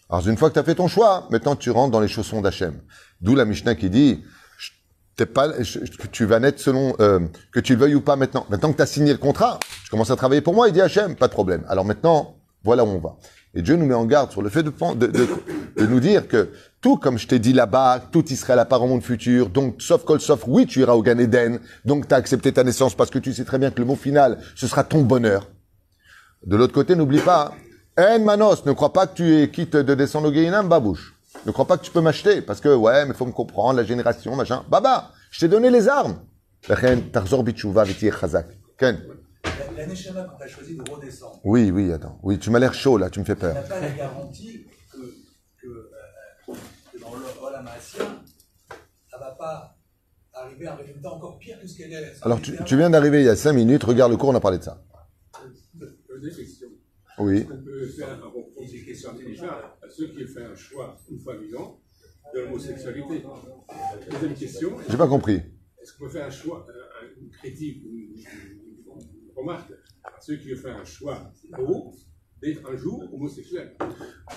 Alors, 0.09 0.27
une 0.27 0.37
fois 0.37 0.49
que 0.49 0.55
tu 0.55 0.61
as 0.61 0.65
fait 0.65 0.75
ton 0.75 0.89
choix, 0.89 1.29
maintenant 1.31 1.57
tu 1.57 1.71
rentres 1.71 1.91
dans 1.91 2.01
les 2.01 2.09
chaussons 2.09 2.41
d'Hachem. 2.41 2.81
D'où 3.21 3.35
la 3.35 3.45
Mishnah 3.45 3.75
qui 3.75 3.91
dit, 3.91 4.25
t'es 5.17 5.27
pas, 5.27 5.63
je- 5.63 5.81
tu 6.13 6.25
vas 6.25 6.41
naître 6.41 6.61
selon, 6.61 6.95
euh, 7.01 7.21
que 7.53 7.61
tu 7.61 7.75
le 7.75 7.81
veuilles 7.81 7.95
ou 7.95 8.01
pas 8.01 8.17
maintenant. 8.17 8.47
Maintenant 8.51 8.71
que 8.73 8.77
tu 8.77 8.83
as 8.83 8.87
signé 8.87 9.13
le 9.13 9.19
contrat, 9.19 9.59
tu 9.85 9.91
commences 9.91 10.11
à 10.11 10.17
travailler 10.17 10.41
pour 10.41 10.55
moi, 10.55 10.69
il 10.69 10.73
dit 10.73 10.81
Hachem, 10.81 11.15
pas 11.17 11.29
de 11.29 11.33
problème. 11.33 11.65
Alors 11.69 11.85
maintenant, 11.85 12.37
voilà 12.65 12.85
où 12.85 12.89
on 12.89 12.99
va. 12.99 13.17
Et 13.55 13.63
Dieu 13.63 13.75
nous 13.77 13.87
met 13.87 13.95
en 13.95 14.05
garde 14.05 14.31
sur 14.31 14.43
le 14.43 14.49
fait 14.49 14.63
de, 14.63 14.71
de, 14.71 15.07
de, 15.09 15.29
de 15.77 15.87
nous 15.87 15.99
dire 15.99 16.29
que 16.29 16.51
tout 16.81 16.97
comme 16.97 17.19
je 17.19 17.27
t'ai 17.27 17.41
dit 17.41 17.53
là-bas, 17.53 18.01
tout 18.13 18.25
Israël 18.33 18.61
à 18.61 18.65
part 18.65 18.83
au 18.83 18.87
monde 18.87 19.03
futur, 19.03 19.49
donc 19.49 19.83
sauf 19.83 20.05
col 20.05 20.21
sauf 20.21 20.45
oui, 20.47 20.67
tu 20.67 20.81
iras 20.81 20.93
au 20.95 21.03
Gan 21.03 21.19
Eden, 21.19 21.59
donc 21.85 22.07
tu 22.07 22.15
as 22.15 22.19
accepté 22.19 22.53
ta 22.53 22.63
naissance 22.63 22.95
parce 22.95 23.11
que 23.11 23.19
tu 23.19 23.35
sais 23.35 23.45
très 23.45 23.59
bien 23.59 23.71
que 23.73 23.81
le 23.81 23.87
mot 23.87 23.97
final, 23.97 24.39
ce 24.55 24.69
sera 24.69 24.85
ton 24.85 25.03
bonheur. 25.03 25.49
De 26.47 26.57
l'autre 26.57 26.73
côté, 26.73 26.95
n'oublie 26.95 27.21
pas, 27.21 27.53
En 27.99 28.21
Manos, 28.21 28.65
ne 28.65 28.73
crois 28.73 28.93
pas 28.93 29.07
que 29.09 29.17
tu 29.17 29.37
es 29.43 29.51
quitte 29.51 29.77
de 29.77 29.95
descendre 29.95 30.29
au 30.29 30.31
Guéhinam, 30.31 30.69
babouche. 30.69 31.15
Ne 31.47 31.53
crois 31.53 31.67
pas 31.67 31.79
que 31.79 31.85
tu 31.85 31.91
peux 31.91 32.01
m'acheter, 32.01 32.43
parce 32.43 32.61
que, 32.61 32.75
ouais, 32.75 33.07
mais 33.07 33.15
faut 33.15 33.27
me 33.27 33.33
comprendre, 33.33 33.77
la 33.79 33.85
génération, 33.85 34.37
machin. 34.37 34.65
Baba, 34.69 35.13
je 35.31 35.41
t'ai 35.41 35.49
donné 35.49 35.71
les 35.71 35.89
armes. 35.89 36.19
Ken. 38.77 39.01
L'année 39.77 39.95
Shabbat, 39.95 40.27
quand 40.29 40.37
tu 40.37 40.43
as 40.43 40.49
choisi 40.49 40.77
de 40.77 40.91
redescendre. 40.91 41.41
Oui, 41.45 41.71
oui, 41.71 41.93
attends. 41.93 42.19
Oui, 42.23 42.39
tu 42.39 42.51
m'as 42.51 42.59
l'air 42.59 42.75
chaud, 42.75 42.99
là, 42.99 43.09
tu 43.09 43.21
me 43.21 43.25
fais 43.25 43.37
peur. 43.37 43.55
Tu 43.55 43.61
n'as 43.61 43.69
pas 43.69 43.81
la 43.81 43.91
garantie 43.91 44.67
que, 44.93 44.99
que, 45.63 45.67
euh, 45.67 46.55
que 46.93 47.01
dans 47.01 47.15
l'Olam 47.15 47.67
ça 47.81 49.17
ne 49.17 49.21
va 49.21 49.31
pas 49.33 49.77
arriver 50.35 50.67
à 50.67 50.75
un 50.75 50.77
résultat 50.77 51.11
encore 51.13 51.39
pire 51.39 51.59
que 51.61 51.67
ce 51.67 51.79
qu'elle 51.79 51.93
est. 51.93 52.15
Alors, 52.23 52.41
tu, 52.41 52.59
tu 52.65 52.77
viens 52.77 52.91
d'arriver 52.91 53.21
il 53.21 53.27
y 53.27 53.31
a 53.31 53.37
5 53.37 53.53
minutes, 53.53 53.85
regarde 53.85 54.11
le 54.11 54.19
cours, 54.19 54.31
on 54.31 54.35
a 54.35 54.41
parlé 54.41 54.59
de 54.59 54.65
ça. 54.65 54.83
Euh, 55.81 55.87
oui. 57.21 57.47
On 57.53 57.57
peut 57.63 57.87
faire 57.87 58.09
un 58.13 58.27
reproche 58.29 58.71
des 58.71 58.83
questions 58.85 59.11
intelligentes 59.11 59.51
à 59.83 59.89
ceux 59.89 60.09
qui 60.09 60.25
ont 60.25 60.27
fait 60.27 60.43
un 60.45 60.55
choix, 60.55 60.97
une 61.11 61.19
fois 61.21 61.37
vivant, 61.37 61.79
de 62.35 62.41
l'homosexualité. 62.41 63.23
Deuxième 64.11 64.35
question, 64.35 64.77
J'ai 64.89 64.97
pas 64.97 65.09
compris. 65.09 65.43
est-ce 65.83 65.93
qu'on 65.97 66.05
peut 66.05 66.11
faire 66.11 66.27
un 66.27 66.31
choix, 66.31 66.67
un- 66.69 67.21
une 67.23 67.31
critique, 67.31 67.83
ou 67.85 67.95
une, 67.95 68.15
une- 68.17 68.23
remarque 69.37 69.71
à 70.05 70.21
ceux 70.21 70.37
qui 70.37 70.53
ont 70.53 70.57
fait 70.57 70.71
un 70.71 70.85
choix 70.85 71.31
beau 71.57 71.93
d'être 72.43 72.69
un 72.71 72.77
jour 72.77 73.05
homosexuel? 73.13 73.77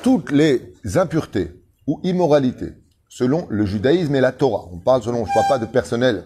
Toutes 0.04 0.32
les 0.32 0.74
impuretés 0.96 1.52
ou 1.88 2.00
immoralités, 2.04 2.72
selon 3.10 3.48
le 3.50 3.66
judaïsme 3.66 4.16
et 4.16 4.22
la 4.22 4.32
Torah, 4.32 4.70
on 4.72 4.80
parle 4.80 5.04
selon, 5.04 5.26
je 5.26 5.32
parle 5.34 5.48
pas 5.60 5.66
de 5.66 5.72
personnel, 5.72 6.26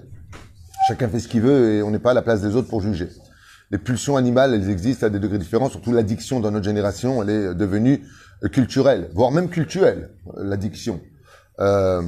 chacun 0.87 1.07
fait 1.09 1.19
ce 1.19 1.27
qu'il 1.27 1.41
veut 1.41 1.73
et 1.75 1.81
on 1.83 1.91
n'est 1.91 1.99
pas 1.99 2.11
à 2.11 2.15
la 2.15 2.21
place 2.21 2.41
des 2.41 2.55
autres 2.55 2.67
pour 2.69 2.81
juger. 2.81 3.09
Les 3.71 3.77
pulsions 3.77 4.15
animales, 4.15 4.53
elles 4.53 4.69
existent 4.69 5.07
à 5.07 5.09
des 5.09 5.19
degrés 5.19 5.37
différents, 5.39 5.69
surtout 5.69 5.91
l'addiction 5.91 6.39
dans 6.39 6.51
notre 6.51 6.65
génération, 6.65 7.21
elle 7.21 7.29
est 7.29 7.53
devenue 7.55 8.01
culturelle, 8.51 9.09
voire 9.13 9.31
même 9.31 9.49
culturelle, 9.49 10.11
l'addiction. 10.37 11.01
Euh, 11.59 12.01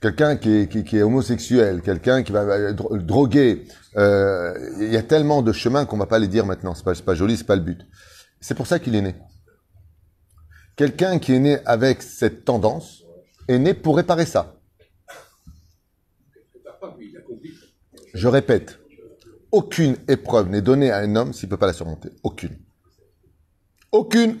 quelqu'un 0.00 0.36
qui 0.36 0.50
est, 0.50 1.02
homosexuel, 1.02 1.82
quelqu'un 1.82 2.22
qui 2.22 2.32
va 2.32 2.72
dro- 2.72 2.96
droguer, 2.98 3.64
euh, 3.96 4.54
il 4.80 4.92
y 4.92 4.96
a 4.96 5.02
tellement 5.02 5.42
de 5.42 5.52
chemins 5.52 5.84
qu'on 5.84 5.98
va 5.98 6.06
pas 6.06 6.18
les 6.18 6.26
dire 6.28 6.46
maintenant, 6.46 6.74
c'est 6.74 6.84
pas, 6.84 6.94
pas 6.94 7.14
joli, 7.14 7.36
c'est 7.36 7.44
pas 7.44 7.56
le 7.56 7.62
but. 7.62 7.80
C'est 8.40 8.54
pour 8.54 8.66
ça 8.66 8.78
qu'il 8.78 8.94
est 8.96 9.02
né. 9.02 9.14
Quelqu'un 10.74 11.18
qui 11.20 11.32
est 11.34 11.38
né 11.38 11.58
avec 11.64 12.02
cette 12.02 12.44
tendance 12.44 13.04
est 13.46 13.58
né 13.58 13.72
pour 13.74 13.96
réparer 13.96 14.26
ça. 14.26 14.56
Je 18.14 18.28
répète, 18.28 18.78
aucune 19.54 19.96
épreuve 20.08 20.48
n'est 20.48 20.62
donnée 20.62 20.90
à 20.90 20.98
un 20.98 21.14
homme 21.14 21.32
s'il 21.32 21.48
ne 21.48 21.50
peut 21.50 21.56
pas 21.56 21.68
la 21.68 21.72
surmonter. 21.72 22.10
Aucune. 22.24 22.58
Aucune. 23.92 24.38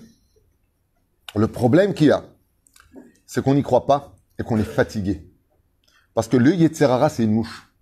Le 1.36 1.46
problème 1.46 1.94
qu'il 1.94 2.08
y 2.08 2.10
a, 2.10 2.24
c'est 3.24 3.42
qu'on 3.42 3.54
n'y 3.54 3.62
croit 3.62 3.86
pas 3.86 4.16
et 4.40 4.42
qu'on 4.42 4.58
est 4.58 4.64
fatigué. 4.64 5.30
Parce 6.14 6.26
que 6.26 6.36
le 6.36 6.52
Yetzerara, 6.52 7.08
c'est 7.08 7.22
une 7.22 7.32
mouche. 7.32 7.72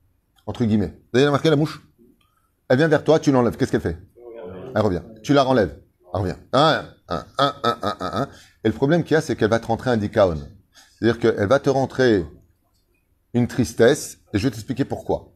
Entre 0.44 0.64
guillemets. 0.64 0.92
Vous 1.12 1.18
avez 1.18 1.26
remarqué 1.26 1.48
la 1.48 1.56
mouche? 1.56 1.82
Elle 2.68 2.76
vient 2.76 2.88
vers 2.88 3.02
toi, 3.02 3.18
tu 3.18 3.32
l'enlèves. 3.32 3.56
Qu'est-ce 3.56 3.72
qu'elle 3.72 3.80
fait? 3.80 3.96
Elle 4.74 4.82
revient. 4.82 5.02
Tu 5.22 5.32
la 5.32 5.42
renlèves. 5.42 5.80
Elle 6.12 6.20
revient. 6.20 6.36
Un, 6.52 6.84
un, 7.08 7.26
un, 7.38 7.54
un, 7.62 7.78
un, 7.82 7.96
un, 8.00 8.22
un. 8.22 8.28
Et 8.64 8.68
le 8.68 8.74
problème 8.74 9.04
qu'il 9.04 9.14
y 9.14 9.16
a, 9.16 9.22
c'est 9.22 9.36
qu'elle 9.36 9.50
va 9.50 9.58
te 9.58 9.66
rentrer 9.66 9.90
un 9.90 9.96
dikaon. 9.96 10.38
C'est-à-dire 10.98 11.18
qu'elle 11.18 11.48
va 11.48 11.60
te 11.60 11.70
rentrer 11.70 12.26
une 13.32 13.48
tristesse, 13.48 14.18
et 14.34 14.38
je 14.38 14.44
vais 14.44 14.50
t'expliquer 14.50 14.84
pourquoi. 14.84 15.31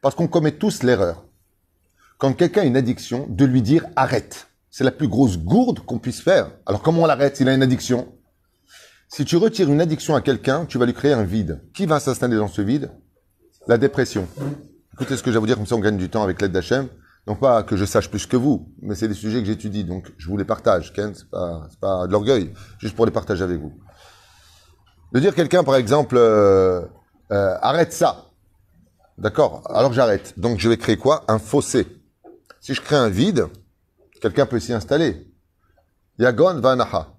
Parce 0.00 0.14
qu'on 0.14 0.28
commet 0.28 0.52
tous 0.52 0.82
l'erreur, 0.82 1.24
quand 2.18 2.32
quelqu'un 2.32 2.62
a 2.62 2.64
une 2.64 2.76
addiction, 2.76 3.26
de 3.28 3.44
lui 3.44 3.62
dire 3.62 3.84
arrête. 3.96 4.48
C'est 4.70 4.84
la 4.84 4.90
plus 4.90 5.08
grosse 5.08 5.38
gourde 5.38 5.80
qu'on 5.80 5.98
puisse 5.98 6.20
faire. 6.20 6.50
Alors 6.66 6.82
comment 6.82 7.02
on 7.02 7.06
l'arrête 7.06 7.36
s'il 7.36 7.48
a 7.48 7.54
une 7.54 7.62
addiction? 7.62 8.12
Si 9.08 9.24
tu 9.24 9.36
retires 9.36 9.70
une 9.70 9.80
addiction 9.80 10.14
à 10.14 10.20
quelqu'un, 10.20 10.66
tu 10.66 10.78
vas 10.78 10.86
lui 10.86 10.94
créer 10.94 11.12
un 11.12 11.24
vide. 11.24 11.62
Qui 11.74 11.86
va 11.86 11.98
s'installer 11.98 12.36
dans 12.36 12.48
ce 12.48 12.60
vide? 12.60 12.90
La 13.66 13.78
dépression. 13.78 14.28
écoutez 14.92 15.16
ce 15.16 15.22
que 15.22 15.30
j'ai 15.30 15.36
à 15.36 15.40
vous 15.40 15.46
dire, 15.46 15.56
comme 15.56 15.66
ça 15.66 15.74
on 15.74 15.80
gagne 15.80 15.96
du 15.96 16.08
temps 16.08 16.22
avec 16.22 16.40
l'aide 16.40 16.52
d'Hachem. 16.52 16.88
Non 17.26 17.34
pas 17.34 17.62
que 17.62 17.76
je 17.76 17.84
sache 17.84 18.10
plus 18.10 18.26
que 18.26 18.36
vous, 18.36 18.72
mais 18.80 18.94
c'est 18.94 19.08
des 19.08 19.14
sujets 19.14 19.40
que 19.40 19.46
j'étudie, 19.46 19.84
donc 19.84 20.12
je 20.16 20.28
vous 20.28 20.36
les 20.36 20.44
partage. 20.44 20.92
Ken, 20.92 21.14
c'est 21.14 21.28
pas, 21.28 21.68
pas 21.80 22.06
de 22.06 22.12
l'orgueil, 22.12 22.52
juste 22.78 22.96
pour 22.96 23.04
les 23.04 23.12
partager 23.12 23.42
avec 23.42 23.58
vous. 23.58 23.72
De 25.12 25.20
dire 25.20 25.34
quelqu'un, 25.34 25.64
par 25.64 25.76
exemple, 25.76 26.16
euh, 26.16 26.82
euh, 27.30 27.56
arrête 27.60 27.92
ça. 27.92 28.27
D'accord 29.18 29.62
Alors 29.74 29.92
j'arrête. 29.92 30.38
Donc 30.38 30.60
je 30.60 30.68
vais 30.68 30.76
créer 30.76 30.96
quoi? 30.96 31.24
Un 31.26 31.40
fossé. 31.40 31.86
Si 32.60 32.72
je 32.72 32.80
crée 32.80 32.96
un 32.96 33.08
vide, 33.08 33.46
quelqu'un 34.20 34.46
peut 34.46 34.60
s'y 34.60 34.72
installer. 34.72 35.26
Yagon 36.18 36.60
Vanaha. 36.60 37.14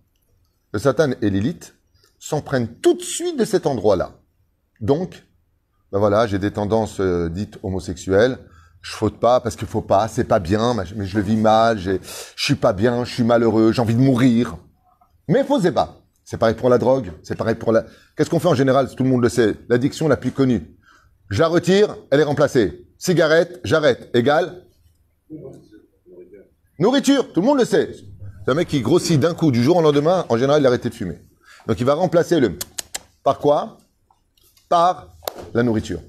Le 0.72 0.80
Satan 0.80 1.12
et 1.22 1.30
Lilith 1.30 1.76
s'en 2.18 2.42
prennent 2.42 2.68
tout 2.68 2.94
de 2.94 3.02
suite 3.02 3.38
de 3.38 3.44
cet 3.44 3.66
endroit-là. 3.66 4.12
Donc, 4.80 5.26
ben 5.92 6.00
voilà, 6.00 6.26
j'ai 6.26 6.40
des 6.40 6.52
tendances 6.52 7.02
euh, 7.02 7.30
dites 7.30 7.60
homosexuelles. 7.64 8.40
Je 8.82 8.92
faute 8.92 9.20
pas 9.20 9.42
parce 9.42 9.58
qu'il 9.58 9.68
faut 9.68 9.82
pas, 9.82 10.08
c'est 10.08 10.24
pas 10.24 10.40
bien, 10.40 10.74
mais 10.74 11.06
je 11.06 11.18
le 11.18 11.22
vis 11.22 11.36
mal, 11.36 11.80
je 11.80 11.98
suis 12.38 12.56
pas 12.56 12.72
bien, 12.72 13.04
je 13.04 13.14
suis 13.14 13.24
malheureux, 13.24 13.74
j'ai 13.74 13.82
envie 13.82 13.96
de 13.96 14.00
mourir. 14.00 14.56
Mais 15.28 15.44
faut 15.44 15.60
pas. 15.72 15.98
C'est 16.24 16.38
pareil 16.38 16.56
pour 16.56 16.70
la 16.70 16.78
drogue, 16.78 17.12
c'est 17.24 17.36
pareil 17.36 17.56
pour 17.56 17.74
la... 17.74 17.84
Qu'est-ce 18.16 18.30
qu'on 18.30 18.40
fait 18.40 18.48
en 18.48 18.56
général? 18.56 18.90
Tout 18.96 19.04
le 19.04 19.10
monde 19.10 19.22
le 19.22 19.28
sait. 19.28 19.58
L'addiction 19.68 20.08
la 20.08 20.16
plus 20.16 20.32
connue. 20.32 20.79
Je 21.30 21.40
la 21.40 21.48
retire, 21.48 21.96
elle 22.12 22.20
est 22.20 22.24
remplacée. 22.24 22.88
Cigarette, 22.98 23.60
j'arrête. 23.64 24.10
Égal 24.14 24.64
Nourriture, 26.80 27.32
tout 27.34 27.42
le 27.42 27.46
monde 27.48 27.60
le 27.60 27.66
sait. 27.66 27.94
C'est 27.94 28.52
un 28.52 28.56
mec 28.56 28.68
qui 28.68 28.82
grossit 28.82 29.20
d'un 29.20 29.34
coup, 29.34 29.52
du 29.52 29.64
jour 29.64 29.78
au 29.78 29.82
lendemain, 29.82 30.26
en 30.30 30.38
général, 30.38 30.62
il 30.62 30.66
a 30.66 30.70
arrêté 30.70 30.90
de 30.90 30.96
fumer. 30.96 31.20
Donc 31.68 31.80
il 31.80 31.86
va 31.86 31.94
remplacer 31.94 32.40
le 32.40 32.58
par 33.24 33.38
quoi? 33.38 33.78
Par 34.70 35.16
la 35.54 35.62
nourriture. 35.62 36.00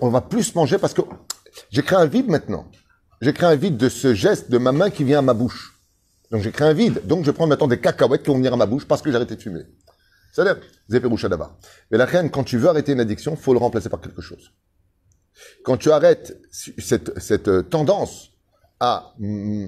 On 0.00 0.08
va 0.10 0.20
plus 0.20 0.54
manger 0.54 0.78
parce 0.78 0.94
que 0.94 1.02
j'ai 1.70 1.82
créé 1.82 1.98
un 1.98 2.06
vide 2.06 2.28
maintenant. 2.28 2.66
J'ai 3.20 3.32
créé 3.32 3.48
un 3.48 3.56
vide 3.56 3.76
de 3.76 3.88
ce 3.88 4.14
geste 4.14 4.50
de 4.50 4.58
ma 4.58 4.72
main 4.72 4.90
qui 4.90 5.04
vient 5.04 5.20
à 5.20 5.22
ma 5.22 5.34
bouche. 5.34 5.80
Donc 6.30 6.42
j'ai 6.42 6.52
créé 6.52 6.68
un 6.68 6.72
vide. 6.72 7.00
Donc 7.06 7.24
je 7.24 7.30
prends 7.30 7.46
maintenant 7.46 7.68
des 7.68 7.80
cacahuètes 7.80 8.22
qui 8.22 8.28
vont 8.28 8.36
venir 8.36 8.52
à 8.52 8.56
ma 8.56 8.66
bouche 8.66 8.86
parce 8.86 9.02
que 9.02 9.10
j'ai 9.10 9.16
arrêté 9.16 9.36
de 9.36 9.40
fumer. 9.40 9.62
Zéperoucha 10.88 11.28
d'abord. 11.28 11.56
Mais 11.90 11.98
la 11.98 12.04
reine, 12.04 12.30
quand 12.30 12.44
tu 12.44 12.58
veux 12.58 12.68
arrêter 12.68 12.92
une 12.92 13.00
addiction, 13.00 13.36
faut 13.36 13.52
le 13.52 13.58
remplacer 13.58 13.88
par 13.88 14.00
quelque 14.00 14.22
chose. 14.22 14.52
Quand 15.64 15.76
tu 15.76 15.90
arrêtes 15.90 16.40
cette, 16.50 17.18
cette 17.18 17.48
euh, 17.48 17.62
tendance 17.62 18.30
à, 18.80 19.14
mm, 19.18 19.66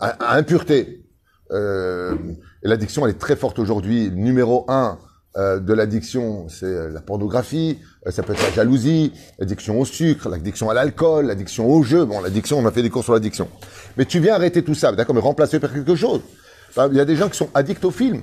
à, 0.00 0.36
impureté, 0.36 1.04
euh, 1.52 2.16
l'addiction, 2.62 3.04
elle 3.06 3.12
est 3.12 3.18
très 3.18 3.36
forte 3.36 3.58
aujourd'hui. 3.58 4.10
Numéro 4.10 4.64
un 4.68 4.98
euh, 5.36 5.58
de 5.60 5.72
l'addiction, 5.72 6.48
c'est 6.48 6.90
la 6.90 7.00
pornographie, 7.00 7.80
ça 8.08 8.22
peut 8.22 8.32
être 8.32 8.42
la 8.42 8.52
jalousie, 8.52 9.12
l'addiction 9.38 9.80
au 9.80 9.84
sucre, 9.84 10.28
l'addiction 10.28 10.70
à 10.70 10.74
l'alcool, 10.74 11.26
l'addiction 11.26 11.68
au 11.68 11.82
jeu. 11.82 12.04
Bon, 12.04 12.20
l'addiction, 12.20 12.58
on 12.58 12.66
a 12.66 12.70
fait 12.70 12.82
des 12.82 12.90
cours 12.90 13.04
sur 13.04 13.12
l'addiction. 13.12 13.48
Mais 13.96 14.04
tu 14.04 14.20
viens 14.20 14.34
arrêter 14.34 14.62
tout 14.62 14.74
ça, 14.74 14.92
d'accord, 14.92 15.14
mais 15.14 15.20
remplacer 15.20 15.60
par 15.60 15.72
quelque 15.72 15.96
chose. 15.96 16.22
Enfin, 16.70 16.88
Il 16.90 16.96
y 16.96 17.00
a 17.00 17.04
des 17.04 17.16
gens 17.16 17.28
qui 17.28 17.36
sont 17.36 17.50
addicts 17.54 17.84
au 17.84 17.90
film. 17.90 18.22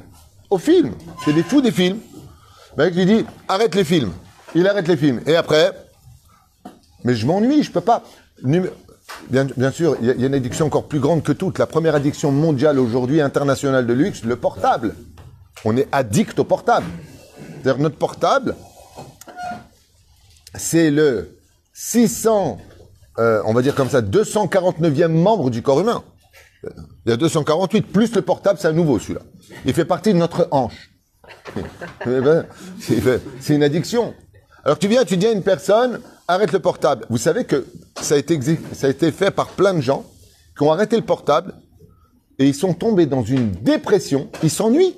Au 0.52 0.58
film. 0.58 0.94
C'est 1.26 1.34
des 1.34 1.44
fous 1.44 1.62
des 1.62 1.72
films. 1.72 2.00
Le 2.78 2.86
mec 2.86 2.94
dit, 2.94 3.26
arrête 3.48 3.74
les 3.74 3.84
films. 3.84 4.12
Il 4.54 4.68
arrête 4.68 4.88
les 4.88 4.98
films. 4.98 5.22
Et 5.26 5.36
après, 5.36 5.72
mais 7.04 7.16
je 7.16 7.26
m'ennuie, 7.26 7.64
je 7.64 7.72
peux 7.72 7.82
pas. 7.82 8.04
Bien, 8.44 9.72
sûr, 9.72 9.98
il 10.02 10.08
y, 10.08 10.10
a- 10.10 10.14
il 10.14 10.22
y 10.22 10.24
a 10.24 10.28
une 10.28 10.34
addiction 10.36 10.66
encore 10.68 10.86
plus 10.88 11.00
grande 11.00 11.24
que 11.24 11.32
toute. 11.32 11.58
La 11.58 11.68
première 11.68 11.96
addiction 11.96 12.32
mondiale 12.32 12.80
aujourd'hui, 12.80 13.22
internationale 13.22 13.86
de 13.88 13.94
luxe, 13.94 14.24
le 14.24 14.36
portable. 14.36 14.96
On 15.66 15.76
est 15.78 15.88
addict 15.92 16.38
au 16.40 16.44
portable. 16.44 16.86
C'est-à-dire 17.64 17.82
notre 17.82 17.98
portable, 17.98 18.56
c'est 20.56 20.92
le 20.92 21.38
600, 21.74 22.58
euh, 23.20 23.42
on 23.46 23.54
va 23.54 23.62
dire 23.62 23.76
comme 23.76 23.90
ça, 23.90 24.02
249e 24.02 25.08
membre 25.14 25.50
du 25.50 25.62
corps 25.62 25.80
humain. 25.80 26.04
Il 26.64 27.10
y 27.10 27.12
a 27.12 27.18
248, 27.18 27.82
plus 27.88 28.14
le 28.16 28.22
portable, 28.22 28.60
c'est 28.60 28.68
un 28.68 28.74
nouveau 28.74 29.00
celui-là. 29.00 29.22
Il 29.66 29.74
fait 29.74 29.86
partie 29.86 30.14
de 30.14 30.18
notre 30.18 30.48
hanche. 30.52 30.92
Eh 32.06 32.20
ben, 32.20 32.46
C'est 32.80 33.02
c'est 33.40 33.56
une 33.56 33.64
addiction. 33.64 34.14
Alors 34.64 34.78
tu 34.78 34.88
viens, 34.88 35.04
tu 35.06 35.18
dis 35.18 35.28
à 35.28 35.32
une 35.32 35.44
personne, 35.44 36.00
arrête 36.28 36.52
le 36.52 36.60
portable. 36.60 37.06
Vous 37.10 37.18
savez 37.18 37.46
que 37.46 37.66
ça 38.00 38.16
a 38.16 38.18
été, 38.18 38.40
ça 38.74 38.88
a 38.88 38.90
été 38.90 39.12
fait 39.12 39.32
par 39.32 39.48
plein 39.50 39.74
de 39.74 39.82
gens 39.82 40.06
qui 40.58 40.64
ont 40.64 40.72
arrêté 40.72 40.96
le 40.96 41.04
portable 41.04 41.54
et 42.38 42.48
ils 42.48 42.56
sont 42.56 42.74
tombés 42.74 43.06
dans 43.06 43.24
une 43.24 43.52
dépression. 43.52 44.30
Ils 44.44 44.50
s'ennuient. 44.50 44.96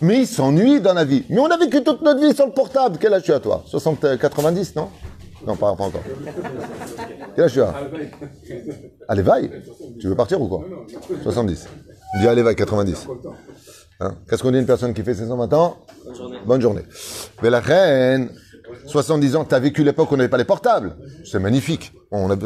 Mais 0.00 0.20
ils 0.20 0.26
s'ennuient 0.26 0.80
dans 0.80 0.94
la 0.94 1.04
vie. 1.04 1.24
Mais 1.28 1.40
on 1.40 1.46
a 1.46 1.56
vécu 1.56 1.82
toute 1.82 2.02
notre 2.02 2.20
vie 2.20 2.34
sans 2.34 2.46
le 2.46 2.52
portable. 2.52 2.96
Quel 3.00 3.12
âge 3.12 3.24
tu 3.24 3.32
as 3.32 3.40
toi? 3.40 3.64
60, 3.66 4.04
euh, 4.04 4.16
90, 4.16 4.76
non? 4.76 4.88
Non, 5.46 5.56
pas, 5.56 5.74
pas 5.74 5.84
encore. 5.84 6.02
Quel 7.34 7.44
âge 7.44 7.52
tu 7.52 7.60
as? 7.60 7.74
Allez, 9.08 9.22
vaille. 9.22 9.50
Tu 10.00 10.08
veux 10.08 10.16
partir 10.16 10.40
ou 10.40 10.48
quoi? 10.48 10.64
70. 11.22 11.66
Dis 12.20 12.28
allez, 12.28 12.42
vaille, 12.42 12.56
90. 12.56 13.08
Hein? 14.00 14.16
Qu'est-ce 14.28 14.42
qu'on 14.42 14.50
dit 14.50 14.56
à 14.56 14.60
une 14.60 14.66
personne 14.66 14.94
qui 14.94 15.02
fait 15.02 15.14
520 15.14 15.52
ans? 15.52 15.78
Bonne 16.46 16.60
journée. 16.60 16.82
Mais 17.42 17.50
la 17.50 17.60
reine, 17.60 18.30
70 18.86 19.36
ans, 19.36 19.44
t'as 19.44 19.58
vécu 19.58 19.84
l'époque 19.84 20.10
où 20.10 20.14
on 20.14 20.16
n'avait 20.16 20.28
pas 20.28 20.38
les 20.38 20.44
portables. 20.44 20.96
C'est 21.24 21.38
magnifique. 21.38 21.92
On 22.10 22.30
a, 22.30 22.36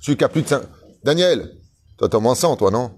celui 0.00 0.16
qui 0.16 0.24
a 0.24 0.28
plus 0.28 0.42
de 0.42 0.48
5... 0.48 0.62
Daniel, 1.04 1.50
toi 1.98 2.14
au 2.14 2.20
moins 2.20 2.34
100, 2.34 2.56
toi, 2.56 2.70
non? 2.70 2.92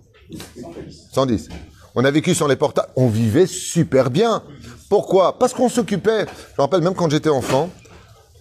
110. 1.12 1.48
On 1.94 2.04
a 2.04 2.10
vécu 2.10 2.34
sans 2.34 2.46
les 2.46 2.56
portables. 2.56 2.88
On 2.96 3.08
vivait 3.08 3.46
super 3.46 4.10
bien. 4.10 4.42
Pourquoi? 4.88 5.38
Parce 5.38 5.52
qu'on 5.52 5.68
s'occupait. 5.68 6.20
Je 6.20 6.54
me 6.58 6.62
rappelle 6.62 6.80
même 6.80 6.94
quand 6.94 7.10
j'étais 7.10 7.28
enfant, 7.28 7.70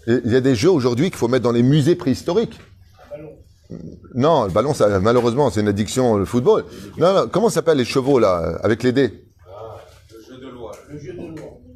il 0.08 0.32
y 0.32 0.36
a 0.36 0.42
des 0.42 0.56
jeux 0.56 0.72
aujourd'hui 0.72 1.10
qu'il 1.10 1.18
faut 1.18 1.28
mettre 1.28 1.44
dans 1.44 1.52
les 1.52 1.64
musées 1.64 1.96
préhistoriques. 1.96 2.60
Non, 4.16 4.46
le 4.46 4.52
ballon, 4.52 4.74
ça, 4.74 5.00
malheureusement, 5.00 5.50
c'est 5.50 5.60
une 5.60 5.68
addiction, 5.68 6.18
le 6.18 6.26
football. 6.26 6.64
Non, 6.98 7.14
non, 7.14 7.28
comment 7.30 7.50
s'appellent 7.50 7.78
les 7.78 7.86
chevaux, 7.86 8.18
là, 8.18 8.58
avec 8.64 8.82
les 8.84 8.94
dés? 8.94 9.26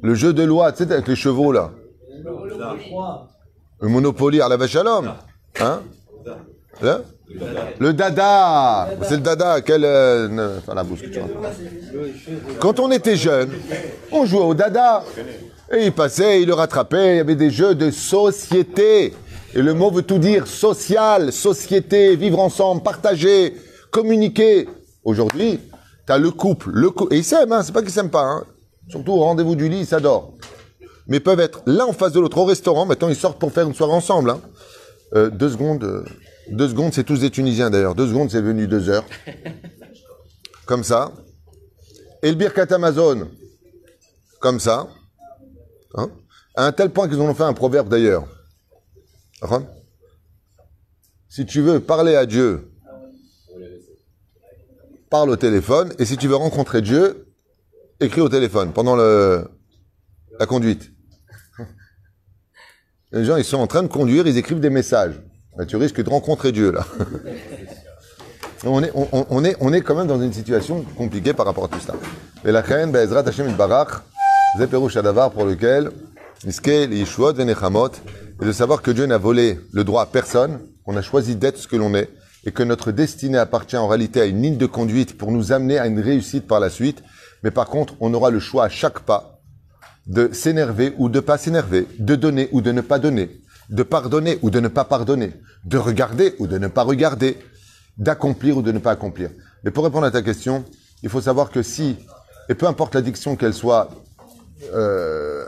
Le 0.02 0.14
jeu 0.14 0.32
de 0.32 0.42
loi, 0.42 0.72
tu 0.72 0.84
sais, 0.84 0.92
avec 0.92 1.06
les 1.06 1.16
chevaux, 1.16 1.52
là. 1.52 1.70
Le 3.80 3.88
Monopoly 3.88 4.40
à 4.40 4.48
la 4.48 4.56
vache 4.56 4.76
à 4.76 4.82
l'homme. 4.82 5.12
Hein? 5.60 5.82
Le 6.80 7.04
Le 7.78 7.92
dada 7.92 8.88
C'est 9.02 9.16
le 9.16 9.20
dada, 9.22 9.60
quel... 9.60 9.84
euh, 9.84 10.58
Enfin, 10.58 10.74
la 10.74 10.84
bouche 10.84 11.02
que 11.02 11.06
tu 11.08 11.20
vois. 11.20 11.28
Quand 12.60 12.80
on 12.80 12.90
était 12.90 13.16
jeune, 13.16 13.50
on 14.10 14.24
jouait 14.24 14.40
au 14.44 14.54
dada. 14.54 15.02
Et 15.74 15.86
il 15.86 15.92
passait, 15.92 16.42
il 16.42 16.48
le 16.48 16.54
rattrapait, 16.54 17.14
il 17.14 17.16
y 17.16 17.20
avait 17.20 17.34
des 17.34 17.50
jeux 17.50 17.74
de 17.74 17.90
société. 17.90 19.14
Et 19.54 19.62
le 19.62 19.72
mot 19.72 19.90
veut 19.90 20.02
tout 20.02 20.18
dire, 20.18 20.46
social, 20.46 21.32
société, 21.32 22.14
vivre 22.14 22.40
ensemble, 22.40 22.82
partager, 22.82 23.54
communiquer. 23.90 24.68
Aujourd'hui, 25.02 25.60
t'as 26.06 26.18
le 26.18 26.30
couple, 26.30 26.70
le 26.72 26.90
couple, 26.90 27.14
et 27.14 27.18
ils 27.18 27.24
s'aiment, 27.24 27.52
hein, 27.52 27.62
c'est 27.62 27.72
pas 27.72 27.80
qu'ils 27.80 27.90
s'aiment 27.90 28.10
pas, 28.10 28.24
hein. 28.24 28.44
Surtout 28.88 29.12
au 29.12 29.20
rendez-vous 29.20 29.56
du 29.56 29.68
lit, 29.68 29.80
ils 29.80 29.86
s'adorent. 29.86 30.34
Mais 31.06 31.20
peuvent 31.20 31.40
être 31.40 31.62
l'un 31.66 31.86
en 31.86 31.92
face 31.92 32.12
de 32.12 32.20
l'autre 32.20 32.38
au 32.38 32.44
restaurant, 32.44 32.84
maintenant 32.84 33.08
ils 33.08 33.16
sortent 33.16 33.38
pour 33.38 33.52
faire 33.52 33.66
une 33.66 33.74
soirée 33.74 33.94
ensemble, 33.94 34.30
hein. 34.30 34.40
Euh, 35.14 35.30
deux 35.30 35.50
secondes, 35.50 35.84
euh, 35.84 36.04
deux 36.50 36.68
secondes, 36.68 36.92
c'est 36.92 37.04
tous 37.04 37.20
des 37.20 37.30
Tunisiens 37.30 37.70
d'ailleurs. 37.70 37.94
Deux 37.94 38.08
secondes, 38.08 38.30
c'est 38.30 38.40
venu 38.40 38.66
deux 38.66 38.88
heures. 38.88 39.04
Comme 40.66 40.84
ça. 40.84 41.12
Et 42.22 42.30
le 42.30 42.36
Birkat 42.36 42.66
Amazon, 42.70 43.28
comme 44.40 44.60
ça. 44.60 44.88
Hein? 45.94 46.08
À 46.54 46.66
un 46.66 46.72
tel 46.72 46.90
point 46.90 47.08
qu'ils 47.08 47.20
en 47.20 47.24
ont 47.24 47.34
fait 47.34 47.42
un 47.44 47.52
proverbe 47.52 47.88
d'ailleurs. 47.88 48.26
Si 51.28 51.46
tu 51.46 51.60
veux 51.60 51.80
parler 51.80 52.14
à 52.14 52.26
Dieu, 52.26 52.72
parle 55.12 55.30
au 55.30 55.36
téléphone. 55.36 55.92
Et 55.98 56.04
si 56.04 56.16
tu 56.16 56.26
veux 56.28 56.36
rencontrer 56.36 56.80
Dieu, 56.80 57.26
écris 58.00 58.20
au 58.20 58.28
téléphone 58.28 58.72
pendant 58.72 58.96
la 58.96 60.46
conduite. 60.46 60.90
Les 63.12 63.24
gens, 63.24 63.36
ils 63.36 63.44
sont 63.44 63.58
en 63.58 63.66
train 63.66 63.82
de 63.82 63.88
conduire, 63.88 64.26
ils 64.26 64.38
écrivent 64.38 64.60
des 64.60 64.70
messages. 64.70 65.20
Tu 65.68 65.76
risques 65.76 66.02
de 66.02 66.08
rencontrer 66.08 66.50
Dieu, 66.50 66.72
là. 66.72 66.86
on, 68.64 68.82
est, 68.82 68.90
on, 68.94 69.44
est, 69.44 69.54
on 69.60 69.72
est 69.74 69.82
quand 69.82 69.94
même 69.94 70.06
dans 70.06 70.20
une 70.20 70.32
situation 70.32 70.82
compliquée 70.96 71.34
par 71.34 71.44
rapport 71.44 71.64
à 71.64 71.68
tout 71.68 71.80
ça. 71.80 71.94
Et 72.44 72.50
la 72.50 72.62
reine, 72.62 72.90
Bezrat 72.90 73.28
Hashem 73.28 73.50
et 73.50 73.52
Barach, 73.52 74.02
Zeperouch 74.58 74.96
Adavar, 74.96 75.30
pour 75.30 75.46
lequel, 75.46 75.90
Miskel, 76.44 76.92
Yishuot, 76.92 77.32
Venechamot, 77.32 77.88
et 78.40 78.44
de 78.44 78.52
savoir 78.52 78.82
que 78.82 78.90
Dieu 78.90 79.06
n'a 79.06 79.16
volé 79.16 79.58
le 79.72 79.82
droit 79.82 80.02
à 80.02 80.06
personne, 80.06 80.60
qu'on 80.84 80.96
a 80.96 81.02
choisi 81.02 81.36
d'être 81.36 81.56
ce 81.56 81.66
que 81.66 81.76
l'on 81.76 81.94
est, 81.94 82.10
et 82.44 82.52
que 82.52 82.62
notre 82.62 82.92
destinée 82.92 83.38
appartient 83.38 83.78
en 83.78 83.88
réalité 83.88 84.20
à 84.20 84.26
une 84.26 84.42
ligne 84.42 84.58
de 84.58 84.66
conduite 84.66 85.16
pour 85.16 85.32
nous 85.32 85.52
amener 85.52 85.78
à 85.78 85.86
une 85.86 86.00
réussite 86.00 86.46
par 86.46 86.60
la 86.60 86.68
suite. 86.68 87.02
Mais 87.42 87.50
par 87.50 87.66
contre, 87.66 87.94
on 88.00 88.12
aura 88.12 88.30
le 88.30 88.40
choix 88.40 88.64
à 88.64 88.68
chaque 88.68 89.00
pas 89.00 89.40
de 90.06 90.30
s'énerver 90.32 90.92
ou 90.98 91.08
de 91.08 91.20
pas 91.20 91.38
s'énerver, 91.38 91.86
de 91.98 92.14
donner 92.14 92.50
ou 92.52 92.60
de 92.60 92.72
ne 92.72 92.82
pas 92.82 92.98
donner, 92.98 93.40
de 93.70 93.82
pardonner 93.82 94.38
ou 94.42 94.50
de 94.50 94.60
ne 94.60 94.68
pas 94.68 94.84
pardonner, 94.84 95.32
de 95.64 95.78
regarder 95.78 96.34
ou 96.40 96.46
de 96.46 96.58
ne 96.58 96.68
pas 96.68 96.82
regarder, 96.82 97.38
d'accomplir 97.96 98.58
ou 98.58 98.62
de 98.62 98.72
ne 98.72 98.80
pas 98.80 98.90
accomplir. 98.90 99.30
Mais 99.64 99.70
pour 99.70 99.84
répondre 99.84 100.04
à 100.04 100.10
ta 100.10 100.22
question, 100.22 100.64
il 101.02 101.08
faut 101.08 101.20
savoir 101.22 101.50
que 101.50 101.62
si, 101.62 101.96
et 102.48 102.54
peu 102.54 102.66
importe 102.66 102.94
l'addiction 102.94 103.36
qu'elle 103.36 103.54
soit 103.54 103.88
euh, 104.72 105.44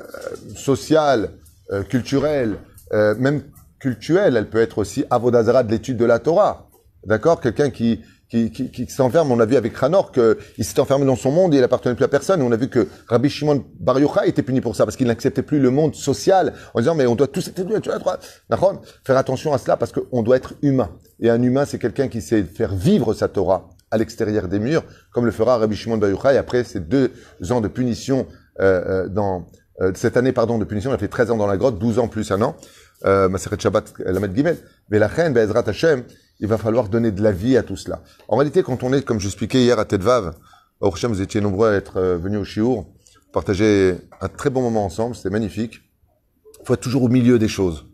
sociale, 0.57 1.31
euh, 1.73 1.83
culturelle, 1.83 2.57
euh, 2.93 3.15
même 3.17 3.43
cultuelle, 3.79 4.37
elle 4.37 4.49
peut 4.49 4.61
être 4.61 4.79
aussi 4.79 5.05
avodazara 5.11 5.63
de 5.63 5.71
l'étude 5.71 5.97
de 5.97 6.05
la 6.05 6.19
Torah. 6.19 6.69
D'accord? 7.07 7.41
Quelqu'un 7.41 7.71
qui, 7.71 8.01
qui, 8.29 8.51
qui, 8.51 8.71
qui 8.71 8.87
s'enferme, 8.87 9.31
on 9.31 9.41
a 9.41 9.47
vu 9.47 9.57
avec 9.57 9.73
Hanor 9.83 10.11
qu'il 10.11 10.65
s'est 10.65 10.81
enfermé 10.81 11.05
dans 11.05 11.17
son 11.17 11.31
monde 11.31 11.55
et 11.55 11.59
il 11.59 11.61
n'appartenait 11.61 11.95
plus 11.95 12.05
à 12.05 12.09
personne. 12.09 12.43
On 12.43 12.51
a 12.53 12.57
vu 12.57 12.69
que 12.69 12.89
Rabbi 13.09 13.29
Shimon 13.29 13.65
Bar 13.79 13.99
Yochai 13.99 14.29
était 14.29 14.43
puni 14.43 14.61
pour 14.61 14.75
ça 14.75 14.85
parce 14.85 14.97
qu'il 14.97 15.07
n'acceptait 15.07 15.43
plus 15.43 15.61
le 15.61 15.71
monde 15.71 15.95
social 15.95 16.55
en 16.73 16.81
disant 16.81 16.95
mais 16.95 17.07
on 17.07 17.15
doit 17.15 17.29
tous 17.29 17.49
être 17.49 17.63
D'accord? 18.49 18.83
Faire 19.05 19.17
attention 19.17 19.53
à 19.53 19.59
cela 19.59 19.77
parce 19.77 19.93
qu'on 19.93 20.23
doit 20.23 20.37
être 20.37 20.55
humain. 20.63 20.91
Et 21.21 21.31
un 21.31 21.43
humain, 21.43 21.65
c'est 21.65 21.79
quelqu'un 21.79 22.09
qui 22.09 22.21
sait 22.21 22.43
faire 22.43 22.75
vivre 22.75 23.15
sa 23.15 23.29
Torah 23.29 23.69
à 23.91 23.99
l'extérieur 23.99 24.49
des 24.49 24.59
murs, 24.59 24.83
comme 25.13 25.25
le 25.25 25.31
fera 25.31 25.59
Rabbi 25.59 25.77
Shimon 25.77 25.99
Bar 25.99 26.11
Yochai 26.11 26.37
après 26.37 26.65
ces 26.65 26.81
deux 26.81 27.13
ans 27.51 27.61
de 27.61 27.69
punition 27.69 28.27
euh, 28.61 29.05
euh, 29.05 29.09
dans 29.09 29.47
euh, 29.81 29.93
cette 29.95 30.17
année 30.17 30.33
pardon 30.33 30.59
de 30.59 30.65
punition. 30.65 30.91
Il 30.91 30.95
a 30.95 30.99
fait 30.99 31.09
13 31.09 31.33
ans 31.33 31.37
dans 31.37 31.47
la 31.47 31.57
grotte, 31.57 31.79
12 31.79 31.99
ans 31.99 32.09
plus 32.09 32.31
un 32.31 32.43
an. 32.43 32.57
Euh, 33.05 33.29
Maseret 33.29 33.59
Shabbat 33.59 33.95
Lamed 33.99 34.35
Gimel. 34.35 34.59
Mais 34.91 34.99
la 34.99 35.09
reine, 35.09 35.33
Be'ezrat 35.33 35.65
Hashem, 35.67 36.05
il 36.41 36.49
va 36.49 36.59
falloir 36.59 36.89
donner 36.89 37.11
de 37.11 37.23
la 37.23 37.33
vie 37.33 37.57
à 37.57 37.63
tout 37.63 37.77
cela. 37.77 38.03
En 38.29 38.37
réalité, 38.37 38.63
quand 38.63 38.83
on 38.83 38.93
est, 38.93 39.03
comme 39.03 39.21
j'expliquais 39.21 39.63
hier 39.63 39.79
à 39.79 39.85
Tedvav, 39.85 40.35
au 40.81 40.89
Hashem, 40.89 41.13
vous 41.13 41.21
étiez 41.21 41.41
nombreux 41.41 41.69
à 41.69 41.73
être 41.75 41.99
euh, 41.99 42.17
venus 42.17 42.41
au 42.41 42.45
Shiur, 42.45 42.87
partager 43.33 43.97
un 44.21 44.29
très 44.29 44.51
bon 44.51 44.63
moment 44.63 44.85
ensemble, 44.85 45.15
c'était 45.17 45.31
magnifique. 45.31 45.81
Il 46.61 46.67
faut 46.67 46.75
être 46.75 46.81
toujours 46.81 47.03
au 47.03 47.09
milieu 47.09 47.39
des 47.39 47.49
choses. 47.49 47.87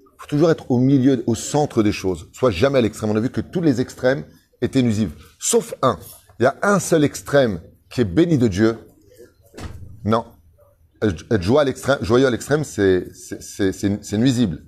Il 0.00 0.22
faut 0.22 0.28
toujours 0.28 0.50
être 0.50 0.70
au 0.70 0.78
milieu, 0.78 1.22
au 1.26 1.34
centre 1.34 1.82
des 1.82 1.92
choses. 1.92 2.28
Soit 2.32 2.50
jamais 2.50 2.78
à 2.78 2.82
l'extrême. 2.82 3.10
On 3.10 3.16
a 3.16 3.20
vu 3.20 3.30
que 3.30 3.42
tous 3.42 3.60
les 3.60 3.80
extrêmes 3.80 4.24
étaient 4.62 4.82
nuisibles. 4.82 5.12
Sauf 5.38 5.74
un. 5.82 5.98
Il 6.40 6.44
y 6.44 6.46
a 6.46 6.56
un 6.62 6.78
seul 6.78 7.04
extrême 7.04 7.60
qui 7.90 8.00
est 8.00 8.04
béni 8.04 8.38
de 8.38 8.48
Dieu. 8.48 8.78
Non. 10.06 10.24
Être 11.02 11.42
joyeux 11.42 11.60
à 11.60 11.64
l'extrême, 11.64 11.98
joyeux 12.00 12.26
à 12.26 12.30
l'extrême, 12.30 12.62
c'est, 12.62 13.08
c'est, 13.12 13.72
c'est, 13.72 14.16
nuisible. 14.16 14.62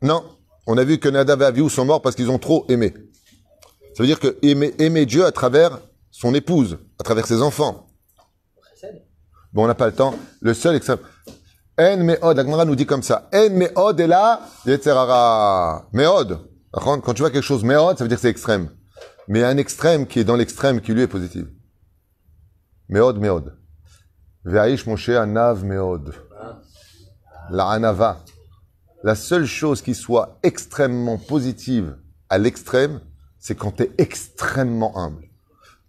Non. 0.00 0.24
On 0.66 0.78
a 0.78 0.84
vu 0.84 0.98
que 0.98 1.08
Nadav 1.08 1.42
et 1.42 1.44
Avihu 1.44 1.68
sont 1.68 1.84
morts 1.84 2.00
parce 2.00 2.14
qu'ils 2.14 2.30
ont 2.30 2.38
trop 2.38 2.64
aimé. 2.68 2.94
Ça 3.94 4.04
veut 4.04 4.06
dire 4.06 4.20
que 4.20 4.38
aimer, 4.42 5.06
Dieu 5.06 5.26
à 5.26 5.32
travers 5.32 5.80
son 6.12 6.34
épouse, 6.34 6.78
à 6.98 7.02
travers 7.02 7.26
ses 7.26 7.42
enfants. 7.42 7.88
Bon, 9.52 9.64
on 9.64 9.66
n'a 9.66 9.74
pas 9.74 9.86
le 9.86 9.94
temps. 9.94 10.14
Le 10.40 10.54
seul 10.54 10.76
extrême. 10.76 10.98
En 11.76 11.96
meod, 11.96 12.36
la 12.36 12.64
nous 12.64 12.76
dit 12.76 12.86
comme 12.86 13.02
ça. 13.02 13.28
En 13.34 13.50
meod 13.50 13.98
est 13.98 14.06
là, 14.06 14.40
yetzerara. 14.66 15.88
Meod. 15.92 16.38
Quand 16.72 17.12
tu 17.12 17.22
vois 17.22 17.32
quelque 17.32 17.42
chose 17.42 17.64
meod, 17.64 17.98
ça 17.98 18.04
veut 18.04 18.08
dire 18.08 18.18
que 18.18 18.22
c'est 18.22 18.30
extrême. 18.30 18.70
Mais 19.30 19.44
un 19.44 19.58
extrême 19.58 20.08
qui 20.08 20.18
est 20.18 20.24
dans 20.24 20.34
l'extrême 20.34 20.80
qui 20.80 20.92
lui 20.92 21.02
est 21.02 21.06
positif. 21.06 21.44
Meod, 22.88 23.16
meod. 23.20 23.56
Ve'aish 24.44 24.86
Moshe 24.86 25.10
anav 25.10 25.64
meod. 25.64 26.12
La 27.48 27.68
anava. 27.68 28.24
La 29.04 29.14
seule 29.14 29.46
chose 29.46 29.82
qui 29.82 29.94
soit 29.94 30.40
extrêmement 30.42 31.16
positive 31.16 31.96
à 32.28 32.38
l'extrême, 32.38 33.00
c'est 33.38 33.54
quand 33.54 33.76
tu 33.76 33.84
es 33.84 33.92
extrêmement 33.98 34.98
humble. 34.98 35.28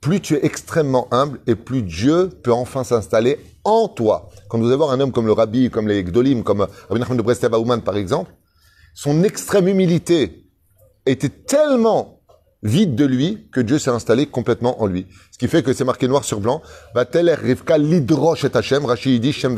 Plus 0.01 0.21
tu 0.21 0.35
es 0.35 0.45
extrêmement 0.45 1.07
humble 1.11 1.39
et 1.47 1.55
plus 1.55 1.81
Dieu 1.81 2.29
peut 2.43 2.53
enfin 2.53 2.83
s'installer 2.83 3.39
en 3.63 3.87
toi. 3.87 4.29
Quand 4.49 4.59
vous 4.59 4.67
allez 4.67 4.75
voir 4.75 4.91
un 4.91 4.99
homme 4.99 5.11
comme 5.11 5.25
le 5.25 5.33
Rabbi, 5.33 5.71
comme 5.71 5.87
les 5.87 6.03
Gdolim, 6.03 6.43
comme 6.43 6.67
Rabbi 6.89 6.99
Nachman 6.99 7.17
de 7.17 7.55
Aouman 7.55 7.81
par 7.81 7.97
exemple, 7.97 8.31
son 8.93 9.23
extrême 9.23 9.67
humilité 9.67 10.45
était 11.07 11.29
tellement 11.29 12.20
vide 12.63 12.95
de 12.95 13.05
lui 13.05 13.47
que 13.51 13.59
Dieu 13.61 13.79
s'est 13.79 13.89
installé 13.89 14.25
complètement 14.27 14.81
en 14.81 14.85
lui. 14.87 15.07
Ce 15.31 15.37
qui 15.37 15.47
fait 15.47 15.63
que 15.63 15.73
c'est 15.73 15.83
marqué 15.83 16.07
noir 16.07 16.23
sur 16.23 16.39
blanc. 16.39 16.61
Vatel 16.93 17.29
Rivka 17.31 17.77
lidrosh 17.77 18.45
et 18.45 18.49
il 19.05 19.19
dit 19.19 19.33
Shem 19.33 19.55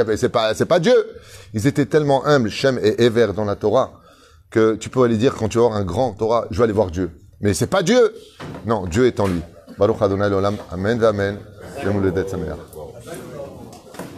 a- 0.00 0.16
c'est 0.16 0.28
pas, 0.28 0.54
c'est 0.54 0.66
pas 0.66 0.80
Dieu. 0.80 0.94
Ils 1.54 1.66
étaient 1.66 1.86
tellement 1.86 2.26
humbles, 2.26 2.50
Shem 2.50 2.78
et 2.82 3.02
Ever 3.04 3.28
dans 3.34 3.44
la 3.44 3.56
Torah, 3.56 4.00
que 4.50 4.74
tu 4.74 4.88
peux 4.90 5.02
aller 5.02 5.16
dire 5.16 5.34
quand 5.34 5.48
tu 5.48 5.58
voir 5.58 5.72
un 5.74 5.84
grand 5.84 6.12
Torah, 6.12 6.46
je 6.50 6.58
vais 6.58 6.64
aller 6.64 6.72
voir 6.72 6.90
Dieu. 6.90 7.10
Mais 7.40 7.54
c'est 7.54 7.66
pas 7.66 7.82
Dieu. 7.82 8.14
Non, 8.66 8.86
Dieu 8.86 9.06
est 9.06 9.18
en 9.20 9.26
lui. 9.26 9.40
Baruch 9.78 10.00
Adonai. 10.00 10.28
Amen, 10.70 11.02
amen. 11.02 11.38